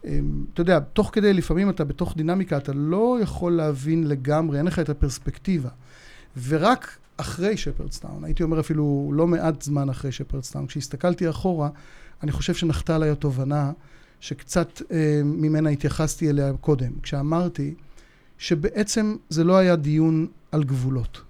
אה, 0.04 0.18
אתה 0.54 0.60
יודע, 0.60 0.78
תוך 0.78 1.10
כדי, 1.12 1.32
לפעמים 1.32 1.70
אתה 1.70 1.84
בתוך 1.84 2.14
דינמיקה, 2.16 2.56
אתה 2.56 2.72
לא 2.74 3.18
יכול 3.22 3.52
להבין 3.52 4.06
לגמרי, 4.06 4.58
אין 4.58 4.66
לך 4.66 4.78
את 4.78 4.88
הפרספקטיבה. 4.88 5.68
ורק 6.48 6.96
אחרי 7.20 7.56
שפרדסטאון, 7.56 8.24
הייתי 8.24 8.42
אומר 8.42 8.60
אפילו 8.60 9.10
לא 9.14 9.26
מעט 9.26 9.62
זמן 9.62 9.88
אחרי 9.88 10.12
שפרדסטאון, 10.12 10.66
כשהסתכלתי 10.66 11.30
אחורה, 11.30 11.68
אני 12.22 12.32
חושב 12.32 12.54
שנחתה 12.54 12.94
עליי 12.94 13.10
התובנה 13.10 13.72
שקצת 14.20 14.82
אה, 14.90 15.20
ממנה 15.24 15.70
התייחסתי 15.70 16.30
אליה 16.30 16.52
קודם, 16.60 16.92
כשאמרתי 17.02 17.74
שבעצם 18.38 19.16
זה 19.28 19.44
לא 19.44 19.56
היה 19.56 19.76
דיון 19.76 20.26
על 20.52 20.64
גבולות. 20.64 21.20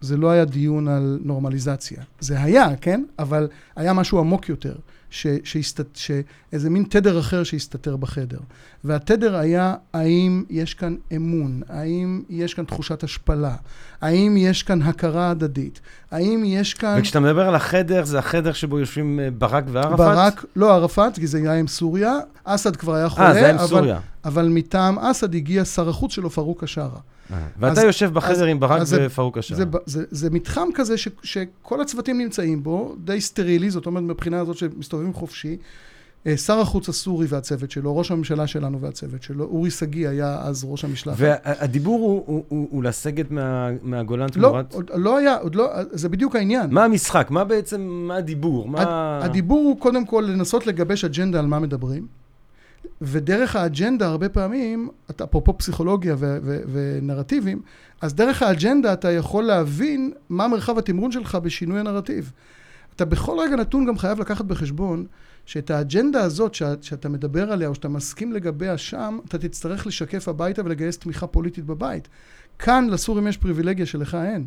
זה 0.00 0.16
לא 0.16 0.30
היה 0.30 0.44
דיון 0.44 0.88
על 0.88 1.18
נורמליזציה. 1.24 2.02
זה 2.20 2.42
היה, 2.42 2.76
כן? 2.76 3.04
אבל 3.18 3.48
היה 3.76 3.92
משהו 3.92 4.18
עמוק 4.18 4.48
יותר, 4.48 4.76
ש, 5.10 5.26
שהסת, 5.44 5.96
שאיזה 5.96 6.70
מין 6.70 6.84
תדר 6.88 7.20
אחר 7.20 7.44
שהסתתר 7.44 7.96
בחדר. 7.96 8.38
והתדר 8.84 9.36
היה, 9.36 9.74
האם 9.92 10.44
יש 10.50 10.74
כאן 10.74 10.96
אמון? 11.16 11.60
האם 11.68 12.22
יש 12.28 12.54
כאן 12.54 12.64
תחושת 12.64 13.04
השפלה? 13.04 13.54
האם 14.00 14.36
יש 14.36 14.62
כאן 14.62 14.82
הכרה 14.82 15.30
הדדית? 15.30 15.80
האם 16.10 16.42
יש 16.46 16.74
כאן... 16.74 16.96
וכשאתה 16.98 17.20
מדבר 17.20 17.48
על 17.48 17.54
החדר, 17.54 18.04
זה 18.04 18.18
החדר 18.18 18.52
שבו 18.52 18.78
יושבים 18.78 19.20
אה, 19.20 19.30
ברק 19.30 19.64
וערפאת? 19.68 19.98
ברק, 19.98 20.44
לא 20.56 20.74
ערפאת, 20.74 21.14
כי 21.14 21.26
זה 21.26 21.38
היה 21.38 21.54
עם 21.54 21.66
סוריה, 21.66 22.12
אסד 22.44 22.76
כבר 22.76 22.94
היה 22.94 23.08
חולה, 23.08 23.28
אה, 23.28 23.32
זה 23.32 23.38
היה 23.38 23.50
עם 23.50 23.58
אבל, 23.58 23.66
סוריה. 23.66 23.98
אבל 24.26 24.48
מטעם 24.48 24.98
אסד 24.98 25.34
הגיע 25.34 25.64
שר 25.64 25.88
החוץ 25.88 26.12
שלו, 26.12 26.30
פרוק 26.30 26.64
א-שרה. 26.64 26.88
אה, 27.32 27.36
ואתה 27.58 27.82
יושב 27.82 28.12
בחדר 28.14 28.44
עם 28.44 28.60
ברק 28.60 28.82
ופרוק 28.90 29.38
השער. 29.38 29.58
זה, 29.86 30.30
מתחם 30.30 30.68
כזה 30.74 30.98
ש, 30.98 31.08
שכל 31.22 31.80
הצוותים 31.80 32.18
נמצאים 32.18 32.62
בו, 32.62 32.94
די 33.04 33.20
סטרילי, 33.20 33.70
זאת 33.70 33.86
אומרת 33.86 34.02
מבחינה 34.02 34.40
הזאת 34.40 34.56
שמסתובבים 34.56 35.12
חופשי. 35.12 35.56
אה, 36.26 36.36
שר 36.36 36.58
החוץ 36.60 36.88
הסורי 36.88 37.26
והצוות 37.28 37.70
שלו, 37.70 37.96
ראש 37.96 38.10
הממשלה 38.10 38.46
שלנו 38.46 38.80
והצוות 38.80 39.22
שלו, 39.22 39.44
אורי 39.44 39.70
שגיא 39.70 40.08
היה 40.08 40.38
אז 40.42 40.64
ראש 40.68 40.84
המשלחת. 40.84 41.16
והדיבור 41.20 42.00
הוא- 42.00 42.22
הוא- 42.26 42.44
הוא 42.48 42.68
הוא 42.70 42.82
לסגת 42.84 43.30
מה- 43.30 43.68
מהגולן 43.82 44.26
לא, 44.36 44.48
תמורת... 44.48 44.74
עוד 44.74 44.90
לא 44.94 45.18
היה, 45.18 45.36
עוד 45.36 45.54
לא, 45.54 45.66
זה 45.92 46.08
בדיוק 46.08 46.36
העניין. 46.36 46.70
מה 46.70 46.84
המשחק? 46.84 47.30
מה 47.30 47.44
בעצם, 47.44 47.80
מה 47.80 48.16
הדיבור? 48.16 48.68
מה... 48.68 48.80
הד- 48.80 49.24
הדיבור 49.30 49.58
הוא 49.58 49.80
קודם 49.80 50.04
כל 50.06 50.24
לנסות 50.28 50.66
לגבש 50.66 51.04
אג'נדה 51.04 51.38
על 51.38 51.46
מה 51.46 51.58
מדברים, 51.58 52.06
ודרך 53.00 53.56
האג'נדה 53.56 54.06
הרבה 54.06 54.28
פעמים, 54.28 54.88
אפרופו 55.24 55.58
פסיכולוגיה 55.58 56.14
ו- 56.18 56.38
ו- 56.42 56.60
ונרטיבים, 56.72 57.62
אז 58.00 58.14
דרך 58.14 58.42
האג'נדה 58.42 58.92
אתה 58.92 59.10
יכול 59.10 59.44
להבין 59.44 60.12
מה 60.28 60.48
מרחב 60.48 60.78
התמרון 60.78 61.12
שלך 61.12 61.34
בשינוי 61.34 61.80
הנרטיב. 61.80 62.32
אתה 62.96 63.04
בכל 63.04 63.38
רגע 63.40 63.56
נתון 63.56 63.86
גם 63.86 63.98
חייב 63.98 64.20
לקחת 64.20 64.44
בחשבון 64.44 65.06
שאת 65.46 65.70
האג'נדה 65.70 66.20
הזאת 66.20 66.54
שאת, 66.54 66.82
שאתה 66.82 67.08
מדבר 67.08 67.52
עליה 67.52 67.68
או 67.68 67.74
שאתה 67.74 67.88
מסכים 67.88 68.32
לגביה 68.32 68.78
שם, 68.78 69.18
אתה 69.28 69.38
תצטרך 69.38 69.86
לשקף 69.86 70.28
הביתה 70.28 70.62
ולגייס 70.64 70.98
תמיכה 70.98 71.26
פוליטית 71.26 71.64
בבית. 71.64 72.08
כאן 72.58 72.88
לסורים 72.90 73.26
יש 73.26 73.36
פריבילגיה 73.36 73.86
שלך 73.86 74.14
אין. 74.24 74.46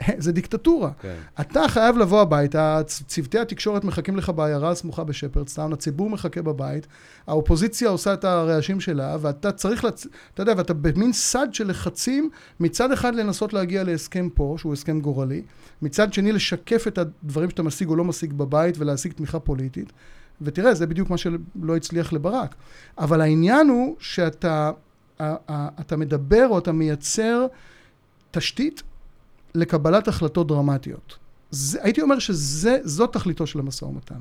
זה 0.18 0.32
דיקטטורה. 0.32 0.90
כן. 1.00 1.14
אתה 1.40 1.68
חייב 1.68 1.98
לבוא 1.98 2.20
הביתה, 2.20 2.80
צוותי 2.86 3.38
התקשורת 3.38 3.84
מחכים 3.84 4.16
לך 4.16 4.30
בעיירה 4.30 4.70
הסמוכה 4.70 5.04
בשפרדסטאון, 5.04 5.72
הציבור 5.72 6.10
מחכה 6.10 6.42
בבית, 6.42 6.86
האופוזיציה 7.26 7.88
עושה 7.88 8.14
את 8.14 8.24
הרעשים 8.24 8.80
שלה, 8.80 9.16
ואתה 9.20 9.52
צריך, 9.52 9.84
לצ... 9.84 10.06
אתה 10.34 10.42
יודע, 10.42 10.52
ואתה 10.56 10.74
במין 10.74 11.12
סד 11.12 11.48
של 11.52 11.68
לחצים, 11.68 12.30
מצד 12.60 12.92
אחד 12.92 13.14
לנסות 13.14 13.52
להגיע 13.52 13.84
להסכם 13.84 14.28
פה, 14.34 14.54
שהוא 14.58 14.72
הסכם 14.72 15.00
גורלי, 15.00 15.42
מצד 15.82 16.12
שני 16.12 16.32
לשקף 16.32 16.86
את 16.88 16.98
הדברים 16.98 17.50
שאתה 17.50 17.62
משיג 17.62 17.88
או 17.88 17.96
לא 17.96 18.04
משיג 18.04 18.32
בבית 18.32 18.78
ולהשיג 18.78 19.12
תמיכה 19.12 19.38
פוליטית. 19.40 19.92
ותראה, 20.40 20.74
זה 20.74 20.86
בדיוק 20.86 21.10
מה 21.10 21.16
שלא 21.16 21.76
הצליח 21.76 22.12
לברק. 22.12 22.54
אבל 22.98 23.20
העניין 23.20 23.68
הוא 23.68 23.96
שאתה 23.98 24.70
אתה 25.80 25.96
מדבר 25.96 26.48
או 26.48 26.58
אתה 26.58 26.72
מייצר 26.72 27.46
תשתית 28.30 28.82
לקבלת 29.56 30.08
החלטות 30.08 30.46
דרמטיות. 30.46 31.16
זה, 31.50 31.78
הייתי 31.82 32.02
אומר 32.02 32.18
שזאת 32.18 33.12
תכליתו 33.12 33.46
של 33.46 33.58
המשא 33.58 33.84
ומתן. 33.84 34.18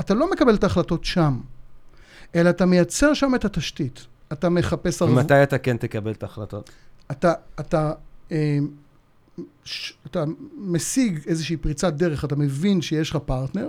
אתה 0.00 0.14
לא 0.14 0.30
מקבל 0.30 0.54
את 0.54 0.64
ההחלטות 0.64 1.04
שם, 1.04 1.40
אלא 2.34 2.50
אתה 2.50 2.66
מייצר 2.66 3.14
שם 3.14 3.34
את 3.34 3.44
התשתית. 3.44 4.06
אתה 4.32 4.48
מחפש 4.48 5.02
ערבות. 5.02 5.18
ומתי 5.18 5.42
אתה 5.42 5.58
כן 5.58 5.76
תקבל 5.76 6.12
את 6.12 6.22
ההחלטות? 6.22 6.70
אתה, 7.10 7.32
אתה, 7.60 7.92
אה, 8.32 8.58
ש, 9.64 9.92
אתה 10.06 10.24
משיג 10.56 11.20
איזושהי 11.26 11.56
פריצת 11.56 11.92
דרך, 11.92 12.24
אתה 12.24 12.36
מבין 12.36 12.82
שיש 12.82 13.10
לך 13.10 13.16
פרטנר, 13.16 13.68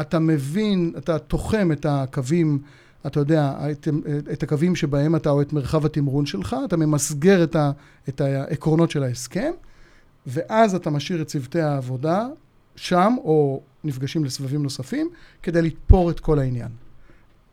אתה 0.00 0.18
מבין, 0.18 0.92
אתה 0.98 1.18
תוחם 1.18 1.72
את 1.72 1.86
הקווים, 1.88 2.58
אתה 3.06 3.20
יודע, 3.20 3.52
את, 3.70 3.88
את 4.32 4.42
הקווים 4.42 4.76
שבהם 4.76 5.16
אתה, 5.16 5.30
או 5.30 5.42
את 5.42 5.52
מרחב 5.52 5.86
התמרון 5.86 6.26
שלך, 6.26 6.56
אתה 6.64 6.76
ממסגר 6.76 7.44
את, 7.44 7.56
ה, 7.56 7.70
את 8.08 8.20
העקרונות 8.20 8.90
של 8.90 9.02
ההסכם, 9.02 9.52
ואז 10.26 10.74
אתה 10.74 10.90
משאיר 10.90 11.22
את 11.22 11.26
צוותי 11.26 11.60
העבודה 11.60 12.26
שם, 12.76 13.14
או 13.24 13.60
נפגשים 13.84 14.24
לסבבים 14.24 14.62
נוספים, 14.62 15.10
כדי 15.42 15.62
לתפור 15.62 16.10
את 16.10 16.20
כל 16.20 16.38
העניין. 16.38 16.68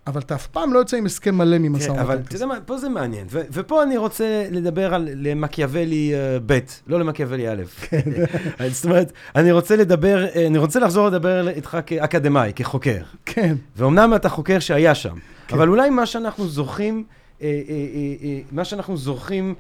אבל 0.08 0.22
אתה 0.22 0.36
אף 0.36 0.48
פעם 0.48 0.74
לא 0.74 0.80
יוצא 0.80 0.98
עם 0.98 1.06
הסכם 1.06 1.36
מלא 1.36 1.58
ממשא 1.58 1.86
כן, 1.86 1.92
ומתן 1.92 2.02
אבל 2.02 2.18
אתה. 2.18 2.36
יודע 2.36 2.46
מה, 2.46 2.62
פה 2.66 2.78
זה 2.78 2.90
מעניין. 2.90 3.28
ו- 3.30 3.42
ופה 3.52 3.84
אני 3.84 3.98
רוצה 3.98 4.48
לדבר 4.52 4.94
על 4.94 5.10
למקיאוולי 5.16 6.14
אה, 6.14 6.38
ב', 6.46 6.60
לא 6.88 7.00
למקיאוולי 7.00 7.50
א'. 7.50 7.64
כן. 7.82 8.02
זאת 8.72 8.86
אומרת, 8.86 9.12
אני 9.36 9.52
רוצה 9.52 9.76
לדבר, 9.76 10.26
אה, 10.26 10.48
אני 10.48 10.58
רוצה 10.58 10.80
לחזור 10.80 11.08
לדבר 11.08 11.50
איתך 11.50 11.78
כאקדמאי, 11.86 12.52
כחוקר. 12.56 13.02
כן, 13.26 13.56
ואומנם 13.76 14.14
אתה 14.16 14.30
חוקר 14.30 14.60
שהיה 14.60 14.96
שם, 14.96 15.16
כן. 15.48 15.56
אבל 15.56 15.70
אולי 15.70 15.90
מה 15.90 16.06
שאנחנו 16.06 16.48
זוכרים, 16.48 17.04
אה, 17.42 17.48
אה, 17.48 17.74
אה, 17.74 18.16
אה, 18.24 18.40
מה 18.52 18.66
שאנחנו 18.66 18.98
זוכרים, 18.98 19.56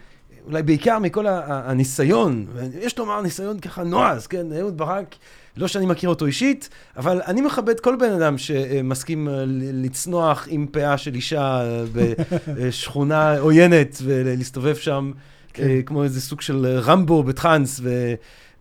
אולי 0.45 0.63
בעיקר 0.63 0.99
מכל 0.99 1.25
הניסיון, 1.27 2.45
יש 2.81 2.97
לומר 2.97 3.21
ניסיון 3.21 3.59
ככה 3.59 3.83
נועז, 3.83 4.27
כן, 4.27 4.45
אהוד 4.59 4.77
ברק, 4.77 5.15
לא 5.57 5.67
שאני 5.67 5.85
מכיר 5.85 6.09
אותו 6.09 6.25
אישית, 6.25 6.69
אבל 6.97 7.21
אני 7.27 7.41
מכבד 7.41 7.79
כל 7.79 7.95
בן 7.99 8.11
אדם 8.11 8.37
שמסכים 8.37 9.29
אה, 9.29 9.43
לצנוח 9.73 10.47
עם 10.49 10.67
פאה 10.71 10.97
של 10.97 11.15
אישה 11.15 11.61
אה, 11.61 11.83
בשכונה 12.47 13.39
עוינת 13.39 13.97
ולהסתובב 14.03 14.75
שם 14.75 15.11
כן. 15.53 15.63
אה, 15.63 15.81
כמו 15.85 16.03
איזה 16.03 16.21
סוג 16.21 16.41
של 16.41 16.65
רמבו 16.65 17.23
בטראנס 17.23 17.79
ו... 17.83 18.13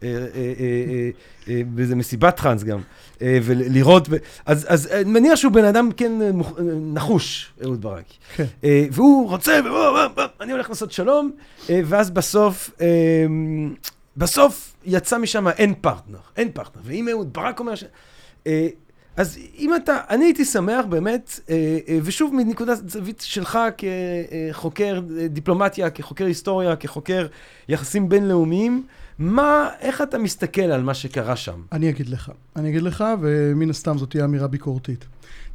אה, 0.03 0.09
אה, 0.09 1.11
אה, 1.49 1.63
באיזה 1.67 1.97
מסיבת 1.97 2.37
טראנס 2.37 2.65
גם, 2.65 2.81
ולראות, 3.21 4.09
אז, 4.47 4.67
אז 4.69 4.87
אני 4.87 5.11
מניח 5.11 5.37
שהוא 5.37 5.53
בן 5.53 5.65
אדם 5.65 5.91
כן 5.97 6.13
נחוש, 6.95 7.53
אהוד 7.65 7.83
ברק. 7.83 8.05
כן. 8.37 8.45
והוא 8.93 9.31
רוצה, 9.31 9.61
אני 10.41 10.53
הולך 10.53 10.69
לעשות 10.69 10.93
שלום, 10.93 11.31
ואז 11.69 12.11
בסוף, 12.11 12.71
בסוף 14.17 14.75
יצא 14.85 15.19
משם 15.19 15.49
אין 15.49 15.75
פרטנר, 15.81 16.19
אין 16.37 16.51
פרטנר. 16.53 16.83
ואם 16.85 17.09
אהוד 17.09 17.33
ברק 17.33 17.61
אומר 17.61 17.75
ש... 17.75 17.85
אז 19.17 19.39
אם 19.59 19.77
אתה, 19.77 19.97
אני 20.11 20.25
הייתי 20.25 20.45
שמח 20.45 20.85
באמת, 20.85 21.41
ושוב 22.03 22.35
מנקודת 22.35 22.89
זווית 22.89 23.21
שלך 23.21 23.59
כחוקר 24.53 25.01
דיפלומטיה, 25.29 25.91
כחוקר 25.91 26.25
היסטוריה, 26.25 26.77
כחוקר 26.77 27.27
יחסים 27.69 28.09
בינלאומיים, 28.09 28.83
מה, 29.21 29.69
איך 29.81 30.03
אתה 30.03 30.19
מסתכל 30.19 30.63
על 30.63 30.83
מה 30.83 30.95
שקרה 30.95 31.37
שם? 31.37 31.63
אני 31.73 31.91
אגיד 31.91 32.09
לך. 32.09 32.33
אני 32.57 32.69
אגיד 32.69 32.83
לך, 32.83 33.05
ומן 33.21 33.71
הסתם 33.71 33.99
זאת 33.99 34.11
תהיה 34.11 34.25
אמירה 34.25 34.47
ביקורתית. 34.47 35.05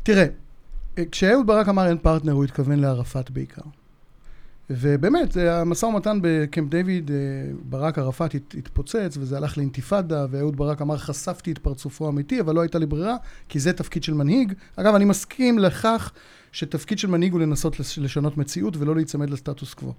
תראה, 0.03 0.25
כשאהוד 1.11 1.47
ברק 1.47 1.69
אמר 1.69 1.87
אין 1.87 1.97
פרטנר, 1.97 2.31
הוא 2.31 2.43
התכוון 2.43 2.79
לערפאת 2.79 3.31
בעיקר. 3.31 3.61
ובאמת, 4.69 5.37
המשא 5.37 5.85
ומתן 5.85 6.19
בקמפ 6.21 6.69
דיוויד, 6.69 7.11
אה, 7.11 7.15
ברק 7.69 7.97
ערפאת 7.97 8.33
התפוצץ, 8.33 9.17
וזה 9.19 9.37
הלך 9.37 9.57
לאינתיפאדה, 9.57 10.25
ואהוד 10.29 10.57
ברק 10.57 10.81
אמר, 10.81 10.97
חשפתי 10.97 11.51
את 11.51 11.57
פרצופו 11.57 12.05
האמיתי, 12.05 12.39
אבל 12.39 12.55
לא 12.55 12.61
הייתה 12.61 12.79
לי 12.79 12.85
ברירה, 12.85 13.15
כי 13.49 13.59
זה 13.59 13.73
תפקיד 13.73 14.03
של 14.03 14.13
מנהיג. 14.13 14.53
אגב, 14.75 14.95
אני 14.95 15.05
מסכים 15.05 15.59
לכך 15.59 16.11
שתפקיד 16.51 16.99
של 16.99 17.07
מנהיג 17.07 17.31
הוא 17.31 17.41
לנסות 17.41 17.79
לשנות 17.97 18.37
מציאות 18.37 18.77
ולא 18.77 18.95
להיצמד 18.95 19.29
לסטטוס 19.29 19.73
קוו. 19.73 19.93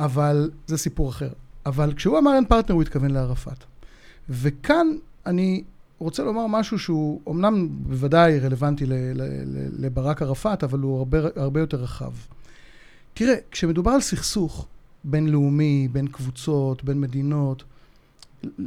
אבל 0.00 0.50
זה 0.66 0.78
סיפור 0.78 1.10
אחר. 1.10 1.28
אבל 1.66 1.92
כשהוא 1.96 2.18
אמר 2.18 2.34
אין 2.34 2.44
פרטנר, 2.44 2.74
הוא 2.74 2.82
התכוון 2.82 3.10
לערפאת. 3.10 3.64
וכאן 4.28 4.86
אני 5.26 5.62
רוצה 5.98 6.22
לומר 6.22 6.46
משהו 6.46 6.78
שהוא 6.78 7.20
אמנם 7.28 7.68
בוודאי 7.70 8.38
רלוונטי 8.38 8.84
לברק 9.78 10.22
ערפאת, 10.22 10.64
אבל 10.64 10.78
הוא 10.78 10.98
הרבה, 10.98 11.18
הרבה 11.36 11.60
יותר 11.60 11.76
רחב. 11.76 12.12
תראה, 13.14 13.34
כשמדובר 13.50 13.90
על 13.90 14.00
סכסוך 14.00 14.66
בינלאומי, 15.04 15.88
בין 15.92 16.06
קבוצות, 16.06 16.84
בין 16.84 17.00
מדינות, 17.00 17.64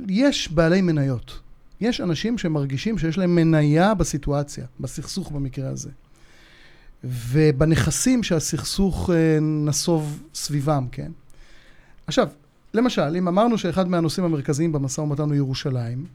יש 0.08 0.52
בעלי 0.52 0.82
מניות. 0.82 1.40
יש 1.82 2.02
אנשים 2.02 2.38
שמרגישים 2.38 2.98
שיש 2.98 3.18
להם 3.18 3.36
מניה 3.36 3.94
בסיטואציה, 3.94 4.66
בסכסוך 4.80 5.32
במקרה 5.32 5.70
הזה. 5.70 5.90
ובנכסים 7.04 8.24
שהסכסוך 8.24 9.10
אה, 9.10 9.40
נסוב 9.42 10.24
סביבם, 10.34 10.88
כן? 10.92 11.12
עכשיו, 12.08 12.30
למשל, 12.74 13.16
אם 13.18 13.28
אמרנו 13.28 13.58
שאחד 13.58 13.88
מהנושאים 13.88 14.26
המרכזיים 14.26 14.72
במשא 14.72 15.02
ומתן 15.02 15.24
הוא 15.24 15.36
ירושלים, 15.36 16.06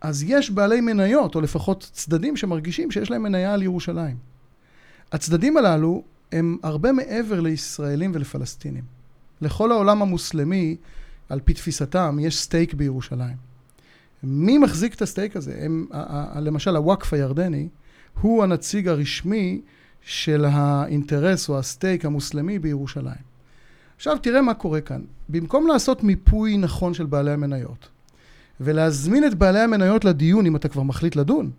אז 0.00 0.22
יש 0.26 0.50
בעלי 0.50 0.80
מניות, 0.80 1.34
או 1.34 1.40
לפחות 1.40 1.90
צדדים 1.92 2.36
שמרגישים 2.36 2.90
שיש 2.90 3.10
להם 3.10 3.22
מניה 3.22 3.54
על 3.54 3.62
ירושלים. 3.62 4.16
הצדדים 5.12 5.56
הללו 5.56 6.02
הם 6.32 6.58
הרבה 6.62 6.92
מעבר 6.92 7.40
לישראלים 7.40 8.12
ולפלסטינים. 8.14 8.84
לכל 9.40 9.72
העולם 9.72 10.02
המוסלמי, 10.02 10.76
על 11.28 11.40
פי 11.40 11.54
תפיסתם, 11.54 12.18
יש 12.20 12.38
stake 12.38 12.74
בירושלים. 12.74 13.36
מי 14.22 14.58
מחזיק 14.58 14.94
את 14.94 15.02
ה 15.02 15.08
stake 15.08 15.36
הזה? 15.36 15.54
הם, 15.58 15.86
למשל, 16.36 16.76
הוואקף 16.76 17.12
הירדני 17.12 17.68
הוא 18.20 18.42
הנציג 18.42 18.88
הרשמי 18.88 19.60
של 20.02 20.44
האינטרס 20.44 21.48
או 21.48 21.58
ה 21.58 21.66
stake 21.66 22.04
המוסלמי 22.04 22.58
בירושלים. 22.58 23.31
עכשיו 23.96 24.18
תראה 24.18 24.42
מה 24.42 24.54
קורה 24.54 24.80
כאן. 24.80 25.00
במקום 25.28 25.66
לעשות 25.66 26.02
מיפוי 26.02 26.56
נכון 26.56 26.94
של 26.94 27.06
בעלי 27.06 27.30
המניות, 27.30 27.88
ולהזמין 28.60 29.26
את 29.26 29.34
בעלי 29.34 29.60
המניות 29.60 30.04
לדיון 30.04 30.46
אם 30.46 30.56
אתה 30.56 30.68
כבר 30.68 30.82
מחליט 30.82 31.16
לדון, 31.16 31.50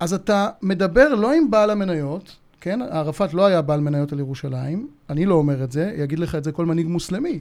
אז 0.00 0.14
אתה 0.14 0.48
מדבר 0.62 1.14
לא 1.14 1.32
עם 1.32 1.50
בעל 1.50 1.70
המניות, 1.70 2.36
כן? 2.60 2.82
ערפאת 2.82 3.34
לא 3.34 3.46
היה 3.46 3.62
בעל 3.62 3.80
מניות 3.80 4.12
על 4.12 4.18
ירושלים, 4.18 4.88
אני 5.10 5.26
לא 5.26 5.34
אומר 5.34 5.64
את 5.64 5.72
זה, 5.72 5.92
יגיד 5.96 6.18
לך 6.18 6.34
את 6.34 6.44
זה 6.44 6.52
כל 6.52 6.66
מנהיג 6.66 6.86
מוסלמי. 6.86 7.40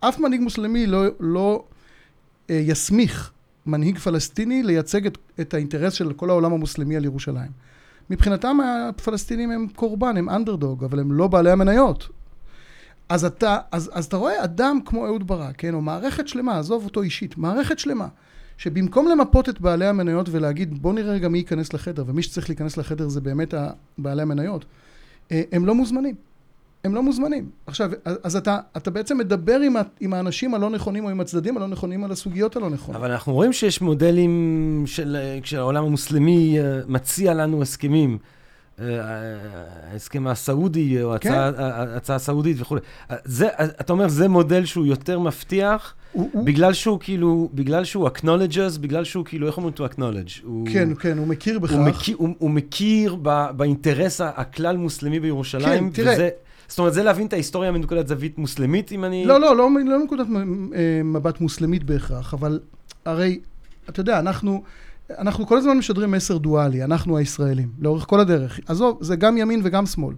אף 0.00 0.18
מנהיג 0.18 0.40
מוסלמי 0.40 0.86
לא, 0.86 1.04
לא 1.20 1.64
אה, 2.50 2.54
יסמיך 2.54 3.30
מנהיג 3.66 3.98
פלסטיני 3.98 4.62
לייצג 4.62 5.06
את, 5.06 5.18
את 5.40 5.54
האינטרס 5.54 5.92
של 5.92 6.12
כל 6.12 6.30
העולם 6.30 6.52
המוסלמי 6.52 6.96
על 6.96 7.04
ירושלים. 7.04 7.50
מבחינתם 8.10 8.58
הפלסטינים 8.60 9.50
הם 9.50 9.66
קורבן, 9.76 10.16
הם 10.16 10.30
אנדרדוג, 10.30 10.84
אבל 10.84 11.00
הם 11.00 11.12
לא 11.12 11.26
בעלי 11.26 11.50
המניות. 11.50 12.08
אז 13.08 13.24
אתה, 13.24 13.58
אז, 13.72 13.90
אז 13.92 14.04
אתה 14.04 14.16
רואה 14.16 14.44
אדם 14.44 14.78
כמו 14.84 15.06
אהוד 15.06 15.26
ברק, 15.26 15.54
כן, 15.58 15.74
או 15.74 15.80
מערכת 15.80 16.28
שלמה, 16.28 16.58
עזוב 16.58 16.84
אותו 16.84 17.02
אישית, 17.02 17.38
מערכת 17.38 17.78
שלמה, 17.78 18.08
שבמקום 18.58 19.08
למפות 19.08 19.48
את 19.48 19.60
בעלי 19.60 19.86
המניות 19.86 20.28
ולהגיד 20.30 20.82
בוא 20.82 20.92
נראה 20.92 21.12
רגע 21.12 21.28
מי 21.28 21.38
ייכנס 21.38 21.72
לחדר, 21.72 22.04
ומי 22.06 22.22
שצריך 22.22 22.48
להיכנס 22.48 22.76
לחדר 22.76 23.08
זה 23.08 23.20
באמת 23.20 23.54
בעלי 23.98 24.22
המניות, 24.22 24.64
אה, 25.32 25.42
הם 25.52 25.66
לא 25.66 25.74
מוזמנים. 25.74 26.14
הם 26.84 26.94
לא 26.94 27.02
מוזמנים. 27.02 27.50
עכשיו, 27.66 27.90
אז 28.04 28.36
אתה, 28.36 28.58
אתה 28.76 28.90
בעצם 28.90 29.18
מדבר 29.18 29.60
עם, 29.60 29.76
עם 30.00 30.14
האנשים 30.14 30.54
הלא 30.54 30.70
נכונים 30.70 31.04
או 31.04 31.10
עם 31.10 31.20
הצדדים 31.20 31.56
הלא 31.56 31.66
נכונים 31.66 32.04
על 32.04 32.12
הסוגיות 32.12 32.56
הלא 32.56 32.70
נכונות. 32.70 33.00
אבל 33.00 33.10
אנחנו 33.10 33.32
רואים 33.32 33.52
שיש 33.52 33.80
מודלים 33.80 34.82
של, 34.86 35.16
כשהעולם 35.42 35.84
המוסלמי 35.84 36.58
אה, 36.58 36.80
מציע 36.88 37.34
לנו 37.34 37.62
הסכמים. 37.62 38.18
ההסכם 38.78 40.26
הסעודי, 40.26 41.02
או 41.02 41.14
כן. 41.20 41.32
ההצעה 41.58 42.16
הסעודית 42.16 42.56
וכולי. 42.60 42.80
זה, 43.24 43.48
אתה 43.80 43.92
אומר, 43.92 44.08
זה 44.08 44.28
מודל 44.28 44.64
שהוא 44.64 44.86
יותר 44.86 45.18
מבטיח, 45.18 45.94
הוא, 46.12 46.44
בגלל 46.44 46.72
שהוא 46.72 47.00
כאילו, 47.00 47.48
בגלל 47.54 47.84
שהוא 47.84 48.08
acknowledges, 48.08 48.78
בגלל 48.80 49.04
שהוא 49.04 49.24
כאילו, 49.24 49.46
איך 49.46 49.56
אומרים 49.56 49.74
to 49.74 49.92
acknowledge? 49.92 50.40
הוא, 50.42 50.66
כן, 50.72 50.94
כן, 50.94 51.18
הוא 51.18 51.26
מכיר 51.26 51.58
בכך. 51.58 51.72
הוא 51.72 51.84
מכיר, 51.84 52.16
הוא, 52.18 52.28
הוא 52.38 52.50
מכיר 52.50 53.16
ב, 53.22 53.46
באינטרס 53.56 54.20
הכלל 54.20 54.76
מוסלמי 54.76 55.20
בירושלים, 55.20 55.90
כן, 55.90 56.02
תראה. 56.02 56.14
וזה... 56.14 56.28
זאת 56.68 56.78
אומרת, 56.78 56.94
זה 56.94 57.02
להבין 57.02 57.26
את 57.26 57.32
ההיסטוריה 57.32 57.72
מנקודת 57.72 58.08
זווית 58.08 58.38
מוסלמית, 58.38 58.92
אם 58.92 59.04
אני... 59.04 59.26
לא, 59.26 59.40
לא, 59.40 59.56
לא, 59.56 59.70
לא 59.84 60.00
מנקודת 60.00 60.26
אה, 60.74 61.00
מבט 61.04 61.40
מוסלמית 61.40 61.84
בהכרח, 61.84 62.34
אבל 62.34 62.60
הרי, 63.04 63.40
אתה 63.88 64.00
יודע, 64.00 64.18
אנחנו... 64.18 64.62
אנחנו 65.10 65.46
כל 65.46 65.58
הזמן 65.58 65.78
משדרים 65.78 66.10
מסר 66.10 66.38
דואלי, 66.38 66.84
אנחנו 66.84 67.16
הישראלים, 67.16 67.72
לאורך 67.78 68.04
כל 68.08 68.20
הדרך. 68.20 68.60
עזוב, 68.66 68.98
זה 69.00 69.16
גם 69.16 69.36
ימין 69.36 69.60
וגם 69.64 69.86
שמאל. 69.86 70.14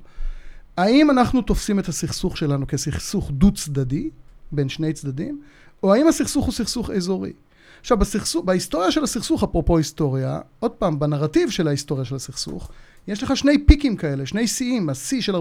האם 0.77 1.11
אנחנו 1.11 1.43
תופסים 1.43 1.79
את 1.79 1.89
הסכסוך 1.89 2.37
שלנו 2.37 2.67
כסכסוך 2.67 3.31
דו-צדדי, 3.31 4.11
בין 4.53 4.69
שני 4.69 4.93
צדדים, 4.93 5.41
או 5.83 5.95
האם 5.95 6.09
הסכסוך 6.09 6.45
הוא 6.45 6.53
סכסוך 6.53 6.91
אזורי? 6.91 7.33
עכשיו, 7.81 7.99
בסכסוך, 7.99 8.45
בהיסטוריה 8.45 8.91
של 8.91 9.05
הסכסוך, 9.05 9.43
אפרופו 9.43 9.77
היסטוריה, 9.77 10.41
עוד 10.61 10.71
פעם, 10.71 10.99
בנרטיב 10.99 11.51
של 11.51 11.69
ההיסטוריה 11.69 12.05
של 12.05 12.15
הסכסוך, 12.15 12.71
יש 13.09 13.23
לך 13.23 13.37
שני 13.37 13.67
פיקים 13.67 13.97
כאלה, 13.97 14.27
שני 14.27 14.47
שיאים, 14.47 14.89
השיא 14.89 15.21
של 15.21 15.35
47-48, 15.37 15.39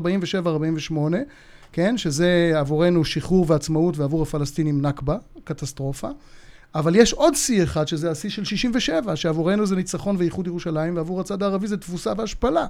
כן, 1.72 1.98
שזה 1.98 2.54
עבורנו 2.56 3.06
שחרור 3.06 3.46
ועצמאות 3.50 3.98
ועבור 3.98 4.22
הפלסטינים 4.22 4.82
נכבה, 4.82 5.18
קטסטרופה. 5.44 6.10
אבל 6.76 6.96
יש 6.96 7.14
עוד 7.14 7.36
שיא 7.36 7.64
אחד, 7.64 7.88
שזה 7.88 8.12
השיא 8.12 8.30
של 8.30 8.44
67, 8.44 9.16
שעבורנו 9.16 9.66
זה 9.66 9.76
ניצחון 9.76 10.16
ואיחוד 10.20 10.48
ירושלים, 10.48 10.98
ועבור 10.98 11.20
הצד 11.20 11.44
הערבי 11.44 11.68
זה 11.68 11.78
תבוסה 11.78 12.14
והשפלה. 12.18 12.66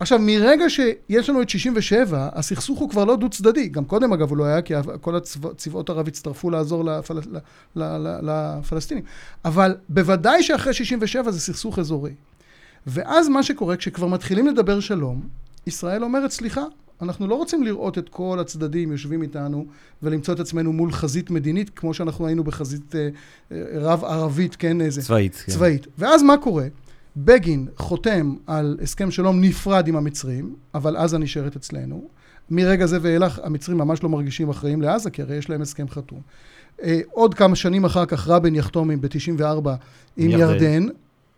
עכשיו, 0.00 0.18
מרגע 0.22 0.70
שיש 0.70 1.30
לנו 1.30 1.42
את 1.42 1.48
67, 1.48 2.28
הסכסוך 2.32 2.78
הוא 2.78 2.90
כבר 2.90 3.04
לא 3.04 3.16
דו-צדדי. 3.16 3.68
גם 3.68 3.84
קודם, 3.84 4.12
אגב, 4.12 4.30
הוא 4.30 4.38
לא 4.38 4.44
היה, 4.44 4.62
כי 4.62 4.74
כל 5.00 5.16
הצבאות 5.16 5.90
ערב 5.90 6.08
הצטרפו 6.08 6.50
לעזור 6.50 6.84
לפל... 6.84 7.20
לפלסטינים. 8.22 9.04
אבל 9.44 9.76
בוודאי 9.88 10.42
שאחרי 10.42 10.72
67 10.72 11.30
זה 11.30 11.40
סכסוך 11.40 11.78
אזורי. 11.78 12.14
ואז 12.86 13.28
מה 13.28 13.42
שקורה, 13.42 13.76
כשכבר 13.76 14.06
מתחילים 14.06 14.46
לדבר 14.46 14.80
שלום, 14.80 15.22
ישראל 15.66 16.04
אומרת, 16.04 16.30
סליחה, 16.30 16.62
אנחנו 17.02 17.26
לא 17.26 17.34
רוצים 17.34 17.62
לראות 17.62 17.98
את 17.98 18.08
כל 18.08 18.38
הצדדים 18.40 18.92
יושבים 18.92 19.22
איתנו 19.22 19.66
ולמצוא 20.02 20.34
את 20.34 20.40
עצמנו 20.40 20.72
מול 20.72 20.92
חזית 20.92 21.30
מדינית, 21.30 21.70
כמו 21.70 21.94
שאנחנו 21.94 22.26
היינו 22.26 22.44
בחזית 22.44 22.94
אה, 22.94 23.08
אה, 23.52 23.62
רב 23.74 24.04
ערבית, 24.04 24.56
כן, 24.56 24.80
איזה... 24.80 25.02
צבאית. 25.02 25.34
כן. 25.34 25.52
צבאית. 25.52 25.86
ואז 25.98 26.22
מה 26.22 26.36
קורה? 26.36 26.66
בגין 27.16 27.66
חותם 27.76 28.34
על 28.46 28.78
הסכם 28.82 29.10
שלום 29.10 29.40
נפרד 29.40 29.88
עם 29.88 29.96
המצרים, 29.96 30.54
אבל 30.74 30.96
עזה 30.96 31.18
נשארת 31.18 31.56
אצלנו. 31.56 32.08
מרגע 32.50 32.86
זה 32.86 32.98
ואילך 33.02 33.40
המצרים 33.44 33.78
ממש 33.78 34.02
לא 34.02 34.08
מרגישים 34.08 34.48
אחראים 34.48 34.82
לעזה, 34.82 35.10
כי 35.10 35.22
הרי 35.22 35.36
יש 35.36 35.50
להם 35.50 35.62
הסכם 35.62 35.88
חתום. 35.88 36.20
אה, 36.82 37.00
עוד 37.10 37.34
כמה 37.34 37.56
שנים 37.56 37.84
אחר 37.84 38.06
כך 38.06 38.28
רבין 38.28 38.54
יחתום 38.54 39.00
ב-94 39.00 39.42
עם 40.16 40.30
ירדן. 40.30 40.40
ירדן. 40.40 40.86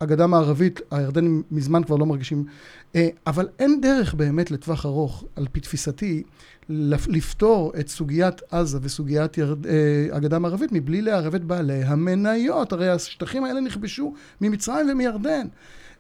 הגדה 0.01 0.25
המערבית, 0.25 0.81
הירדנים 0.91 1.43
מזמן 1.51 1.85
כבר 1.85 1.97
לא 1.97 2.07
מרגישים, 2.07 2.45
אה, 2.95 3.09
אבל 3.27 3.49
אין 3.59 3.81
דרך 3.81 4.15
באמת 4.15 4.51
לטווח 4.51 4.87
ארוך, 4.87 5.25
על 5.37 5.47
פי 5.53 5.61
תפיסתי, 5.61 6.23
לפתור 7.09 7.73
את 7.81 7.89
סוגיית 7.89 8.41
עזה 8.51 8.79
וסוגיית 8.83 9.39
ירד, 9.39 9.67
אה, 9.67 9.73
הגדה 10.13 10.37
המערבית 10.37 10.73
מבלי 10.73 11.03
לערב 11.03 11.35
את 11.35 11.45
בעלי 11.45 11.83
המניות. 11.83 12.73
הרי 12.73 12.89
השטחים 12.89 13.45
האלה 13.45 13.61
נכבשו 13.61 14.15
ממצרים 14.41 14.91
ומירדן. 14.91 15.47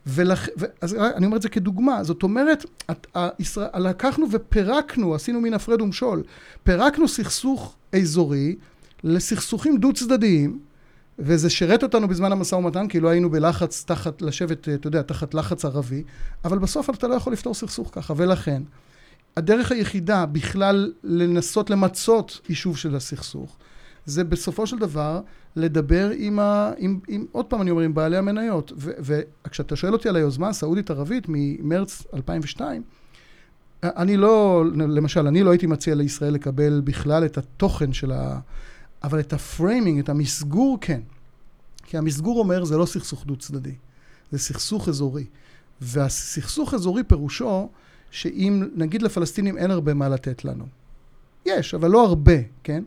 ולכ... 0.06 0.48
אז 0.80 0.94
אני 0.94 1.26
אומר 1.26 1.36
את 1.36 1.42
זה 1.42 1.48
כדוגמה, 1.48 2.04
זאת 2.04 2.22
אומרת, 2.22 2.64
את, 2.90 3.06
הישראל... 3.14 3.68
לקחנו 3.74 4.26
ופירקנו, 4.30 5.14
עשינו 5.14 5.40
מן 5.40 5.54
הפרד 5.54 5.80
ומשול, 5.80 6.22
פירקנו 6.64 7.08
סכסוך 7.08 7.76
אזורי 7.92 8.56
לסכסוכים 9.04 9.78
דו 9.78 9.92
צדדיים, 9.92 10.58
וזה 11.18 11.50
שירת 11.50 11.82
אותנו 11.82 12.08
בזמן 12.08 12.32
המשא 12.32 12.54
ומתן, 12.54 12.88
כי 12.88 13.00
לא 13.00 13.08
היינו 13.08 13.30
בלחץ 13.30 13.84
תחת, 13.84 14.22
לשבת, 14.22 14.68
אתה 14.68 14.86
יודע, 14.86 15.02
תחת 15.02 15.34
לחץ 15.34 15.64
ערבי, 15.64 16.02
אבל 16.44 16.58
בסוף 16.58 16.90
אתה 16.90 17.08
לא 17.08 17.14
יכול 17.14 17.32
לפתור 17.32 17.54
סכסוך 17.54 17.90
ככה, 17.92 18.14
ולכן, 18.16 18.62
הדרך 19.36 19.72
היחידה 19.72 20.26
בכלל 20.26 20.92
לנסות 21.04 21.70
למצות 21.70 22.40
יישוב 22.48 22.76
של 22.76 22.96
הסכסוך, 22.96 23.56
זה 24.06 24.24
בסופו 24.24 24.66
של 24.66 24.78
דבר 24.78 25.20
לדבר 25.56 26.10
עם, 26.16 26.38
ה, 26.38 26.72
עם, 26.78 27.00
עם 27.08 27.26
עוד 27.32 27.46
פעם 27.46 27.62
אני 27.62 27.70
אומר, 27.70 27.82
עם 27.82 27.94
בעלי 27.94 28.16
המניות. 28.16 28.72
וכשאתה 28.76 29.76
שואל 29.76 29.92
אותי 29.92 30.08
על 30.08 30.16
היוזמה 30.16 30.48
הסעודית-ערבית 30.48 31.24
ממרץ 31.28 32.04
2002, 32.14 32.82
אני 33.82 34.16
לא, 34.16 34.64
למשל, 34.74 35.26
אני 35.26 35.42
לא 35.42 35.50
הייתי 35.50 35.66
מציע 35.66 35.94
לישראל 35.94 36.34
לקבל 36.34 36.80
בכלל 36.84 37.24
את 37.24 37.38
התוכן 37.38 37.92
של 37.92 38.12
ה... 38.12 38.38
אבל 39.02 39.20
את 39.20 39.32
ה 39.32 39.40
framing, 39.40 39.98
את 39.98 40.08
המסגור, 40.08 40.78
כן. 40.80 41.00
כי 41.84 41.98
המסגור 41.98 42.38
אומר, 42.38 42.64
זה 42.64 42.76
לא 42.76 42.86
סכסוך 42.86 43.24
דו 43.26 43.36
צדדי, 43.36 43.74
זה 44.32 44.38
סכסוך 44.38 44.88
אזורי. 44.88 45.24
והסכסוך 45.80 46.74
אזורי 46.74 47.04
פירושו 47.04 47.68
שאם, 48.10 48.68
נגיד 48.74 49.02
לפלסטינים 49.02 49.58
אין 49.58 49.70
הרבה 49.70 49.94
מה 49.94 50.08
לתת 50.08 50.44
לנו. 50.44 50.64
יש, 51.46 51.74
אבל 51.74 51.90
לא 51.90 52.06
הרבה, 52.06 52.32
כן? 52.62 52.84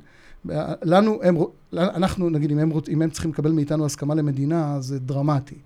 לנו, 0.84 1.20
הם, 1.24 1.38
אנחנו, 1.74 2.30
נגיד, 2.30 2.51
אם 2.51 2.59
הם, 2.59 2.72
אם 2.89 3.01
הם 3.01 3.09
צריכים 3.09 3.32
לקבל 3.32 3.51
מאיתנו 3.51 3.86
הסכמה 3.86 4.16
למדינה, 4.16 4.82
זה 4.82 4.99
דרמטי. 4.99 5.57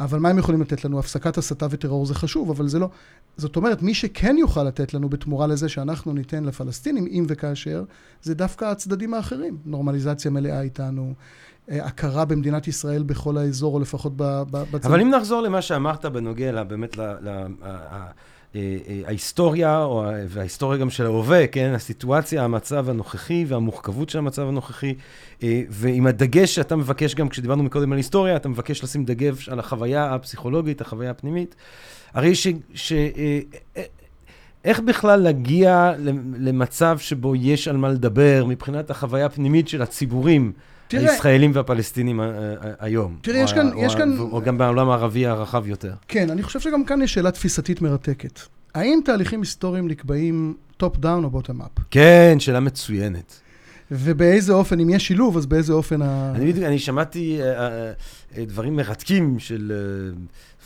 אבל 0.00 0.18
מה 0.18 0.28
הם 0.28 0.38
יכולים 0.38 0.60
לתת 0.60 0.84
לנו? 0.84 0.98
הפסקת 0.98 1.38
הסתה 1.38 1.66
וטרור 1.70 2.06
זה 2.06 2.14
חשוב, 2.14 2.50
אבל 2.50 2.68
זה 2.68 2.78
לא... 2.78 2.88
זאת 3.36 3.56
אומרת, 3.56 3.82
מי 3.82 3.94
שכן 3.94 4.36
יוכל 4.38 4.64
לתת 4.64 4.94
לנו 4.94 5.08
בתמורה 5.08 5.46
לזה 5.46 5.68
שאנחנו 5.68 6.12
ניתן 6.12 6.44
לפלסטינים, 6.44 7.06
אם 7.06 7.24
וכאשר, 7.28 7.84
זה 8.22 8.34
דווקא 8.34 8.64
הצדדים 8.64 9.14
האחרים. 9.14 9.56
נורמליזציה 9.64 10.30
מלאה 10.30 10.60
איתנו, 10.60 11.14
אה, 11.70 11.86
הכרה 11.86 12.24
במדינת 12.24 12.68
ישראל 12.68 13.02
בכל 13.02 13.38
האזור, 13.38 13.74
או 13.74 13.80
לפחות 13.80 14.12
בצד... 14.16 14.86
אבל 14.86 15.00
אם 15.00 15.10
נחזור 15.10 15.42
למה 15.42 15.62
שאמרת 15.62 16.04
בנוגע 16.04 16.64
באמת 16.64 16.98
ל... 16.98 17.02
ל... 17.02 17.46
אה, 18.56 18.76
אה, 18.88 19.00
ההיסטוריה, 19.06 19.86
וההיסטוריה 20.28 20.78
גם 20.78 20.90
של 20.90 21.06
ההווה, 21.06 21.46
כן? 21.46 21.72
הסיטואציה, 21.74 22.44
המצב 22.44 22.88
הנוכחי 22.88 23.44
והמורכבות 23.48 24.10
של 24.10 24.18
המצב 24.18 24.48
הנוכחי, 24.48 24.94
אה, 25.42 25.62
ועם 25.68 26.06
הדגש 26.06 26.54
שאתה 26.54 26.76
מבקש 26.76 27.14
גם, 27.14 27.28
כשדיברנו 27.28 27.62
מקודם 27.62 27.92
על 27.92 27.98
היסטוריה, 27.98 28.36
אתה 28.36 28.48
מבקש 28.48 28.84
לשים 28.84 29.04
דגש 29.04 29.48
על 29.48 29.58
החוויה 29.58 30.14
הפסיכולוגית, 30.14 30.80
החוויה 30.80 31.10
הפנימית. 31.10 31.54
הרי 32.14 32.34
ש... 32.34 32.46
ש 32.74 32.92
איך 34.64 34.80
בכלל 34.80 35.20
להגיע 35.20 35.92
למצב 36.36 36.98
שבו 36.98 37.36
יש 37.36 37.68
על 37.68 37.76
מה 37.76 37.88
לדבר 37.88 38.44
מבחינת 38.48 38.90
החוויה 38.90 39.26
הפנימית 39.26 39.68
של 39.68 39.82
הציבורים? 39.82 40.52
תראה, 40.90 41.12
הישראלים 41.12 41.50
והפלסטינים 41.54 42.20
היום. 42.78 43.16
תראה, 43.20 43.40
יש 43.40 43.52
כאן, 43.52 43.72
או, 43.72 43.84
יש 43.84 43.94
כאן... 43.94 44.18
או 44.18 44.40
גם 44.40 44.58
בעולם 44.58 44.90
הערבי 44.90 45.26
הרחב 45.26 45.68
יותר. 45.68 45.92
כן, 46.08 46.30
אני 46.30 46.42
חושב 46.42 46.60
שגם 46.60 46.84
כאן 46.84 47.02
יש 47.02 47.14
שאלה 47.14 47.30
תפיסתית 47.30 47.82
מרתקת. 47.82 48.40
האם 48.74 49.00
תהליכים 49.04 49.40
היסטוריים 49.40 49.88
נקבעים 49.88 50.54
top 50.76 50.96
down 50.96 51.24
או 51.24 51.30
bottom 51.30 51.62
up? 51.62 51.68
כן, 51.90 52.36
שאלה 52.38 52.60
מצוינת. 52.60 53.40
ובאיזה 53.90 54.52
אופן, 54.52 54.80
אם 54.80 54.90
יש 54.90 55.06
שילוב, 55.06 55.36
אז 55.36 55.46
באיזה 55.46 55.72
אופן 55.72 56.02
ה... 56.02 56.32
אני, 56.34 56.66
אני 56.66 56.78
שמעתי 56.78 57.40
uh, 57.40 58.38
דברים 58.38 58.76
מרתקים 58.76 59.38
של... 59.38 59.72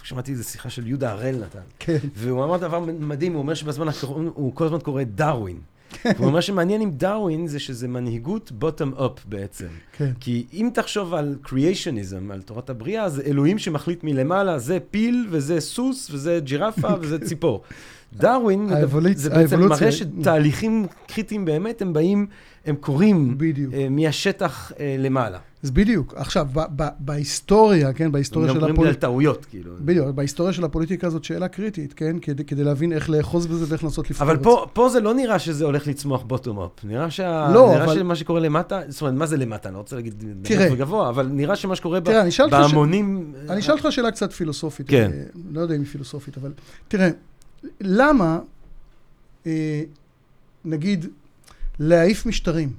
שמעתי 0.02 0.32
איזו 0.32 0.44
שיחה 0.44 0.70
של 0.70 0.86
יהודה 0.86 1.10
הראל 1.10 1.36
נתן. 1.36 1.58
כן. 1.78 1.98
והוא 2.14 2.44
אמר 2.44 2.56
דבר 2.56 2.80
מדהים, 2.80 3.32
הוא 3.32 3.42
אומר 3.42 3.54
שבזמן 3.54 3.86
האחרון 3.86 4.30
הוא 4.34 4.54
כל 4.54 4.64
הזמן 4.64 4.78
קורא 4.78 5.02
דרווין. 5.02 5.56
הוא 6.18 6.26
אומר 6.26 6.40
שמעניין 6.40 6.80
עם 6.80 6.90
דרווין 6.90 7.46
זה 7.46 7.58
שזה 7.58 7.88
מנהיגות 7.88 8.52
בוטום 8.52 8.94
אפ 8.94 9.24
בעצם. 9.24 9.66
כן. 9.92 10.12
כי 10.20 10.46
אם 10.52 10.70
תחשוב 10.74 11.14
על 11.14 11.36
קריאיישניזם, 11.42 12.30
על 12.30 12.42
תורת 12.42 12.70
הבריאה, 12.70 13.08
זה 13.08 13.22
אלוהים 13.26 13.58
שמחליט 13.58 14.04
מלמעלה, 14.04 14.58
זה 14.58 14.78
פיל 14.90 15.26
וזה 15.30 15.60
סוס 15.60 16.10
וזה 16.10 16.40
ג'ירפה 16.42 16.88
וזה 17.00 17.18
ציפור. 17.18 17.62
דרווין, 18.16 18.68
זה 19.14 19.30
בעצם 19.30 19.60
מראה 19.60 19.92
שתהליכים 19.92 20.86
קריטיים 21.06 21.44
באמת, 21.44 21.82
הם 21.82 21.92
באים, 21.92 22.26
הם 22.66 22.76
קורים 22.76 23.38
בדיוק. 23.38 23.74
אה, 23.74 23.86
מהשטח 23.90 24.72
אה, 24.80 24.96
למעלה. 24.98 25.38
אז 25.64 25.70
בדיוק. 25.70 26.14
עכשיו, 26.16 26.46
ב- 26.52 26.82
ב- 26.82 26.88
בהיסטוריה, 26.98 27.92
כן, 27.92 28.12
בהיסטוריה 28.12 28.48
של 28.48 28.56
הפוליטיקה... 28.56 28.72
מדברים 28.72 28.88
על 28.88 29.00
טעויות, 29.00 29.44
כאילו. 29.44 29.72
בדיוק, 29.80 30.08
בהיסטוריה 30.08 30.52
של 30.52 30.64
הפוליטיקה 30.64 31.10
זאת 31.10 31.24
שאלה 31.24 31.48
קריטית, 31.48 31.92
כן? 31.92 32.16
כדי, 32.22 32.44
כדי 32.44 32.64
להבין 32.64 32.92
איך 32.92 33.10
לאחוז 33.10 33.46
בזה 33.46 33.64
ואיך 33.68 33.84
לנסות 33.84 34.10
לפתור 34.10 34.32
את 34.32 34.42
זה. 34.42 34.50
אבל 34.50 34.66
פה 34.72 34.88
זה 34.88 35.00
לא 35.00 35.14
נראה 35.14 35.38
שזה 35.38 35.64
הולך 35.64 35.86
לצמוח 35.86 36.22
בוטום 36.22 36.60
אפ. 36.60 36.84
נראה, 36.84 37.10
שה... 37.10 37.50
לא, 37.54 37.70
נראה 37.72 37.84
אבל... 37.84 37.94
שמה 37.94 38.16
שקורה 38.16 38.40
למטה, 38.40 38.80
זאת 38.88 39.02
אומרת, 39.02 39.14
מה 39.14 39.26
זה 39.26 39.36
למטה? 39.36 39.68
אני 39.68 39.74
לא 39.74 39.78
רוצה 39.78 39.96
להגיד 39.96 40.24
תראה, 40.42 40.68
וגבוה, 40.72 41.08
אבל 41.08 41.26
נראה 41.26 41.56
שמה 41.56 41.76
שקורה 41.76 42.00
תראה, 42.00 42.24
ב... 42.24 42.50
בהמונים... 42.50 43.34
ש... 43.46 43.50
אני 43.50 43.60
אשאל 43.60 43.74
אותך 43.74 43.86
שאלה 43.90 44.10
קצת 44.10 44.32
פילוסופית. 44.32 44.88
כן. 44.88 45.10
אה, 45.14 45.22
לא 45.52 45.60
יודע 45.60 45.74
אם 45.74 45.80
היא 45.80 45.88
פילוסופית, 45.88 46.38
אבל... 46.38 46.52
תראה, 46.88 47.08
למה, 47.80 48.38
אה, 49.46 49.82
נגיד, 50.64 51.06
להעיף 51.78 52.26
משטרים 52.26 52.72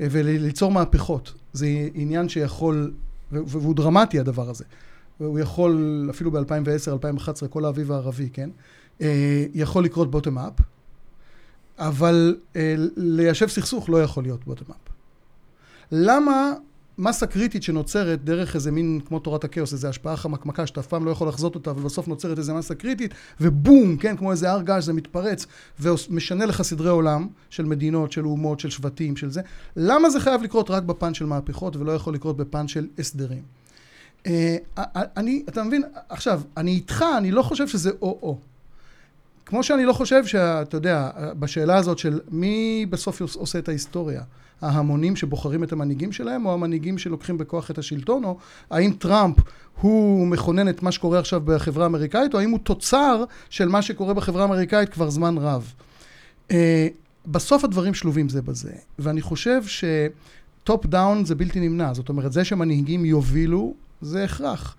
אה, 0.00 0.06
וליצור 0.10 0.72
מהפכות, 0.72 1.34
זה 1.58 1.88
עניין 1.94 2.28
שיכול, 2.28 2.92
והוא 3.32 3.74
דרמטי 3.74 4.20
הדבר 4.20 4.50
הזה. 4.50 4.64
הוא 5.18 5.38
יכול, 5.38 6.06
אפילו 6.10 6.30
ב-2010, 6.30 6.90
2011, 6.92 7.48
כל 7.48 7.64
האביב 7.64 7.92
הערבי, 7.92 8.28
כן? 8.32 8.50
אה, 9.00 9.44
יכול 9.54 9.84
לקרות 9.84 10.10
בוטום 10.10 10.38
אפ, 10.38 10.52
אבל 11.78 12.36
אה, 12.56 12.74
ליישב 12.96 13.48
סכסוך 13.48 13.90
לא 13.90 14.02
יכול 14.02 14.22
להיות 14.22 14.44
בוטום 14.44 14.66
אפ. 14.70 14.92
למה 15.92 16.52
מסה 16.98 17.26
קריטית 17.26 17.62
שנוצרת 17.62 18.24
דרך 18.24 18.54
איזה 18.54 18.70
מין, 18.70 19.00
כמו 19.06 19.18
תורת 19.18 19.44
הכאוס, 19.44 19.72
איזו 19.72 19.88
השפעה 19.88 20.16
חמקמקה 20.16 20.66
שאתה 20.66 20.80
אף 20.80 20.86
פעם 20.86 21.04
לא 21.04 21.10
יכול 21.10 21.28
לחזות 21.28 21.54
אותה, 21.54 21.70
ובסוף 21.70 22.08
נוצרת 22.08 22.38
איזו 22.38 22.54
מסה 22.54 22.74
קריטית, 22.74 23.14
ובום, 23.40 23.96
כן, 23.96 24.16
כמו 24.16 24.30
איזה 24.30 24.50
הר 24.50 24.62
געש, 24.62 24.84
זה 24.84 24.92
מתפרץ, 24.92 25.46
ומשנה 25.80 26.46
לך 26.46 26.62
סדרי 26.62 26.90
עולם 26.90 27.28
של 27.50 27.64
מדינות, 27.64 28.12
של 28.12 28.26
אומות, 28.26 28.60
של 28.60 28.70
שבטים, 28.70 29.16
של 29.16 29.30
זה. 29.30 29.40
למה 29.76 30.10
זה 30.10 30.20
חייב 30.20 30.42
לקרות 30.42 30.70
רק 30.70 30.82
בפן 30.82 31.14
של 31.14 31.26
מהפכות, 31.26 31.76
ולא 31.76 31.92
יכול 31.92 32.14
לקרות 32.14 32.36
בפן 32.36 32.68
של 32.68 32.86
הסדרים? 32.98 33.42
אה, 34.26 34.56
אני, 35.16 35.42
אתה 35.48 35.62
מבין, 35.62 35.82
עכשיו, 36.08 36.40
אני 36.56 36.70
איתך, 36.70 37.04
אני 37.18 37.30
לא 37.30 37.42
חושב 37.42 37.68
שזה 37.68 37.90
או-או. 38.02 38.38
כמו 39.46 39.62
שאני 39.62 39.84
לא 39.84 39.92
חושב 39.92 40.26
שאתה 40.26 40.76
יודע, 40.76 41.10
בשאלה 41.38 41.76
הזאת 41.76 41.98
של 41.98 42.20
מי 42.30 42.86
בסוף 42.90 43.20
עושה 43.20 43.58
את 43.58 43.68
ההיסטוריה. 43.68 44.22
ההמונים 44.60 45.16
שבוחרים 45.16 45.64
את 45.64 45.72
המנהיגים 45.72 46.12
שלהם, 46.12 46.46
או 46.46 46.52
המנהיגים 46.52 46.98
שלוקחים 46.98 47.38
בכוח 47.38 47.70
את 47.70 47.78
השלטון, 47.78 48.24
או 48.24 48.36
האם 48.70 48.92
טראמפ 48.98 49.36
הוא 49.80 50.26
מכונן 50.26 50.68
את 50.68 50.82
מה 50.82 50.92
שקורה 50.92 51.18
עכשיו 51.18 51.40
בחברה 51.44 51.84
האמריקאית, 51.84 52.34
או 52.34 52.38
האם 52.38 52.50
הוא 52.50 52.58
תוצר 52.58 53.24
של 53.50 53.68
מה 53.68 53.82
שקורה 53.82 54.14
בחברה 54.14 54.42
האמריקאית 54.42 54.88
כבר 54.88 55.10
זמן 55.10 55.38
רב. 55.38 55.72
אה, 56.48 56.52
בסוף 57.26 57.64
הדברים 57.64 57.94
שלובים 57.94 58.28
זה 58.28 58.42
בזה, 58.42 58.72
ואני 58.98 59.20
חושב 59.20 59.62
ש 59.66 60.14
top 60.14 60.86
down 60.86 61.24
זה 61.24 61.34
בלתי 61.34 61.60
נמנע, 61.60 61.94
זאת 61.94 62.08
אומרת, 62.08 62.32
זה 62.32 62.44
שמנהיגים 62.44 63.04
יובילו, 63.04 63.74
זה 64.00 64.24
הכרח. 64.24 64.76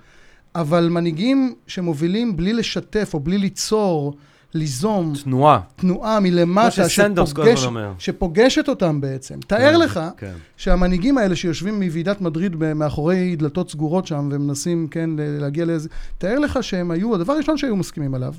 אבל 0.55 0.89
מנהיגים 0.89 1.55
שמובילים 1.67 2.37
בלי 2.37 2.53
לשתף 2.53 3.11
או 3.13 3.19
בלי 3.19 3.37
ליצור 3.37 4.15
ליזום 4.53 5.13
תנועה, 5.23 5.59
תנועה 5.75 6.19
מלמטה 6.19 6.89
שפוגש, 6.89 7.67
שפוגשת 7.99 8.69
אותם 8.69 9.01
בעצם. 9.01 9.39
תאר 9.47 9.73
כן, 9.73 9.79
לך 9.79 9.99
כן. 10.17 10.33
שהמנהיגים 10.57 11.17
האלה 11.17 11.35
שיושבים 11.35 11.83
מוועידת 11.83 12.21
מדריד 12.21 12.55
מאחורי 12.55 13.35
דלתות 13.35 13.71
סגורות 13.71 14.07
שם 14.07 14.29
ומנסים, 14.31 14.87
כן, 14.87 15.09
להגיע 15.17 15.65
לאיזה... 15.65 15.89
תאר 16.17 16.39
לך 16.39 16.63
שהם 16.63 16.91
היו, 16.91 17.15
הדבר 17.15 17.33
הראשון 17.33 17.57
שהיו 17.57 17.75
מסכימים 17.75 18.15
עליו, 18.15 18.33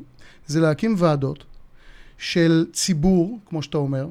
זה 0.47 0.61
להקים 0.61 0.95
ועדות 0.99 1.45
של 2.19 2.67
ציבור, 2.73 3.39
כמו 3.47 3.63
שאתה 3.63 3.79
אומר, 3.79 4.07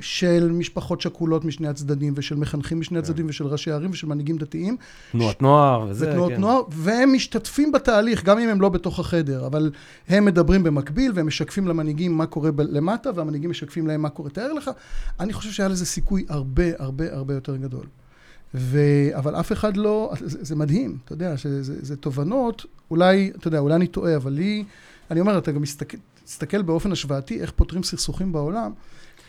של 0.00 0.52
משפחות 0.52 1.00
שכולות 1.00 1.44
משני 1.44 1.68
הצדדים, 1.68 2.12
ושל 2.16 2.34
מחנכים 2.34 2.80
משני 2.80 2.98
כן. 2.98 3.02
הצדדים, 3.04 3.26
ושל 3.28 3.46
ראשי 3.46 3.70
ערים, 3.70 3.90
ושל 3.90 4.06
מנהיגים 4.06 4.38
דתיים. 4.38 4.76
תנועות 5.12 5.42
נוער 5.42 5.86
וזה, 5.88 6.10
ותנועות 6.10 6.32
כן. 6.32 6.40
נוער, 6.40 6.60
והם 6.68 7.12
משתתפים 7.12 7.72
בתהליך, 7.72 8.24
גם 8.24 8.38
אם 8.38 8.48
הם 8.48 8.60
לא 8.60 8.68
בתוך 8.68 8.98
החדר, 8.98 9.46
אבל 9.46 9.70
הם 10.08 10.24
מדברים 10.24 10.62
במקביל, 10.62 11.12
והם 11.14 11.26
משקפים 11.26 11.68
למנהיגים 11.68 12.16
מה 12.16 12.26
קורה 12.26 12.52
ב- 12.52 12.60
למטה, 12.60 13.10
והמנהיגים 13.14 13.50
משקפים 13.50 13.86
להם 13.86 14.02
מה 14.02 14.08
קורה. 14.08 14.30
תאר 14.30 14.52
לך, 14.52 14.70
אני 15.20 15.32
חושב 15.32 15.50
שהיה 15.50 15.68
לזה 15.68 15.86
סיכוי 15.86 16.24
הרבה 16.28 16.64
הרבה 16.78 17.04
הרבה 17.10 17.34
יותר 17.34 17.56
גדול. 17.56 17.84
ו... 18.54 18.78
אבל 19.14 19.34
אף 19.40 19.52
אחד 19.52 19.76
לא, 19.76 20.12
זה, 20.24 20.38
זה 20.40 20.56
מדהים, 20.56 20.98
אתה 21.04 21.12
יודע, 21.12 21.36
שזה 21.36 21.96
תובנות, 21.96 22.66
אולי, 22.90 23.32
אתה 23.38 23.48
יודע, 23.48 23.58
אולי 23.58 23.74
אני 23.74 23.86
טועה, 23.86 24.16
אבל 24.16 24.32
לי, 24.32 24.64
אני 25.10 25.20
אומר, 25.20 25.38
אתה 25.38 25.52
גם 25.52 25.62
מסתכל, 25.62 25.96
מסתכל 26.26 26.62
באופן 26.62 26.92
השוואתי 26.92 27.40
איך 27.40 27.50
פותרים 27.50 27.82
סכסוכים 27.82 28.32
בעולם. 28.32 28.72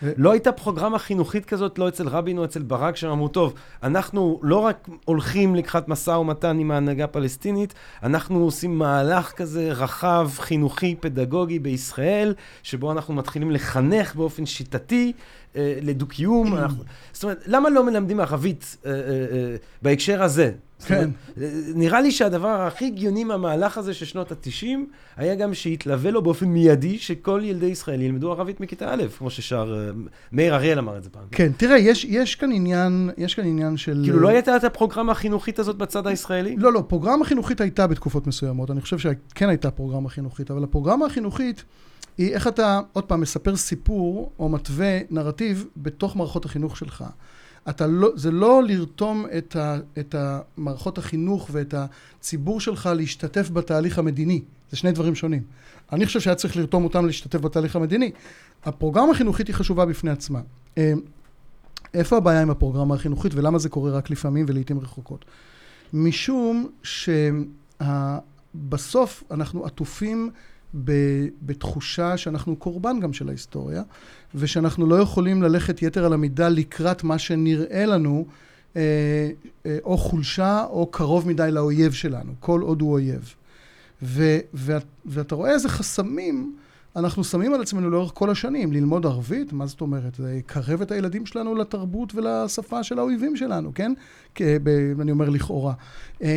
לא 0.02 0.32
הייתה 0.32 0.52
פרוגרמה 0.52 1.00
חינוכית 1.00 1.46
כזאת, 1.46 1.80
לא 1.80 1.88
אצל 1.88 2.08
רבין 2.08 2.38
או 2.38 2.46
אצל 2.46 2.62
ברק, 2.62 2.96
שאמרו, 2.96 3.28
טוב, 3.28 3.54
אנחנו 3.84 4.40
לא 4.44 4.58
רק 4.58 4.90
הולכים 5.06 5.56
לקחת 5.56 5.88
משא 5.88 6.12
ומתן 6.12 6.60
עם 6.60 6.72
ההנהגה 6.72 7.04
הפלסטינית, 7.04 7.74
אנחנו 8.04 8.44
עושים 8.44 8.78
מהלך 8.78 9.32
כזה 9.32 9.72
רחב, 9.72 10.30
חינוכי, 10.38 10.96
פדגוגי 11.00 11.60
בישראל, 11.60 12.34
שבו 12.64 12.92
אנחנו 12.92 13.14
מתחילים 13.14 13.52
לחנך 13.52 14.16
באופן 14.16 14.46
שיטתי 14.46 15.14
אה, 15.56 15.78
לדו-קיום. 15.82 16.54
אנחנו... 16.58 16.84
זאת 17.12 17.24
אומרת, 17.24 17.44
למה 17.48 17.70
לא 17.70 17.86
מלמדים 17.86 18.20
ערבית 18.20 18.78
אה, 18.86 18.92
אה, 18.92 19.56
בהקשר 19.82 20.24
הזה? 20.24 20.52
זאת 20.80 20.92
אומרת, 20.92 21.10
נראה 21.76 22.02
לי 22.02 22.12
שהדבר 22.12 22.48
הכי 22.48 22.86
הגיוני 22.86 23.24
מהמהלך 23.24 23.78
הזה 23.78 23.94
של 23.94 24.06
שנות 24.06 24.32
ה-90, 24.32 24.66
היה 25.18 25.36
גם 25.36 25.54
שיתלווה 25.54 26.12
לו 26.12 26.22
באופן 26.22 26.46
מיידי, 26.46 26.98
שכל 26.98 27.42
ילדי 27.44 27.66
ישראל 27.66 28.02
ילמדו 28.02 28.32
ערבית 28.32 28.60
מכיתה 28.60 28.94
א', 28.94 29.04
כמו 29.18 29.30
ששר, 29.30 29.88
אה, 29.88 29.92
מאיר 30.32 30.56
אריאל 30.56 30.80
אמר 30.80 30.98
את 30.98 31.04
זה 31.04 31.10
פעם. 31.10 31.24
כן, 31.32 31.52
תראה, 31.58 31.78
יש, 31.78 32.06
יש 32.06 32.36
כאן 32.36 32.52
עניין, 32.52 33.10
יש 33.18 33.36
כאן 33.36 33.46
עניין 33.46 33.78
של... 33.78 34.02
כאילו 34.04 34.20
לא 34.20 34.30
הייתה 34.30 34.56
את 34.56 34.64
הפרוגרמה 34.64 35.12
החינוכית 35.12 35.60
הזאת 35.60 35.76
בצד 35.76 36.08
הישראלי? 36.08 36.56
לא, 36.58 36.74
לא, 36.74 36.84
פרוגרמה 36.88 37.26
חינוכית 37.26 37.62
הייתה 37.62 37.88
בתקופות 37.88 38.28
מסוימות, 38.28 38.72
אני 38.72 38.82
חושב 38.82 38.98
שכן 38.98 39.50
הייתה 39.50 39.72
פרוגרמה 39.72 40.10
חינוכית, 40.10 40.52
אבל 40.52 40.64
הפרוגרמה 40.64 41.06
החינוכית 41.06 41.64
היא 42.18 42.34
איך 42.34 42.48
אתה, 42.48 42.80
עוד 42.94 43.04
פעם, 43.04 43.22
מספר 43.22 43.56
סיפור 43.56 44.32
או 44.40 44.50
מתווה 44.50 45.00
נרטיב 45.10 45.66
בתוך 45.78 46.16
מערכות 46.16 46.46
החינוך 46.46 46.78
שלך. 46.78 47.04
אתה 47.70 47.88
לא, 47.88 48.10
זה 48.16 48.32
לא 48.32 48.64
לרתום 48.64 49.26
את, 49.38 49.56
ה, 49.56 49.78
את 50.00 50.16
המערכות 50.18 50.98
החינוך 50.98 51.50
ואת 51.52 51.74
הציבור 51.74 52.60
שלך 52.62 52.90
להשתתף 52.96 53.50
בתהליך 53.50 54.00
המדיני. 54.00 54.42
זה 54.72 54.78
שני 54.78 54.92
דברים 54.92 55.16
שונים. 55.16 55.44
אני 55.94 56.06
חושב 56.06 56.20
שהיה 56.20 56.36
צריך 56.36 56.58
לרתום 56.58 56.84
אותם 56.84 57.06
להשתתף 57.06 57.40
בתהליך 57.40 57.76
המדיני. 57.76 58.12
הפרוגרמה 58.64 59.12
החינוכית 59.12 59.48
היא 59.48 59.56
חשובה 59.56 59.86
בפני 59.86 60.12
עצמה. 60.12 60.42
אה, 60.78 60.94
איפה 61.94 62.18
הבעיה 62.18 62.42
עם 62.42 62.50
הפרוגרמה 62.50 62.96
החינוכית 62.96 63.34
ולמה 63.36 63.60
זה 63.60 63.70
קורה 63.70 63.92
רק 63.92 64.10
לפעמים 64.10 64.46
ולעיתים 64.50 64.80
רחוקות? 64.80 65.26
משום 65.94 66.70
שבסוף 67.82 69.24
אנחנו 69.32 69.66
עטופים 69.66 70.32
בתחושה 71.42 72.18
שאנחנו 72.18 72.56
קורבן 72.56 73.00
גם 73.00 73.14
של 73.14 73.28
ההיסטוריה, 73.28 73.84
ושאנחנו 74.36 74.86
לא 74.88 74.96
יכולים 74.96 75.44
ללכת 75.44 75.82
יתר 75.82 76.06
על 76.06 76.14
המידה 76.14 76.50
לקראת 76.50 77.04
מה 77.04 77.18
שנראה 77.18 77.86
לנו 77.86 78.26
אה, 78.76 78.82
אה, 79.66 79.78
או 79.84 79.98
חולשה 79.98 80.66
או 80.70 80.88
קרוב 80.92 81.28
מדי 81.28 81.50
לאויב 81.52 81.92
שלנו, 81.92 82.32
כל 82.40 82.62
עוד 82.62 82.82
הוא 82.82 82.92
אויב. 82.92 83.34
ו, 84.04 84.38
ואת, 84.54 84.86
ואתה 85.06 85.36
רואה 85.36 85.52
איזה 85.52 85.70
חסמים 85.70 86.56
אנחנו 86.96 87.24
שמים 87.24 87.54
על 87.54 87.62
עצמנו 87.62 87.90
לאורך 87.90 88.12
כל 88.14 88.30
השנים, 88.30 88.74
ללמוד 88.74 89.06
ערבית, 89.06 89.54
מה 89.54 89.66
זאת 89.66 89.82
אומרת? 89.82 90.16
זה 90.16 90.34
יקרב 90.34 90.82
את 90.82 90.92
הילדים 90.92 91.26
שלנו 91.26 91.56
לתרבות 91.56 92.16
ולשפה 92.16 92.84
של 92.84 93.00
האויבים 93.00 93.36
שלנו, 93.36 93.72
כן? 93.76 93.94
אני 95.02 95.12
אומר 95.12 95.30
לכאורה. 95.30 95.74
אמ, 96.22 96.28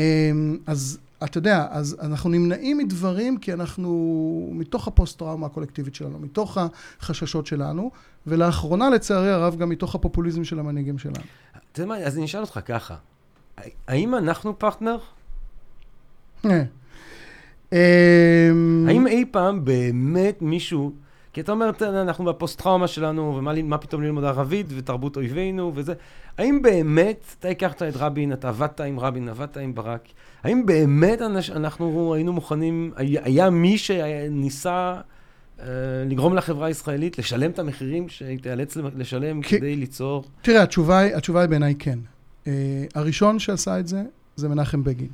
אז 0.66 0.99
אתה 1.25 1.39
יודע, 1.39 1.66
אז 1.70 1.97
אנחנו 2.03 2.31
נמנעים 2.31 2.79
מדברים 2.79 3.39
כי 3.39 3.53
אנחנו, 3.53 4.51
מתוך 4.53 4.89
הפוסט-טראומה 4.89 5.47
הקולקטיבית 5.47 5.95
שלנו, 5.95 6.18
מתוך 6.18 6.59
החששות 7.01 7.47
שלנו, 7.47 7.91
ולאחרונה, 8.27 8.91
לצערי 8.91 9.31
הרב, 9.31 9.57
גם 9.57 9.68
מתוך 9.68 9.95
הפופוליזם 9.95 10.45
של 10.45 10.59
המנהיגים 10.59 10.99
שלנו. 10.99 11.16
אתה 11.73 11.81
יודע 11.81 11.89
מה, 11.89 11.99
אז 11.99 12.16
אני 12.16 12.25
אשאל 12.25 12.41
אותך 12.41 12.61
ככה, 12.64 12.95
האם 13.89 14.14
אנחנו 14.14 14.59
פרטנר? 14.59 14.99
אה. 16.45 16.62
אמ, 17.73 18.87
האם 18.89 19.07
אי 19.07 19.25
פעם 19.31 19.64
באמת 19.64 20.43
מישהו, 20.43 20.93
כי 21.33 21.41
אתה 21.41 21.53
אומר, 21.53 21.70
אנחנו 21.81 22.25
בפוסט-טראומה 22.25 22.87
שלנו, 22.87 23.37
ומה 23.39 23.79
פתאום 23.79 24.03
ללמוד 24.03 24.25
ערבית, 24.25 24.66
ותרבות 24.77 25.16
אויבינו, 25.16 25.73
וזה, 25.75 25.95
האם 26.39 26.62
באמת, 26.62 27.25
אתה 27.39 27.49
הכרת 27.49 27.83
את 27.83 27.97
רבין, 27.97 28.33
אתה 28.33 28.49
עבדת 28.49 28.81
עם 28.81 29.01
רבין, 29.01 29.29
עבדת 29.29 29.57
עם 29.57 29.75
ברק, 29.75 30.09
האם 30.45 30.66
באמת 30.66 31.22
אנחנו 31.55 32.14
היינו 32.14 32.32
מוכנים, 32.32 32.93
היה 32.97 33.51
מי 33.51 33.78
שניסה 33.78 35.01
אה, 35.61 35.66
לגרום 36.07 36.34
לחברה 36.34 36.66
הישראלית 36.66 37.18
לשלם 37.18 37.51
את 37.51 37.59
המחירים 37.59 38.09
שהיא 38.09 38.38
תיאלץ 38.38 38.76
לשלם 38.76 39.43
כי, 39.43 39.57
כדי 39.57 39.76
ליצור? 39.76 40.24
תראה, 40.43 40.62
התשובה 40.62 40.99
היא, 40.99 41.14
התשובה 41.14 41.40
היא 41.40 41.49
בעיניי 41.49 41.74
כן. 41.78 41.99
Uh, 42.45 42.49
הראשון 42.95 43.38
שעשה 43.38 43.78
את 43.80 43.88
זה, 43.88 44.03
זה 44.36 44.49
מנחם 44.49 44.84
בגין. 44.84 45.09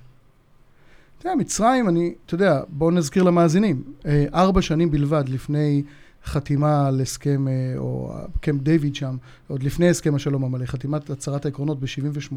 אתה 1.18 1.26
יודע, 1.26 1.36
מצרים, 1.36 1.88
אני, 1.88 2.14
אתה 2.26 2.34
יודע, 2.34 2.60
בואו 2.68 2.90
נזכיר 2.90 3.22
למאזינים, 3.22 3.82
אה, 4.06 4.24
ארבע 4.34 4.62
שנים 4.62 4.90
בלבד 4.90 5.28
לפני 5.28 5.82
חתימה 6.24 6.88
על 6.88 7.00
הסכם, 7.00 7.48
אה, 7.48 7.52
או 7.76 8.14
קמפ 8.40 8.62
דיוויד 8.62 8.94
שם, 8.94 9.16
עוד 9.48 9.62
לפני 9.62 9.88
הסכם 9.88 10.14
השלום 10.14 10.44
המלא, 10.44 10.66
חתימת 10.66 11.10
הצהרת 11.10 11.44
העקרונות 11.44 11.80
ב-78. 11.80 12.36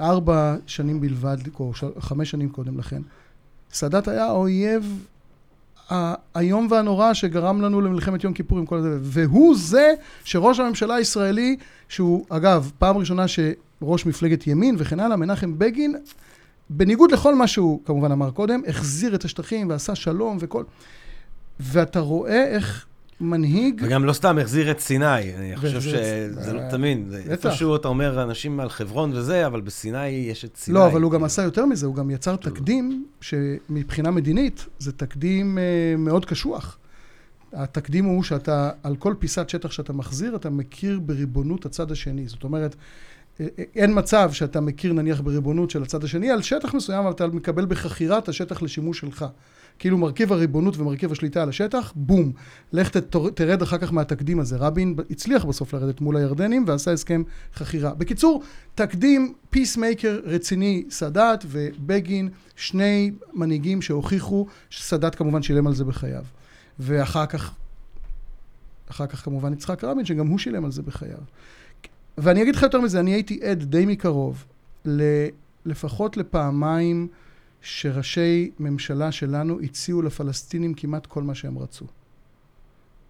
ארבע 0.00 0.56
שנים 0.66 1.00
בלבד, 1.00 1.36
או 1.60 1.72
חמש 1.98 2.30
שנים 2.30 2.48
קודם 2.48 2.78
לכן. 2.78 3.02
סאדאת 3.72 4.08
היה 4.08 4.24
האויב 4.24 5.04
האיום 5.90 6.66
והנורא 6.70 7.14
שגרם 7.14 7.60
לנו 7.60 7.80
למלחמת 7.80 8.24
יום 8.24 8.32
כיפור 8.32 8.58
עם 8.58 8.66
כל 8.66 8.80
זה, 8.80 8.98
והוא 9.02 9.56
זה 9.56 9.94
שראש 10.24 10.60
הממשלה 10.60 10.94
הישראלי, 10.94 11.56
שהוא 11.88 12.26
אגב, 12.28 12.70
פעם 12.78 12.96
ראשונה 12.96 13.24
שראש 13.28 14.06
מפלגת 14.06 14.46
ימין 14.46 14.74
וכן 14.78 15.00
הלאה, 15.00 15.16
מנחם 15.16 15.58
בגין, 15.58 15.94
בניגוד 16.70 17.12
לכל 17.12 17.34
מה 17.34 17.46
שהוא 17.46 17.80
כמובן 17.84 18.12
אמר 18.12 18.30
קודם, 18.30 18.60
החזיר 18.66 19.14
את 19.14 19.24
השטחים 19.24 19.68
ועשה 19.68 19.94
שלום 19.94 20.36
וכל... 20.40 20.64
ואתה 21.60 22.00
רואה 22.00 22.44
איך 22.44 22.86
מנהיג... 23.20 23.82
וגם 23.84 24.04
לא 24.04 24.12
סתם 24.12 24.38
החזיר 24.38 24.70
את 24.70 24.80
סיני, 24.80 25.34
אני 25.36 25.56
חושב 25.56 25.80
שזה 25.80 26.52
לא 26.52 26.60
תמיד, 26.70 27.12
איפשהו 27.30 27.76
אתה 27.76 27.88
אומר 27.88 28.22
אנשים 28.22 28.60
על 28.60 28.68
חברון 28.68 29.12
וזה, 29.12 29.46
אבל 29.46 29.60
בסיני 29.60 30.08
יש 30.08 30.44
את 30.44 30.56
סיני. 30.56 30.74
לא, 30.74 30.86
אבל 30.86 31.02
הוא 31.02 31.12
גם 31.12 31.24
עשה 31.24 31.42
יותר 31.42 31.66
מזה, 31.66 31.86
הוא 31.86 31.94
גם 31.94 32.10
יצר 32.10 32.36
תקדים 32.36 33.06
שמבחינה 33.20 34.10
מדינית 34.10 34.66
זה 34.78 34.92
תקדים 34.92 35.58
אה, 35.58 35.94
מאוד 35.98 36.24
קשוח. 36.24 36.78
התקדים 37.52 38.04
הוא 38.04 38.22
שאתה, 38.22 38.70
על 38.82 38.96
כל 38.96 39.14
פיסת 39.18 39.48
שטח 39.48 39.70
שאתה 39.70 39.92
מחזיר, 39.92 40.36
אתה 40.36 40.50
מכיר 40.50 41.00
בריבונות 41.00 41.66
הצד 41.66 41.92
השני. 41.92 42.28
זאת 42.28 42.44
אומרת, 42.44 42.76
אין 43.76 43.98
מצב 43.98 44.32
שאתה 44.32 44.60
מכיר 44.60 44.92
נניח 44.92 45.20
בריבונות 45.20 45.70
של 45.70 45.82
הצד 45.82 46.04
השני 46.04 46.30
על 46.30 46.42
שטח 46.42 46.74
מסוים, 46.74 46.98
אבל 46.98 47.10
אתה 47.10 47.26
מקבל 47.26 47.66
בחכירה 47.66 48.18
את 48.18 48.28
השטח 48.28 48.62
לשימוש 48.62 48.98
שלך. 48.98 49.26
כאילו 49.78 49.98
מרכיב 49.98 50.32
הריבונות 50.32 50.76
ומרכיב 50.76 51.12
השליטה 51.12 51.42
על 51.42 51.48
השטח, 51.48 51.92
בום. 51.96 52.32
לך 52.72 52.96
תרד 53.34 53.62
אחר 53.62 53.78
כך 53.78 53.92
מהתקדים 53.92 54.40
הזה. 54.40 54.56
רבין 54.56 54.96
הצליח 55.10 55.44
בסוף 55.44 55.74
לרדת 55.74 56.00
מול 56.00 56.16
הירדנים 56.16 56.64
ועשה 56.66 56.92
הסכם 56.92 57.22
חכירה. 57.54 57.94
בקיצור, 57.94 58.42
תקדים 58.74 59.34
peacemaker 59.50 60.20
רציני, 60.24 60.84
סאדאת 60.90 61.44
ובגין, 61.46 62.28
שני 62.56 63.10
מנהיגים 63.32 63.82
שהוכיחו 63.82 64.46
שסאדאת 64.70 65.14
כמובן 65.14 65.42
שילם 65.42 65.66
על 65.66 65.74
זה 65.74 65.84
בחייו. 65.84 66.24
ואחר 66.78 67.26
כך, 67.26 67.54
אחר 68.90 69.06
כך 69.06 69.24
כמובן 69.24 69.52
יצחק 69.52 69.84
רבין, 69.84 70.04
שגם 70.04 70.26
הוא 70.26 70.38
שילם 70.38 70.64
על 70.64 70.72
זה 70.72 70.82
בחייו. 70.82 71.18
ואני 72.20 72.42
אגיד 72.42 72.56
לך 72.56 72.62
יותר 72.62 72.80
מזה, 72.80 73.00
אני 73.00 73.10
הייתי 73.10 73.40
עד 73.42 73.62
די 73.62 73.86
מקרוב, 73.86 74.44
לפחות 75.66 76.16
לפעמיים 76.16 77.08
שראשי 77.62 78.50
ממשלה 78.58 79.12
שלנו 79.12 79.60
הציעו 79.60 80.02
לפלסטינים 80.02 80.74
כמעט 80.74 81.06
כל 81.06 81.22
מה 81.22 81.34
שהם 81.34 81.58
רצו. 81.58 81.84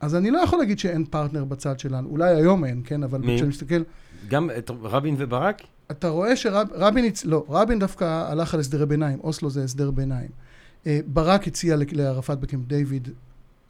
אז 0.01 0.15
אני 0.15 0.31
לא 0.31 0.39
יכול 0.39 0.59
להגיד 0.59 0.79
שאין 0.79 1.05
פרטנר 1.05 1.45
בצד 1.45 1.79
שלנו. 1.79 2.09
אולי 2.09 2.35
היום 2.35 2.65
אין, 2.65 2.83
כן? 2.85 3.03
אבל 3.03 3.23
כשאני 3.23 3.49
מסתכל... 3.49 3.83
גם 4.29 4.51
את 4.59 4.71
רבין 4.83 5.15
וברק? 5.19 5.63
אתה 5.91 6.09
רואה 6.09 6.37
שרבין, 6.37 7.05
הצ... 7.05 7.25
לא, 7.25 7.45
רבין 7.49 7.79
דווקא 7.79 8.05
הלך 8.05 8.55
על 8.55 8.61
הסדרי 8.61 8.87
ביניים, 8.87 9.21
אוסלו 9.21 9.51
זה 9.51 9.65
הסדר 9.65 9.91
ביניים. 9.91 10.29
אה, 10.87 11.01
ברק 11.07 11.47
הציע 11.47 11.77
לערפאת 11.93 12.41
בקמפ 12.41 12.67
דיוויד, 12.67 13.09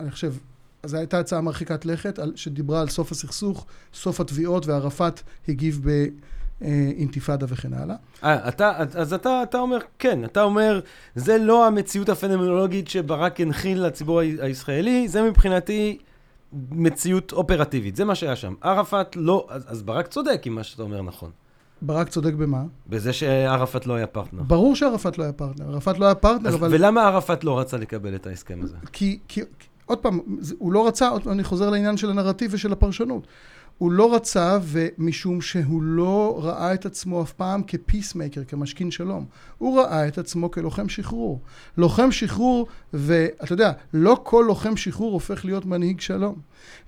אני 0.01 0.11
חושב, 0.11 0.33
זו 0.87 0.97
הייתה 0.97 1.19
הצעה 1.19 1.41
מרחיקת 1.41 1.87
לכת, 1.87 2.19
שדיברה 2.35 2.81
על 2.81 2.89
סוף 2.89 3.13
הסכסוך, 3.13 3.67
סוף 3.95 4.21
התביעות, 4.21 4.67
וערפאת 4.67 5.21
הגיב 5.49 5.81
באינתיפאדה 6.61 7.47
וכן 7.49 7.73
הלאה. 7.73 7.97
אה, 8.25 8.49
אתה, 8.49 8.77
אז 8.77 9.13
אתה, 9.13 9.43
אתה 9.43 9.59
אומר, 9.59 9.79
כן, 9.99 10.25
אתה 10.25 10.43
אומר, 10.43 10.81
זה 11.15 11.39
לא 11.39 11.67
המציאות 11.67 12.09
הפנומנולוגית 12.09 12.89
שברק 12.89 13.41
הנחיל 13.41 13.83
לציבור 13.87 14.21
הישראלי, 14.21 15.09
זה 15.09 15.23
מבחינתי 15.23 15.99
מציאות 16.71 17.33
אופרטיבית, 17.33 17.97
זה 17.97 18.05
מה 18.05 18.15
שהיה 18.15 18.37
שם. 18.37 18.55
ערפאת 18.61 19.17
לא, 19.17 19.47
אז, 19.51 19.65
אז 19.67 19.83
ברק 19.83 20.07
צודק 20.07 20.43
עם 20.47 20.55
מה 20.55 20.63
שאתה 20.63 20.83
אומר 20.83 21.03
נכון. 21.03 21.31
ברק 21.83 22.09
צודק 22.09 22.35
במה? 22.35 22.63
בזה 22.87 23.13
שערפאת 23.13 23.87
לא 23.87 23.95
היה 23.95 24.07
פרטנר. 24.07 24.43
ברור 24.43 24.77
שערפאת 24.77 25.19
לא 25.19 25.25
היה 25.25 25.33
פרטנר. 25.33 25.73
ערפאת 25.73 25.99
לא 25.99 26.05
היה 26.05 26.15
פרטנר, 26.15 26.49
אז, 26.49 26.55
אבל... 26.55 26.75
ולמה 26.75 27.07
ערפאת 27.07 27.45
לא 27.45 27.59
רצה 27.59 27.77
לקבל 27.77 28.15
את 28.15 28.27
ההסכם 28.27 28.61
הזה? 28.63 28.77
כי, 28.93 29.19
כי, 29.29 29.41
עוד 29.91 29.99
פעם, 29.99 30.21
הוא 30.59 30.73
לא 30.73 30.87
רצה, 30.87 31.11
אני 31.27 31.45
חוזר 31.45 31.71
לעניין 31.71 31.97
של 31.97 32.11
הנרטיב 32.11 32.51
ושל 32.55 32.73
הפרשנות. 32.73 33.27
הוא 33.81 33.93
לא 33.93 34.15
רצה, 34.15 34.59
ומשום 34.63 35.41
שהוא 35.41 35.83
לא 35.83 36.41
ראה 36.43 36.75
את 36.75 36.87
עצמו 36.87 37.23
אף 37.23 37.33
פעם 37.33 37.63
כ 37.63 37.75
peacemaker, 37.75 38.45
כמשכין 38.45 38.91
שלום. 38.91 39.25
הוא 39.59 39.81
ראה 39.81 40.09
את 40.09 40.19
עצמו 40.19 40.51
כלוחם 40.51 40.89
שחרור. 40.89 41.41
לוחם 41.77 42.13
שחרור, 42.13 42.67
ואתה 42.93 43.53
יודע, 43.53 43.73
לא 43.95 44.21
כל 44.23 44.45
לוחם 44.49 44.77
שחרור 44.77 45.13
הופך 45.13 45.45
להיות 45.45 45.67
מנהיג 45.67 46.01
שלום. 46.01 46.35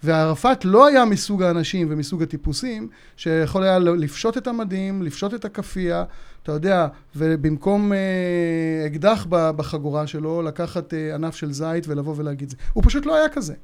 וערפאת 0.02 0.64
לא 0.64 0.86
היה 0.86 1.04
מסוג 1.04 1.42
האנשים 1.42 1.88
ומסוג 1.90 2.22
הטיפוסים 2.22 2.88
שיכול 3.16 3.62
היה 3.62 3.78
לפשוט 3.78 4.36
את 4.36 4.46
המדים, 4.46 5.02
לפשוט 5.02 5.34
את 5.34 5.44
הכאפיה, 5.44 6.04
אתה 6.42 6.52
יודע, 6.52 6.86
ובמקום 7.16 7.92
אה, 7.92 8.86
אקדח 8.86 9.26
בחגורה 9.28 10.06
שלו, 10.06 10.42
לקחת 10.42 10.94
אה, 10.94 11.14
ענף 11.14 11.36
של 11.36 11.52
זית 11.52 11.88
ולבוא 11.88 12.14
ולהגיד 12.16 12.50
זה. 12.50 12.56
הוא 12.72 12.82
פשוט 12.86 13.06
לא 13.06 13.16
היה 13.16 13.28
כזה. 13.28 13.54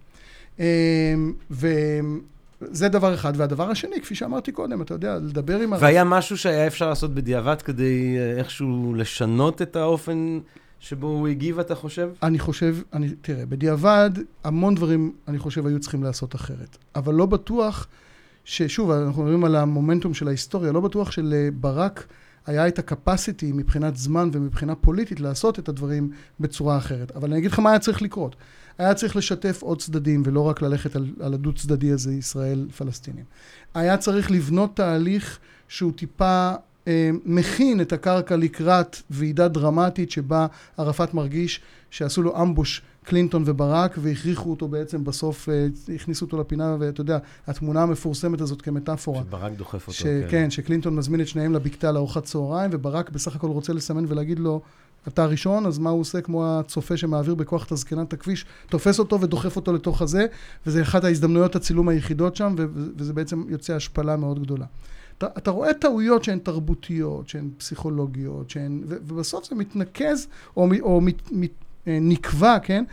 אה, 0.61 1.15
ו... 1.51 1.69
זה 2.61 2.89
דבר 2.89 3.15
אחד. 3.15 3.33
והדבר 3.37 3.71
השני, 3.71 4.01
כפי 4.01 4.15
שאמרתי 4.15 4.53
קודם, 4.53 4.83
אתה 4.83 4.95
יודע, 4.95 5.19
לדבר 5.19 5.61
עם... 5.61 5.73
והיה 5.81 6.05
משהו 6.05 6.39
שהיה 6.39 6.67
אפשר 6.67 6.89
לעשות 6.89 7.15
בדיעבד 7.15 7.63
כדי 7.63 8.17
אה, 8.19 8.39
איכשהו 8.39 8.95
לשנות 8.95 9.63
את 9.63 9.77
האופן 9.77 10.39
שבו 10.81 11.07
הוא 11.07 11.29
הגיב, 11.29 11.59
אתה 11.59 11.75
חושב? 11.75 12.11
אני 12.23 12.39
חושב, 12.39 12.77
אני, 12.93 13.09
תראה, 13.21 13.47
בדיעבד, 13.47 14.11
המון 14.45 14.75
דברים, 14.75 15.13
אני 15.29 15.39
חושב, 15.39 15.67
היו 15.67 15.81
צריכים 15.81 16.03
לעשות 16.03 16.35
אחרת. 16.35 16.79
אבל 16.95 17.15
לא 17.15 17.27
בטוח 17.27 17.87
ששוב, 18.45 18.91
אנחנו 18.91 19.23
מדברים 19.23 19.45
על 19.45 19.57
המומנטום 19.57 20.15
של 20.15 20.29
ההיסטוריה, 20.29 20.73
לא 20.73 20.81
בטוח 20.81 21.11
שלברק 21.11 22.07
היה 22.47 22.69
את 22.69 22.79
הקפסיטי 22.79 23.53
מבחינת 23.53 23.97
זמן 23.97 24.31
ומבחינה 24.33 24.75
פוליטית 24.75 25.21
לעשות 25.21 25.59
את 25.59 25.69
הדברים 25.69 26.11
בצורה 26.41 26.77
אחרת. 26.77 27.17
אבל 27.17 27.29
אני 27.29 27.39
אגיד 27.39 27.51
לך 27.51 27.59
מה 27.59 27.71
היה 27.71 27.79
צריך 27.79 28.03
לקרות. 28.03 28.37
היה 28.79 28.95
צריך 28.95 29.17
לשתף 29.17 29.63
עוד 29.63 29.81
צדדים, 29.81 30.23
ולא 30.27 30.41
רק 30.41 30.63
ללכת 30.63 30.97
על, 30.97 31.07
על 31.21 31.35
הדו-צדדי 31.35 31.91
הזה, 31.93 32.13
ישראל-פלסטינים. 32.13 33.25
היה 33.75 33.97
צריך 33.97 34.31
לבנות 34.31 34.77
תהליך 34.77 35.39
שהוא 35.69 35.93
טיפה 35.93 36.53
אה, 36.89 37.11
מכין 37.25 37.81
את 37.81 37.93
הקרקע 37.93 38.37
לקראת 38.37 38.97
ועידה 39.11 39.49
דרמטית 39.49 40.11
שבה 40.11 40.47
ערפאת 40.77 41.15
מרגיש 41.15 41.61
שעשו 41.91 42.23
לו 42.23 42.43
אמבוש 42.43 42.83
קלינטון 43.05 43.43
וברק 43.47 43.95
והכריחו 43.99 44.51
אותו 44.51 44.69
בעצם 44.69 45.05
בסוף, 45.05 45.49
אה, 45.49 45.67
הכניסו 45.95 46.25
אותו 46.25 46.41
לפינה 46.41 46.77
ואתה 46.81 47.01
יודע, 47.01 47.19
התמונה 47.47 47.83
המפורסמת 47.83 48.41
הזאת 48.41 48.63
כמטאפורה. 48.63 49.21
שברק 49.21 49.53
דוחף 49.53 49.83
אותו, 49.83 49.93
ש- 49.93 50.03
כן. 50.03 50.27
כן, 50.31 50.51
שקלינטון 50.51 50.97
מזמין 50.97 51.21
את 51.21 51.29
שניהם 51.29 51.55
לבקתה 51.55 51.93
לארוחת 51.93 52.25
צהריים 52.25 52.71
וברק 52.75 53.11
בסך 53.11 53.37
הכל 53.37 53.47
רוצה 53.47 53.73
לסמן 53.73 54.05
ולהגיד 54.09 54.39
לו 54.39 54.61
אתה 55.09 55.23
הראשון, 55.23 55.67
אז 55.67 55.79
מה 55.79 55.91
הוא 55.91 56.01
עושה? 56.01 56.21
כמו 56.21 56.59
הצופה 56.59 56.97
שמעביר 56.97 57.35
בכוח 57.35 57.67
את 57.67 57.73
הזקנת 57.73 58.13
הכביש, 58.13 58.47
תופס 58.69 58.99
אותו 58.99 59.21
ודוחף 59.21 59.57
אותו 59.57 59.73
לתוך 59.73 60.03
הזה, 60.03 60.27
וזה 60.67 60.83
אחת 60.83 61.05
ההזדמנויות 61.05 61.57
הצילום 61.57 61.89
היחידות 61.89 62.37
שם, 62.37 62.55
וזה 62.97 63.13
בעצם 63.13 63.45
יוצא 63.49 63.75
השפלה 63.75 64.17
מאוד 64.17 64.43
גדולה. 64.43 64.67
אתה, 65.19 65.27
אתה 65.39 65.51
רואה 65.51 65.75
טעויות 65.75 66.25
שהן 66.25 66.39
תרבותיות, 66.39 67.29
שהן 67.29 67.51
פסיכולוגיות, 67.59 68.51
שהן, 68.51 68.83
ו, 68.87 68.97
ובסוף 69.07 69.49
זה 69.49 69.55
מתנקז, 69.55 70.27
או, 70.57 70.69
או 70.81 71.01
מת, 71.01 71.33
מת, 71.33 71.51
נקבע, 71.89 72.59
כן, 72.63 72.85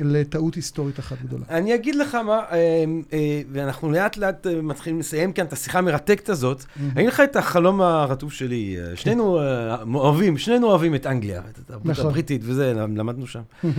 לטעות 0.00 0.54
היסטורית 0.54 0.98
אחת 0.98 1.16
גדולה. 1.22 1.44
אני 1.50 1.74
אגיד 1.74 1.94
לך 1.94 2.14
מה, 2.14 2.38
אה, 2.52 2.84
אה, 3.12 3.42
ואנחנו 3.52 3.92
לאט 3.92 4.16
לאט 4.16 4.46
אה, 4.46 4.62
מתחילים 4.62 5.00
לסיים 5.00 5.32
כאן 5.32 5.46
את 5.46 5.52
השיחה 5.52 5.78
המרתקת 5.78 6.28
הזאת. 6.28 6.64
אני 6.80 6.90
אגיד 6.92 7.08
לך 7.08 7.20
את 7.20 7.36
החלום 7.36 7.80
הרטוב 7.80 8.32
שלי. 8.32 8.76
אה, 8.78 8.96
שנינו 8.96 9.40
אוהבים, 9.94 10.38
שנינו 10.38 10.66
אוהבים 10.66 10.94
את 10.94 11.06
אנגליה, 11.06 11.42
את 11.50 11.58
התרבות 11.58 11.86
נכון. 11.86 12.06
הבריטית 12.06 12.40
וזה, 12.44 12.72
למדנו 12.74 13.26
שם. 13.26 13.42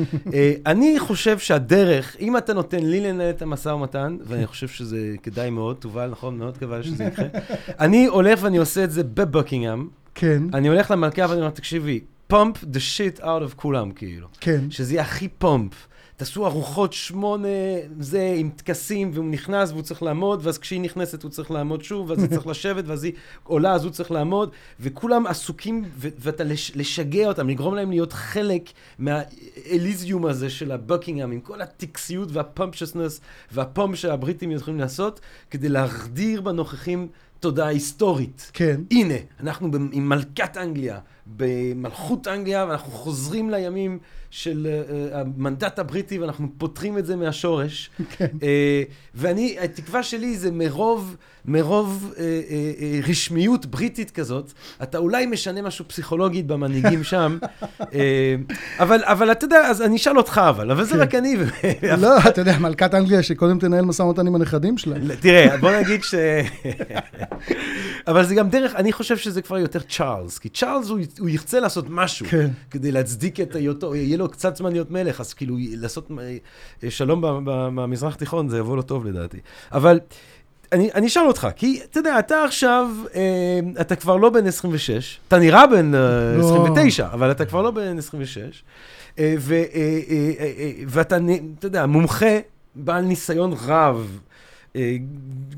אני 0.65 0.99
חושב 0.99 1.39
שהדרך, 1.39 2.15
אם 2.19 2.37
אתה 2.37 2.53
נותן 2.53 2.83
לי 2.83 3.01
לנהל 3.01 3.29
את 3.29 3.41
המשא 3.41 3.69
ומתן, 3.69 4.17
ואני 4.27 4.47
חושב 4.47 4.67
שזה 4.67 5.15
כדאי 5.23 5.49
מאוד, 5.49 5.75
תובל, 5.75 6.09
נכון, 6.09 6.37
מאוד 6.37 6.53
מקווה 6.57 6.83
שזה 6.83 7.03
יקרה, 7.03 7.27
אני 7.79 8.05
הולך 8.05 8.39
ואני 8.43 8.57
עושה 8.57 8.83
את 8.83 8.91
זה 8.91 9.03
בבקינגהם, 9.03 9.87
כן, 10.15 10.43
אני 10.53 10.67
הולך 10.67 10.91
למלכה 10.91 11.25
ואני 11.29 11.39
אומר, 11.41 11.49
תקשיבי, 11.49 11.99
פומפ 12.27 12.63
the 12.63 12.77
shit 12.97 13.19
out 13.21 13.23
of 13.51 13.55
כולם, 13.55 13.91
כאילו. 13.91 14.27
כן, 14.39 14.71
שזה 14.71 14.93
יהיה 14.93 15.03
הכי 15.03 15.27
פומפ. 15.27 15.73
תעשו 16.17 16.45
ארוחות 16.45 16.93
שמונה, 16.93 17.47
זה, 17.99 18.33
עם 18.37 18.49
טקסים, 18.55 19.11
והוא 19.13 19.25
נכנס 19.25 19.71
והוא 19.71 19.81
צריך 19.81 20.03
לעמוד, 20.03 20.39
ואז 20.43 20.57
כשהיא 20.57 20.81
נכנסת 20.81 21.23
הוא 21.23 21.31
צריך 21.31 21.51
לעמוד 21.51 21.83
שוב, 21.83 22.09
ואז 22.09 22.19
היא 22.19 22.29
צריך 22.29 22.47
לשבת, 22.51 22.83
ואז 22.87 23.03
היא 23.03 23.13
עולה, 23.43 23.73
אז 23.73 23.83
הוא 23.83 23.91
צריך 23.91 24.11
לעמוד, 24.11 24.49
וכולם 24.79 25.27
עסוקים, 25.27 25.83
ו- 25.97 26.07
ואתה 26.19 26.43
לש- 26.43 26.71
לשגע 26.75 27.27
אותם, 27.27 27.49
לגרום 27.49 27.75
להם 27.75 27.89
להיות 27.89 28.13
חלק 28.13 28.69
מהאליזיום 28.99 30.25
הזה 30.25 30.49
של 30.49 30.71
הבוקינגהם, 30.71 31.31
עם 31.31 31.39
כל 31.39 31.61
הטקסיות 31.61 32.29
והפומפשסנס 32.31 33.21
והפומפ 33.51 33.95
שהבריטים 33.97 34.51
יכולים 34.51 34.79
לעשות, 34.79 35.19
כדי 35.51 35.69
להחדיר 35.69 36.41
בנוכחים 36.41 37.07
תודעה 37.45 37.67
היסטורית. 37.67 38.51
כן. 38.53 38.81
הנה, 38.91 39.13
אנחנו 39.39 39.69
עם 39.91 40.09
מלכת 40.09 40.57
אנגליה, 40.57 40.99
במלכות 41.25 42.27
אנגליה, 42.27 42.65
ואנחנו 42.69 42.91
חוזרים 42.91 43.49
לימים 43.49 43.99
של 44.35 44.67
uh, 44.67 45.15
המנדט 45.15 45.79
הבריטי, 45.79 46.19
ואנחנו 46.19 46.47
פותרים 46.57 46.97
את 46.97 47.05
זה 47.05 47.15
מהשורש. 47.15 47.89
כן. 48.09 48.25
Uh, 48.31 48.43
ואני, 49.15 49.57
התקווה 49.61 50.03
שלי 50.03 50.37
זה 50.37 50.51
מרוב, 50.51 51.15
מרוב 51.45 52.13
uh, 52.13 52.17
uh, 52.17 53.09
רשמיות 53.09 53.65
בריטית 53.65 54.11
כזאת, 54.11 54.51
אתה 54.83 54.97
אולי 54.97 55.25
משנה 55.25 55.61
משהו 55.61 55.87
פסיכולוגית 55.87 56.47
במנהיגים 56.47 57.03
שם, 57.11 57.37
uh, 57.81 57.85
אבל, 58.79 59.01
אבל 59.03 59.31
אתה 59.31 59.45
יודע, 59.45 59.57
אז 59.57 59.81
אני 59.81 59.95
אשאל 59.95 60.17
אותך 60.17 60.41
אבל, 60.49 60.71
אבל 60.71 60.83
זה 60.83 60.93
כן. 60.93 60.99
רק 60.99 61.15
אני. 61.15 61.35
לא, 62.01 62.17
אתה 62.29 62.41
יודע, 62.41 62.57
מלכת 62.59 62.93
אנגליה 62.93 63.23
שקודם 63.23 63.59
תנהל 63.59 63.85
משא 63.85 64.01
ומתן 64.01 64.27
עם 64.27 64.35
הנכדים 64.35 64.77
שלה. 64.77 64.95
תראה, 65.19 65.57
בוא 65.57 65.71
נגיד 65.71 66.03
ש... 66.03 66.15
אבל 68.07 68.25
זה 68.25 68.35
גם 68.35 68.49
דרך, 68.49 68.75
אני 68.75 68.91
חושב 68.91 69.17
שזה 69.17 69.41
כבר 69.41 69.57
יותר 69.57 69.79
צ'ארלס, 69.79 70.37
כי 70.37 70.49
צ'ארלס 70.49 70.89
הוא, 70.89 70.99
הוא 71.19 71.29
ירצה 71.29 71.59
לעשות 71.59 71.85
משהו, 71.89 72.25
כן. 72.29 72.47
כדי 72.71 72.91
להצדיק 72.91 73.39
את 73.39 73.55
היותו, 73.55 73.95
יהיה 73.95 74.17
לו 74.17 74.24
קצת 74.31 74.55
זמן 74.55 74.71
להיות 74.71 74.91
מלך, 74.91 75.19
אז 75.21 75.33
כאילו 75.33 75.55
לעשות 75.59 76.11
אה, 76.83 76.89
שלום 76.91 77.21
ב- 77.21 77.27
ב- 77.27 77.69
במזרח 77.75 78.15
התיכון, 78.15 78.49
זה 78.49 78.57
יבוא 78.57 78.75
לו 78.75 78.81
טוב 78.81 79.05
לדעתי. 79.05 79.37
אבל 79.71 79.99
אני, 80.71 80.89
אני 80.95 81.07
אשאל 81.07 81.27
אותך, 81.27 81.47
כי 81.55 81.79
אתה 81.91 81.99
יודע, 81.99 82.19
אתה 82.19 82.43
עכשיו, 82.43 82.89
אה, 83.15 83.59
אתה 83.81 83.95
כבר 83.95 84.15
לא 84.17 84.29
בן 84.29 84.47
26, 84.47 85.19
אתה 85.27 85.39
נראה 85.39 85.67
בן 85.67 85.95
אה, 85.95 85.99
לא. 86.37 86.45
29, 86.45 87.07
אבל 87.13 87.31
אתה 87.31 87.45
כבר 87.45 87.61
לא 87.61 87.71
בן 87.71 87.97
26, 87.97 88.63
אה, 89.19 89.35
ו, 89.39 89.53
אה, 89.53 89.59
אה, 90.09 90.31
אה, 90.39 90.51
אה, 90.57 90.71
ואתה, 90.87 91.17
אתה 91.59 91.65
יודע, 91.65 91.85
מומחה, 91.85 92.39
בעל 92.75 93.03
ניסיון 93.03 93.53
רב, 93.65 94.19
אה, 94.19 94.34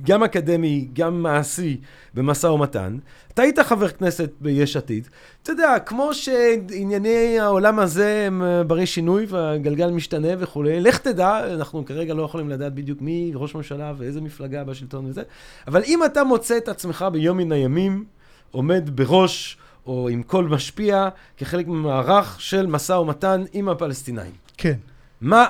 גם 0.04 0.24
אקדמי, 0.24 0.88
גם 0.94 1.24
מעשי, 1.24 1.78
במשא 2.14 2.48
ומתן. 2.48 2.98
אתה 3.34 3.42
היית 3.42 3.60
חבר 3.60 3.88
כנסת 3.88 4.30
ביש 4.42 4.78
עתיד. 4.78 5.08
אתה 5.44 5.52
יודע, 5.52 5.80
כמו 5.80 6.14
שענייני 6.14 7.40
העולם 7.40 7.80
הזה 7.80 8.24
הם 8.28 8.44
אה, 8.44 8.64
ברי 8.64 8.86
שינוי 8.86 9.26
והגלגל 9.30 9.92
משתנה 9.92 10.28
וכולי, 10.40 10.80
לך 10.80 10.98
תדע, 10.98 11.54
אנחנו 11.54 11.86
כרגע 11.86 12.14
לא 12.14 12.24
יכולים 12.24 12.50
לדעת 12.50 12.74
בדיוק 12.74 13.02
מי 13.02 13.32
ראש 13.36 13.56
ממשלה 13.56 13.94
ואיזה 13.98 14.22
מפלגה 14.22 14.64
בשלטון 14.64 15.06
וזה, 15.06 15.22
אבל 15.68 15.84
אם 15.84 16.06
אתה 16.06 16.24
מוצא 16.24 16.58
את 16.58 16.68
עצמך 16.68 17.06
ביום 17.12 17.38
מן 17.38 17.52
הימים, 17.52 18.06
עומד 18.52 18.90
בראש 18.96 19.58
או 19.88 20.10
עם 20.10 20.24
קול 20.24 20.46
משפיע, 20.46 21.10
כחלק 21.38 21.68
ממערך 21.68 22.42
של 22.42 22.68
משא 22.68 22.94
ומתן 22.94 23.44
עם 23.54 23.70
הפלסטינאים. 23.70 24.32
כן. 24.58 24.76
מה, 25.22 25.46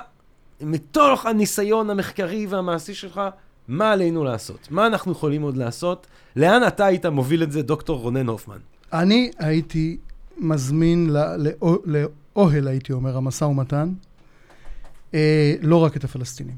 מתוך 0.61 1.25
הניסיון 1.25 1.89
המחקרי 1.89 2.47
והמעשי 2.47 2.93
שלך, 2.93 3.21
מה 3.67 3.91
עלינו 3.91 4.23
לעשות? 4.23 4.67
מה 4.71 4.87
אנחנו 4.87 5.11
יכולים 5.11 5.41
עוד 5.41 5.57
לעשות? 5.57 6.07
לאן 6.35 6.67
אתה 6.67 6.85
היית 6.85 7.05
מוביל 7.05 7.43
את 7.43 7.51
זה, 7.51 7.61
דוקטור 7.61 7.99
רונן 8.01 8.27
הופמן? 8.27 8.57
אני 8.93 9.31
הייתי 9.39 9.97
מזמין 10.37 11.09
לא- 11.09 11.35
לאו- 11.35 11.81
לאוהל, 11.85 12.67
הייתי 12.67 12.93
אומר, 12.93 13.17
המשא 13.17 13.43
ומתן, 13.45 13.93
אה, 15.13 15.55
לא 15.61 15.83
רק 15.83 15.97
את 15.97 16.03
הפלסטינים. 16.03 16.55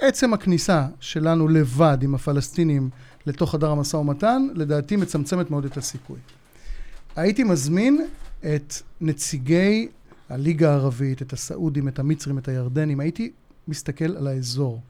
עצם 0.00 0.34
הכניסה 0.34 0.86
שלנו 1.00 1.48
לבד 1.48 1.98
עם 2.02 2.14
הפלסטינים 2.14 2.90
לתוך 3.26 3.52
חדר 3.52 3.70
המשא 3.70 3.96
ומתן, 3.96 4.46
לדעתי 4.54 4.96
מצמצמת 4.96 5.50
מאוד 5.50 5.64
את 5.64 5.76
הסיכוי. 5.76 6.18
הייתי 7.16 7.44
מזמין 7.44 8.06
את 8.40 8.74
נציגי 9.00 9.88
הליגה 10.28 10.70
הערבית, 10.70 11.22
את 11.22 11.32
הסעודים, 11.32 11.88
את 11.88 11.98
המצרים, 11.98 12.38
את 12.38 12.48
הירדנים, 12.48 13.00
הייתי 13.00 13.30
מסתכל 13.68 14.16
על 14.16 14.26
האזור. 14.26 14.80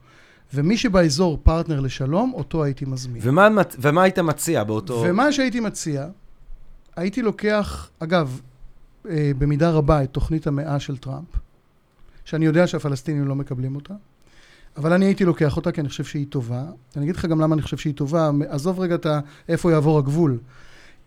ומי 0.55 0.77
שבאזור 0.77 1.39
פרטנר 1.43 1.81
לשלום, 1.81 2.33
אותו 2.35 2.65
הייתי 2.65 2.85
מזמין. 2.85 3.23
ומה, 3.25 3.49
ומה 3.79 4.03
היית 4.03 4.19
מציע 4.19 4.65
באותו... 4.65 5.05
ומה 5.07 5.33
שהייתי 5.33 5.61
מציע, 5.61 6.07
הייתי 6.97 7.23
לוקח, 7.23 7.91
אגב, 7.99 8.41
אה, 9.09 9.33
במידה 9.39 9.71
רבה 9.71 10.03
את 10.03 10.11
תוכנית 10.11 10.47
המאה 10.47 10.81
של 10.81 10.97
טראמפ, 10.97 11.29
שאני 12.25 12.47
יודע 12.47 12.67
שהפלסטינים 12.67 13.25
לא 13.25 13.35
מקבלים 13.35 13.77
אותה, 13.77 13.95
אבל 14.77 14.93
אני 14.93 15.05
הייתי 15.05 15.25
לוקח 15.25 15.57
אותה 15.57 15.73
כי 15.73 15.81
אני 15.81 15.89
חושב 15.89 16.05
שהיא 16.05 16.27
טובה. 16.29 16.65
אני 16.97 17.05
אגיד 17.05 17.17
לך 17.17 17.25
גם 17.25 17.41
למה 17.41 17.55
אני 17.55 17.63
חושב 17.63 17.77
שהיא 17.77 17.95
טובה, 17.95 18.31
עזוב 18.49 18.81
רגע 18.81 18.95
את. 18.95 19.07
איפה 19.49 19.73
יעבור 19.73 19.99
הגבול. 19.99 20.39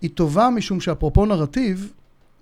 היא 0.01 0.09
טובה 0.09 0.49
משום 0.49 0.79
שאפרופו 0.79 1.25
נרטיב, 1.25 1.91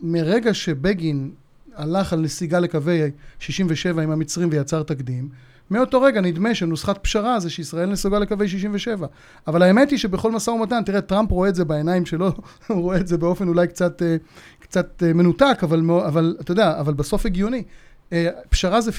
מרגע 0.02 0.54
שבגין 0.54 1.32
הלך 1.76 2.14
על 2.14 2.20
נסיגה 2.20 2.60
לקווי 2.60 3.12
67 3.40 4.02
עם 4.02 4.12
המצרים 4.12 4.50
ויצר 4.52 4.84
תקדים, 4.84 5.30
מאותו 5.72 6.02
רגע 6.02 6.22
נדמה 6.22 6.56
שנוסחת 6.56 7.04
פשרה 7.04 7.40
זה 7.40 7.50
שישראל 7.50 7.90
נסוגה 7.90 8.20
לקווי 8.20 8.48
67. 8.48 9.08
אבל 9.48 9.62
האמת 9.62 9.90
היא 9.90 10.00
שבכל 10.00 10.32
משא 10.32 10.50
ומתן, 10.50 10.84
תראה, 10.84 11.02
טראמפ 11.02 11.32
רואה 11.32 11.50
את 11.50 11.56
זה 11.56 11.66
בעיניים 11.66 12.06
שלו, 12.06 12.32
הוא 12.68 12.82
רואה 12.82 12.98
את 12.98 13.08
זה 13.08 13.18
באופן 13.18 13.48
אולי 13.48 13.68
קצת, 13.68 14.02
אה, 14.02 14.16
קצת 14.60 15.04
אה, 15.06 15.14
מנותק, 15.14 15.60
אבל, 15.64 15.82
אבל 16.08 16.38
אתה 16.42 16.52
יודע, 16.52 16.80
אבל 16.80 16.94
בסוף 16.94 17.26
הגיוני. 17.26 17.64
אה, 18.14 18.30
פשרה 18.50 18.82
זה 18.82 18.92
50-50 18.92 18.94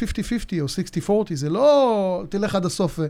או 1.08 1.22
60-40, 1.26 1.34
זה 1.34 1.50
לא 1.50 2.24
תלך 2.28 2.54
עד 2.54 2.66
הסוף. 2.66 3.00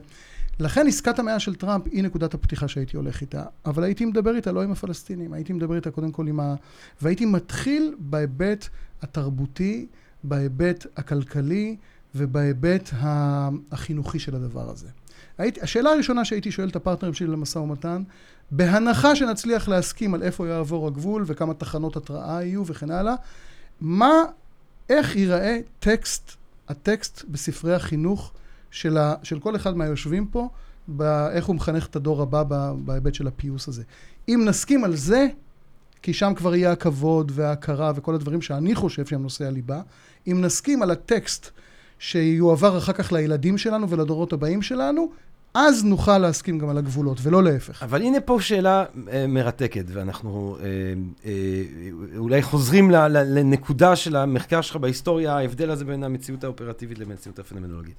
לכן 0.60 0.86
עסקת 0.86 1.18
המאה 1.18 1.38
של 1.38 1.54
טראמפ 1.54 1.84
היא 1.92 2.02
נקודת 2.02 2.34
הפתיחה 2.34 2.68
שהייתי 2.68 2.96
הולך 2.96 3.20
איתה, 3.20 3.42
אבל 3.66 3.84
הייתי 3.84 4.04
מדבר 4.04 4.36
איתה 4.36 4.52
לא 4.52 4.62
עם 4.62 4.72
הפלסטינים, 4.72 5.32
הייתי 5.32 5.52
מדבר 5.52 5.76
איתה 5.76 5.90
קודם 5.90 6.12
כל 6.12 6.26
עם 6.26 6.40
ה... 6.40 6.54
והייתי 7.02 7.24
מתחיל 7.24 7.94
בהיבט 7.98 8.68
התרבותי, 9.02 9.86
בהיבט 10.24 10.86
הכלכלי 10.96 11.76
ובהיבט 12.14 12.90
החינוכי 13.72 14.18
של 14.18 14.34
הדבר 14.34 14.70
הזה. 14.70 14.88
הייתי, 15.38 15.60
השאלה 15.60 15.90
הראשונה 15.90 16.24
שהייתי 16.24 16.50
שואל 16.50 16.68
את 16.68 16.76
הפרטנרים 16.76 17.14
שלי 17.14 17.26
למשא 17.26 17.58
ומתן, 17.58 18.02
בהנחה 18.50 19.16
שנצליח 19.16 19.68
להסכים 19.68 20.14
על 20.14 20.22
איפה 20.22 20.48
יעבור 20.48 20.86
הגבול 20.86 21.24
וכמה 21.26 21.54
תחנות 21.54 21.96
התראה 21.96 22.42
יהיו 22.42 22.66
וכן 22.66 22.90
הלאה, 22.90 23.14
מה, 23.80 24.12
איך 24.90 25.16
ייראה 25.16 25.58
טקסט, 25.78 26.32
הטקסט 26.68 27.24
בספרי 27.28 27.74
החינוך 27.74 28.32
של, 28.70 28.96
ה, 28.96 29.14
של 29.22 29.40
כל 29.40 29.56
אחד 29.56 29.76
מהיושבים 29.76 30.26
פה, 30.26 30.48
באיך 30.88 31.46
הוא 31.46 31.56
מחנך 31.56 31.86
את 31.86 31.96
הדור 31.96 32.22
הבא 32.22 32.42
בהיבט 32.84 33.14
של 33.14 33.26
הפיוס 33.26 33.68
הזה. 33.68 33.82
אם 34.28 34.42
נסכים 34.44 34.84
על 34.84 34.96
זה, 34.96 35.26
כי 36.02 36.12
שם 36.12 36.32
כבר 36.36 36.54
יהיה 36.54 36.72
הכבוד 36.72 37.32
וההכרה 37.34 37.92
וכל 37.94 38.14
הדברים 38.14 38.42
שאני 38.42 38.74
חושב 38.74 39.06
שהם 39.06 39.22
נושאי 39.22 39.46
הליבה, 39.46 39.80
אם 40.26 40.40
נסכים 40.40 40.82
על 40.82 40.90
הטקסט 40.90 41.50
שיועבר 42.02 42.78
אחר 42.78 42.92
כך 42.92 43.12
לילדים 43.12 43.58
שלנו 43.58 43.88
ולדורות 43.88 44.32
הבאים 44.32 44.62
שלנו, 44.62 45.10
אז 45.54 45.84
נוכל 45.84 46.18
להסכים 46.18 46.58
גם 46.58 46.68
על 46.68 46.78
הגבולות, 46.78 47.18
ולא 47.22 47.42
להפך. 47.42 47.82
אבל 47.82 48.02
הנה 48.02 48.20
פה 48.20 48.38
שאלה 48.40 48.84
אה, 49.12 49.26
מרתקת, 49.26 49.84
ואנחנו 49.88 50.56
אה, 50.60 50.66
אה, 51.24 51.32
אולי 52.16 52.42
חוזרים 52.42 52.90
לנקודה 52.90 53.96
של 53.96 54.16
המחקר 54.16 54.60
שלך 54.60 54.76
בהיסטוריה, 54.76 55.36
ההבדל 55.36 55.70
הזה 55.70 55.84
בין 55.84 56.04
המציאות 56.04 56.44
האופרטיבית 56.44 56.98
לבין 56.98 57.12
המציאות 57.12 57.38
הפנומנולוגית. 57.38 57.94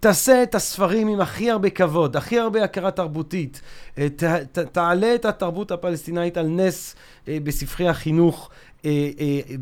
תעשה 0.00 0.42
את 0.42 0.54
הספרים 0.54 1.08
עם 1.08 1.20
הכי 1.20 1.50
הרבה 1.50 1.70
כבוד, 1.70 2.16
הכי 2.16 2.38
הרבה 2.38 2.64
הכרה 2.64 2.90
תרבותית. 2.90 3.60
ת, 3.94 4.24
ת, 4.52 4.58
תעלה 4.58 5.14
את 5.14 5.24
התרבות 5.24 5.70
הפלסטינאית 5.70 6.36
על 6.36 6.46
נס 6.46 6.94
בספרי 7.28 7.88
החינוך 7.88 8.50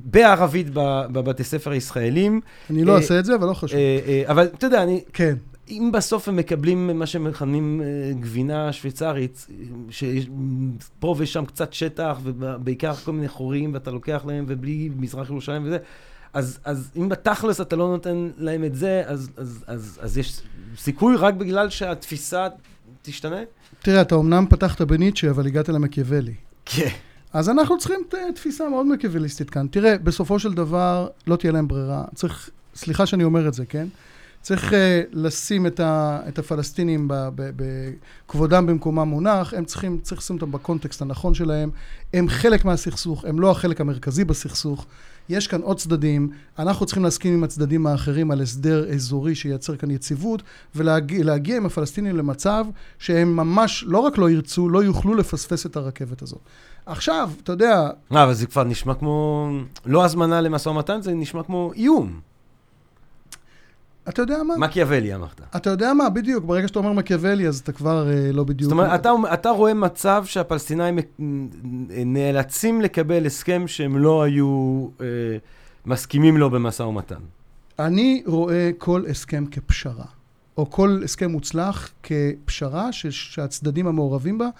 בערבית 0.04 0.66
ב- 0.74 1.06
בבתי 1.12 1.44
ספר 1.44 1.70
הישראלים. 1.70 2.40
אני 2.70 2.84
לא 2.84 2.92
אה, 2.92 2.96
אעשה 2.96 3.18
את 3.18 3.24
זה, 3.24 3.34
אבל 3.34 3.46
לא 3.46 3.54
חשוב. 3.54 3.78
אה, 3.78 3.98
אה, 4.06 4.22
אבל 4.26 4.44
אתה 4.44 4.66
יודע, 4.66 4.82
אני, 4.82 5.00
כן. 5.12 5.34
אם 5.68 5.90
בסוף 5.92 6.28
הם 6.28 6.36
מקבלים 6.36 6.98
מה 6.98 7.06
שמכנים 7.06 7.82
אה, 7.84 8.12
גבינה 8.20 8.72
שוויצרית, 8.72 9.46
שיש 9.90 10.26
פה 10.98 11.14
ושם 11.18 11.44
קצת 11.44 11.72
שטח, 11.72 12.18
ובעיקר 12.22 12.94
כל 12.94 13.12
מיני 13.12 13.28
חורים, 13.28 13.74
ואתה 13.74 13.90
לוקח 13.90 14.22
להם, 14.26 14.44
ובלי 14.48 14.90
מזרח 14.96 15.30
ירושלים 15.30 15.64
וזה, 15.66 15.78
אז, 16.32 16.58
אז 16.64 16.90
אם 16.96 17.08
בתכלס 17.08 17.60
אתה 17.60 17.76
לא 17.76 17.88
נותן 17.88 18.30
להם 18.38 18.64
את 18.64 18.74
זה, 18.74 19.02
אז, 19.06 19.30
אז, 19.36 19.64
אז, 19.66 19.98
אז 20.02 20.18
יש 20.18 20.40
סיכוי 20.76 21.16
רק 21.16 21.34
בגלל 21.34 21.70
שהתפיסה 21.70 22.46
תשתנה? 23.02 23.40
תראה, 23.82 24.00
אתה 24.00 24.14
אמנם 24.14 24.46
פתחת 24.50 24.82
בניטשה, 24.82 25.30
אבל 25.30 25.46
הגעת 25.46 25.68
למקיאוולי. 25.68 26.34
כן. 26.64 26.88
אז 27.34 27.48
אנחנו 27.48 27.78
צריכים 27.78 28.00
תפיסה 28.34 28.68
מאוד 28.68 28.86
מקיאווליסטית 28.86 29.50
כאן. 29.50 29.66
תראה, 29.70 29.98
בסופו 29.98 30.38
של 30.38 30.54
דבר 30.54 31.08
לא 31.26 31.36
תהיה 31.36 31.52
להם 31.52 31.68
ברירה. 31.68 32.04
צריך, 32.14 32.50
סליחה 32.74 33.06
שאני 33.06 33.24
אומר 33.24 33.48
את 33.48 33.54
זה, 33.54 33.66
כן? 33.66 33.86
צריך 34.42 34.72
uh, 34.72 34.74
לשים 35.12 35.66
את, 35.66 35.80
ה, 35.80 36.20
את 36.28 36.38
הפלסטינים 36.38 37.08
בכבודם 38.26 38.66
במקומם 38.66 39.08
מונח, 39.08 39.54
הם 39.54 39.64
צריכים, 39.64 39.98
צריך 40.02 40.20
לשים 40.20 40.36
אותם 40.36 40.52
בקונטקסט 40.52 41.02
הנכון 41.02 41.34
שלהם. 41.34 41.70
הם 42.14 42.28
חלק 42.28 42.64
מהסכסוך, 42.64 43.24
הם 43.24 43.40
לא 43.40 43.50
החלק 43.50 43.80
המרכזי 43.80 44.24
בסכסוך. 44.24 44.86
יש 45.28 45.46
כאן 45.46 45.60
עוד 45.60 45.78
צדדים, 45.78 46.30
אנחנו 46.58 46.86
צריכים 46.86 47.04
להסכים 47.04 47.34
עם 47.34 47.44
הצדדים 47.44 47.86
האחרים 47.86 48.30
על 48.30 48.40
הסדר 48.40 48.92
אזורי 48.92 49.34
שייצר 49.34 49.76
כאן 49.76 49.90
יציבות, 49.90 50.42
ולהגיע 50.74 51.24
להגיע 51.24 51.56
עם 51.56 51.66
הפלסטינים 51.66 52.16
למצב 52.16 52.66
שהם 52.98 53.36
ממש 53.36 53.84
לא 53.86 53.98
רק 53.98 54.18
לא 54.18 54.30
ירצו, 54.30 54.68
לא 54.68 54.84
יוכלו 54.84 55.14
לפספס 55.14 55.66
את 55.66 55.76
הרכבת 55.76 56.22
הזאת. 56.22 56.40
עכשיו, 56.86 57.30
אתה 57.42 57.52
יודע, 57.52 57.90
אה, 58.14 58.22
אבל 58.24 58.34
זה 58.34 58.46
כבר 58.46 58.64
נשמע 58.64 58.94
כמו, 58.94 59.48
לא 59.86 60.04
הזמנה 60.04 60.40
למשא 60.40 60.68
ומתן, 60.68 61.02
זה 61.02 61.14
נשמע 61.14 61.42
כמו 61.42 61.72
איום. 61.74 62.20
אתה 64.08 64.22
יודע 64.22 64.42
מה? 64.42 64.56
מקיאוולי 64.58 65.14
אמרת. 65.14 65.40
אתה 65.56 65.70
יודע 65.70 65.94
מה, 65.94 66.10
בדיוק, 66.10 66.44
ברגע 66.44 66.68
שאתה 66.68 66.78
אומר 66.78 66.92
מקיאוולי, 66.92 67.48
אז 67.48 67.58
אתה 67.58 67.72
כבר 67.72 68.08
אה, 68.12 68.32
לא 68.32 68.44
בדיוק... 68.44 68.62
זאת 68.62 68.72
אומרת, 68.72 69.00
אתה, 69.00 69.10
אתה 69.34 69.50
רואה 69.50 69.74
מצב 69.74 70.24
שהפלסטינאים 70.26 70.98
נאלצים 72.06 72.80
לקבל 72.80 73.26
הסכם 73.26 73.68
שהם 73.68 73.98
לא 73.98 74.22
היו 74.22 74.86
אה, 75.00 75.06
מסכימים 75.86 76.36
לו 76.36 76.50
במשא 76.50 76.82
ומתן. 76.82 77.20
אני 77.78 78.22
רואה 78.26 78.70
כל 78.78 79.04
הסכם 79.10 79.44
כפשרה, 79.50 80.04
או 80.56 80.70
כל 80.70 81.00
הסכם 81.04 81.30
מוצלח 81.30 81.90
כפשרה 82.02 82.92
ש- 82.92 83.06
שהצדדים 83.06 83.86
המעורבים 83.86 84.38
בה 84.38 84.44
אה, 84.44 84.50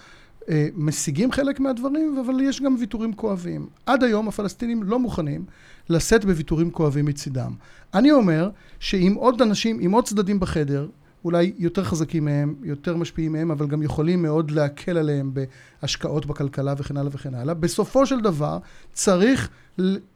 משיגים 0.75 1.31
חלק 1.31 1.59
מהדברים, 1.59 2.17
אבל 2.25 2.41
יש 2.41 2.61
גם 2.61 2.75
ויתורים 2.79 3.13
כואבים. 3.13 3.67
עד 3.85 4.03
היום 4.03 4.27
הפלסטינים 4.27 4.83
לא 4.83 4.99
מוכנים 4.99 5.45
לשאת 5.89 6.25
בוויתורים 6.25 6.71
כואבים 6.71 7.05
מצידם. 7.05 7.51
אני 7.93 8.11
אומר 8.11 8.49
שאם 8.79 9.13
עוד 9.17 9.41
אנשים, 9.41 9.79
עם 9.79 9.91
עוד 9.91 10.05
צדדים 10.05 10.39
בחדר, 10.39 10.87
אולי 11.25 11.53
יותר 11.57 11.83
חזקים 11.83 12.25
מהם, 12.25 12.55
יותר 12.63 12.97
משפיעים 12.97 13.31
מהם, 13.31 13.51
אבל 13.51 13.67
גם 13.67 13.83
יכולים 13.83 14.21
מאוד 14.21 14.51
להקל 14.51 14.97
עליהם 14.97 15.31
בהשקעות 15.33 16.25
בכלכלה 16.25 16.73
וכן 16.77 16.97
הלאה 16.97 17.11
וכן 17.13 17.35
הלאה. 17.35 17.53
בסופו 17.53 18.05
של 18.05 18.21
דבר 18.21 18.57
צריך 18.93 19.49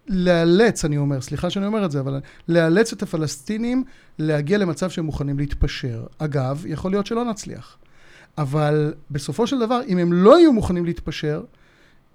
לאלץ, 0.08 0.86
אני 0.86 0.98
אומר, 0.98 1.22
סליחה 1.22 1.50
שאני 1.50 1.66
אומר 1.66 1.86
את 1.86 1.92
זה, 1.92 2.00
אבל 2.00 2.20
לאלץ 2.48 2.94
את 2.94 3.04
הפלסטינים 3.04 3.84
להגיע 4.20 4.58
למצב 4.58 4.90
שהם 4.90 5.06
מוכנים 5.06 5.40
להתפשר. 5.40 6.06
אגב, 6.18 6.64
יכול 6.68 6.92
להיות 6.92 7.06
שלא 7.06 7.26
נצליח. 7.26 7.78
אבל 8.38 8.94
בסופו 9.12 9.48
של 9.48 9.60
דבר, 9.60 9.82
אם 9.88 9.98
הם 9.98 10.14
לא 10.14 10.40
יהיו 10.40 10.54
מוכנים 10.54 10.86
להתפשר, 10.86 11.44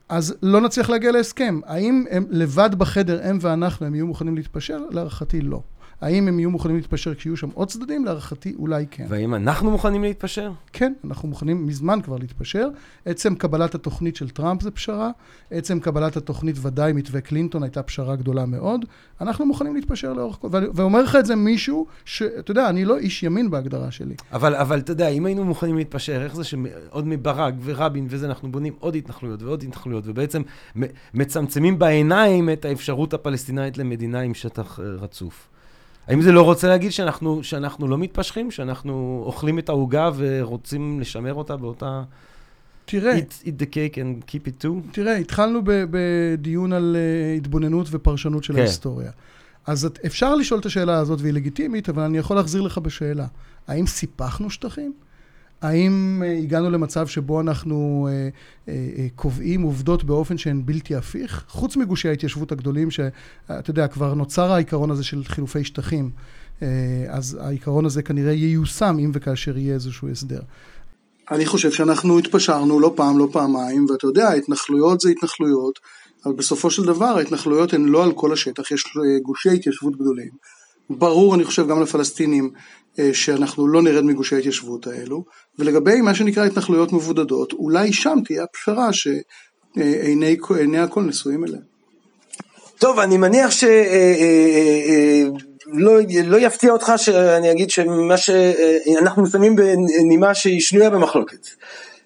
אז 0.09 0.35
לא 0.43 0.61
נצליח 0.61 0.91
להגיע 0.91 1.13
להסכם. 1.13 1.61
האם 1.67 2.05
הם 2.11 2.25
לבד 2.31 2.75
בחדר, 2.75 3.21
הם 3.23 3.39
ואנחנו, 3.41 3.87
הם 3.87 3.95
יהיו 3.95 4.07
מוכנים 4.07 4.37
להתפשר? 4.37 4.79
להערכתי 4.91 5.41
לא. 5.41 5.63
האם 6.01 6.29
הם 6.29 6.39
יהיו 6.39 6.51
מוכנים 6.51 6.77
להתפשר 6.77 7.15
כשיהיו 7.15 7.37
שם 7.37 7.49
עוד 7.55 7.69
צדדים? 7.69 8.05
להערכתי 8.05 8.55
אולי 8.59 8.87
כן. 8.91 9.07
והאם 9.09 9.35
אנחנו 9.35 9.71
מוכנים 9.71 10.03
להתפשר? 10.03 10.53
כן, 10.73 10.93
אנחנו 11.05 11.29
מוכנים 11.29 11.67
מזמן 11.67 12.01
כבר 12.03 12.17
להתפשר. 12.17 12.69
עצם 13.05 13.35
קבלת 13.35 13.75
התוכנית 13.75 14.17
של 14.17 14.31
טראמפ 14.31 14.63
זה 14.63 14.71
פשרה, 14.71 15.11
עצם 15.51 15.81
קבלת 15.81 16.17
התוכנית 16.17 16.57
ודאי 16.63 16.93
מתווה 16.93 17.21
קלינטון 17.21 17.63
הייתה 17.63 17.83
פשרה 17.83 18.17
גדולה 18.17 18.47
מאוד. 18.47 18.85
אנחנו 19.21 19.47
מוכנים 19.47 19.75
להתפשר 19.75 20.13
לאורך 20.13 20.37
כל... 20.41 20.49
ואומר 20.53 21.03
לך 21.03 21.17
את 21.17 21.27
זה 21.27 21.37
מישהו 21.37 21.87
שאתה 22.05 22.51
יודע, 22.51 22.69
אני 22.69 22.85
לא 22.85 22.99
איש 22.99 23.23
ימין 23.23 23.51
בהגדרה 23.51 23.91
שלי. 23.91 24.15
אבל, 24.33 24.55
אבל 24.55 24.79
אתה 24.79 24.93
יודע, 24.93 25.09
אם 25.09 25.27
היינו 25.27 25.45
מוכנים 25.45 25.77
להתפשר, 25.77 26.23
איך 26.23 26.37
זה 26.37 26.45
שעוד 26.45 27.07
מברק 27.07 27.55
ורבין 27.65 28.07
וזה, 28.11 28.27
אנחנו 28.27 28.53
בונים 28.53 28.73
עוד 28.79 28.97
התנחלויות 28.97 29.43
ועוד 29.43 29.63
התנחלויות, 29.63 30.05
ובעצם 30.07 30.43
מצמצמים 31.15 31.79
בעיניים 31.79 32.51
את 32.51 32.65
האפשרות 32.65 33.15
הפלסטינאית 33.15 33.79
למדינה 33.79 34.21
עם 34.21 34.35
שטח 34.35 34.81
אה, 34.81 34.85
רצוף. 34.85 35.49
האם 36.09 36.23
זה 36.23 36.33
לא 36.33 36.43
רוצה 36.43 36.69
להגיד 36.69 36.93
שאנחנו, 36.93 37.45
שאנחנו 37.45 37.89
לא 37.89 37.99
מתפשרים, 37.99 38.51
שאנחנו 38.51 39.23
אוכלים 39.27 39.59
את 39.59 39.69
העוגה 39.69 40.11
ורוצים 40.17 41.01
לשמר 41.01 41.35
אותה 41.35 41.57
באותה... 41.57 42.03
תראה, 42.85 43.19
eat, 43.19 43.47
eat 43.47 43.63
the 43.63 43.65
cake 43.65 43.97
and 43.97 44.31
keep 44.31 44.49
it 44.49 44.65
too? 44.65 44.93
תראה, 44.93 45.17
התחלנו 45.17 45.61
בדיון 45.65 46.73
על 46.73 46.97
uh, 46.97 47.39
התבוננות 47.39 47.87
ופרשנות 47.91 48.45
של 48.45 48.53
כן. 48.53 48.59
ההיסטוריה. 48.59 49.11
אז 49.67 49.85
את, 49.85 49.99
אפשר 50.07 50.35
לשאול 50.35 50.61
את 50.61 50.67
השאלה 50.67 50.99
הזאת 50.99 51.21
והיא 51.21 51.33
לגיטימית, 51.33 51.89
אבל 51.89 52.03
אני 52.03 52.19
יכול 52.19 52.37
להחזיר 52.37 52.63
לך 52.63 52.79
בשאלה. 52.79 53.27
האם 53.69 53.87
סיפחנו 53.87 54.51
שטחים? 54.51 54.93
האם 55.63 56.23
uh, 56.23 56.43
הגענו 56.43 56.71
למצב 56.71 57.07
שבו 57.07 57.41
אנחנו 57.41 58.09
uh, 58.09 58.69
uh, 58.69 58.71
קובעים 59.17 59.63
עובדות 59.63 60.05
באופן 60.05 60.39
שהן 60.39 60.63
בלתי 60.65 60.95
הפיך? 60.95 61.45
חוץ 61.49 61.77
מגושי 61.77 62.09
ההתיישבות 62.09 62.53
הגדולים, 62.53 62.91
שאתה 62.91 63.71
יודע, 63.71 63.89
כבר 63.89 64.15
נוצר 64.15 64.53
העיקרון 64.53 64.91
הזה 64.91 65.05
של 65.05 65.25
חילופי 65.25 65.65
שטחים. 65.65 66.11
אז 67.09 67.39
העיקרון 67.41 67.87
הזה 67.87 68.03
כנראה 68.03 68.33
ייושם 68.33 68.97
אם 69.01 69.11
וכאשר 69.15 69.59
יהיה 69.59 69.75
איזשהו 69.75 70.09
הסדר. 70.09 70.41
אני 71.31 71.47
חושב 71.47 71.73
שאנחנו 71.73 72.19
התפשרנו 72.19 72.81
לא 72.81 72.93
פעם, 72.97 73.19
לא 73.19 73.29
פעמיים, 73.33 73.87
ואתה 73.91 74.07
יודע, 74.07 74.29
התנחלויות 74.31 75.01
זה 75.01 75.11
התנחלויות, 75.11 75.79
אבל 76.27 76.35
בסופו 76.35 76.71
של 76.71 76.85
דבר 76.85 77.07
ההתנחלויות 77.19 77.73
הן 77.73 77.85
לא 77.85 78.05
על 78.05 78.13
כל 78.13 78.33
השטח, 78.33 78.71
יש 78.71 78.85
אה, 78.87 79.19
גושי 79.23 79.51
התיישבות 79.51 79.97
גדולים. 79.97 80.31
ברור, 80.91 81.35
אני 81.35 81.45
חושב, 81.45 81.69
גם 81.69 81.83
לפלסטינים, 81.83 82.51
אה, 82.99 83.11
שאנחנו 83.13 83.69
לא 83.69 83.83
נרד 83.83 84.05
מגושי 84.05 84.35
ההתיישבות 84.35 84.87
האלו, 84.87 85.25
ולגבי 85.59 86.01
מה 86.01 86.15
שנקרא 86.15 86.45
התנחלויות 86.45 86.93
מבודדות, 86.93 87.53
אולי 87.53 87.93
שם 87.93 88.19
תהיה 88.25 88.43
הפשרה 88.43 88.93
שעיני 88.93 90.37
עיני 90.59 90.79
הכל 90.79 91.03
נשואים 91.03 91.45
אליה. 91.45 91.61
טוב, 92.79 92.99
אני 92.99 93.17
מניח 93.17 93.51
ש... 93.51 93.65
אה, 93.65 94.15
אה, 94.89 95.25
לא, 95.67 95.99
לא 96.25 96.37
יפתיע 96.37 96.73
אותך 96.73 96.93
שאני 96.97 97.51
אגיד 97.51 97.71
שמה 97.71 98.17
שאנחנו 98.17 99.23
מסיימים 99.23 99.57
בנימה 99.57 100.35
שהיא 100.35 100.61
שנויה 100.61 100.91
במחלוקת. 100.91 101.49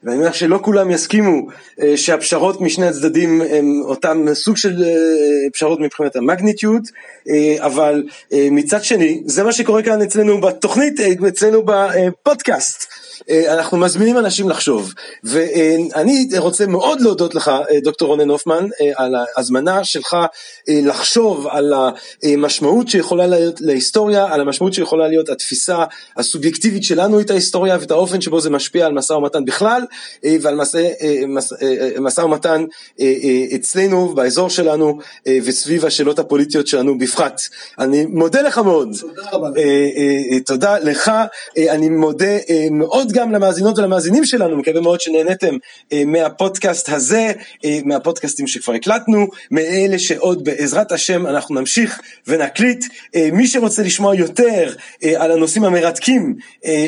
ואני 0.04 0.18
מניח 0.18 0.34
שלא 0.34 0.58
כולם 0.62 0.90
יסכימו 0.90 1.46
אה, 1.82 1.96
שהפשרות 1.96 2.60
משני 2.60 2.86
הצדדים 2.86 3.42
הם 3.42 3.82
אותם 3.84 4.34
סוג 4.34 4.56
של 4.56 4.82
אה, 4.84 5.50
פשרות 5.52 5.80
מבחינת 5.80 6.16
המגניטיוד, 6.16 6.88
אה, 7.28 7.66
אבל 7.66 8.02
מצד 8.32 8.84
שני, 8.84 9.22
זה 9.26 9.44
מה 9.44 9.52
שקורה 9.52 9.82
כאן 9.82 10.02
אצלנו 10.02 10.40
בתוכנית, 10.40 11.00
אצלנו 11.28 11.62
בפודקאסט. 11.64 12.97
אה, 13.30 13.54
אנחנו 13.54 13.78
מזמינים 13.78 14.18
אנשים 14.18 14.48
לחשוב. 14.48 14.94
ואני 15.24 16.28
רוצה 16.38 16.66
מאוד 16.66 17.00
להודות 17.00 17.34
לך, 17.34 17.48
אה, 17.48 17.80
דוקטור 17.80 18.08
רונן 18.08 18.28
הופמן, 18.28 18.66
אה, 18.80 18.90
על 18.96 19.14
ההזמנה 19.14 19.84
שלך 19.84 20.16
לחשוב 20.68 21.46
על 21.46 21.72
המשמעות 22.22 22.88
שיכולה 22.88 23.26
להיות 23.26 23.60
להיסטוריה, 23.60 24.26
על 24.34 24.40
המשמעות 24.40 24.72
שיכולה 24.74 25.08
להיות 25.08 25.28
התפיסה 25.28 25.84
הסובייקטיבית 26.16 26.84
שלנו 26.84 27.20
את 27.20 27.30
ההיסטוריה 27.30 27.76
ואת 27.80 27.90
האופן 27.90 28.20
שבו 28.20 28.40
זה 28.40 28.50
משפיע 28.50 28.86
על 28.86 28.92
משא 28.92 29.12
ומתן 29.12 29.44
בכלל, 29.44 29.82
ועל 30.42 30.54
משא, 30.54 30.88
משא, 31.28 31.54
משא 32.00 32.20
ומתן 32.20 32.64
אצלנו, 33.54 34.14
באזור 34.14 34.50
שלנו, 34.50 34.98
וסביב 35.28 35.84
השאלות 35.84 36.18
הפוליטיות 36.18 36.66
שלנו 36.66 36.98
בפרט. 36.98 37.40
אני 37.78 38.06
מודה 38.06 38.42
לך 38.42 38.58
מאוד. 38.58 38.88
תודה 39.00 39.30
רבה. 39.32 39.48
תודה 40.46 40.78
לך, 40.78 41.12
אני 41.58 41.88
מודה 41.88 42.36
מאוד 42.70 43.12
גם 43.18 43.32
למאזינות 43.32 43.78
ולמאזינים 43.78 44.24
שלנו, 44.24 44.56
מקווה 44.56 44.80
מאוד 44.80 45.00
שנהניתם 45.00 45.56
מהפודקאסט 46.06 46.88
הזה, 46.88 47.32
מהפודקאסטים 47.84 48.46
שכבר 48.46 48.74
הקלטנו, 48.74 49.26
מאלה 49.50 49.98
שעוד 49.98 50.44
בעזרת 50.44 50.92
השם 50.92 51.26
אנחנו 51.26 51.54
נמשיך 51.54 52.00
ונקליט. 52.26 52.84
מי 53.32 53.46
שרוצה 53.46 53.82
לשמוע 53.82 54.14
יותר 54.14 54.74
על 55.16 55.32
הנושאים 55.32 55.64
המרתקים 55.64 56.34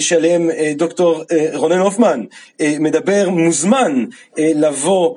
שעליהם 0.00 0.50
דוקטור 0.76 1.24
רונן 1.54 1.78
הופמן 1.78 2.24
מדבר, 2.62 3.28
מוזמן 3.30 4.04
לבוא 4.38 5.16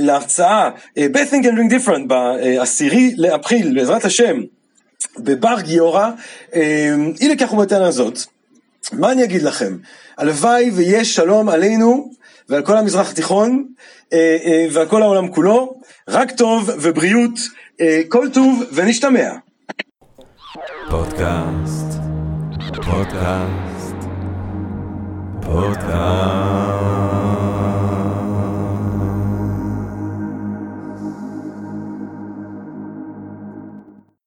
להרצאה 0.00 0.70
ב-Think 0.98 1.44
and 1.44 1.56
Drink 1.56 1.72
Different 1.72 2.06
בעשירי 2.06 3.14
לאפריל, 3.16 3.74
בעזרת 3.74 4.04
השם. 4.04 4.40
בבר 5.18 5.60
גיורא, 5.60 6.10
אי 7.20 7.28
לכך 7.28 7.52
ומתנה 7.52 7.86
הזאת, 7.86 8.18
מה 8.92 9.12
אני 9.12 9.24
אגיד 9.24 9.42
לכם? 9.42 9.76
הלוואי 10.18 10.70
ויש 10.70 11.14
שלום 11.14 11.48
עלינו 11.48 12.10
ועל 12.48 12.62
כל 12.62 12.76
המזרח 12.76 13.10
התיכון 13.10 13.66
ועל 14.72 14.88
כל 14.88 15.02
העולם 15.02 15.28
כולו, 15.28 15.80
רק 16.08 16.30
טוב 16.30 16.70
ובריאות, 16.80 17.38
כל 18.08 18.28
טוב 18.32 18.62
ונשתמע. 18.72 19.30
פודקאסט, 20.90 21.86
פודקאסט, 22.84 23.96
פודקאסט. 25.42 26.81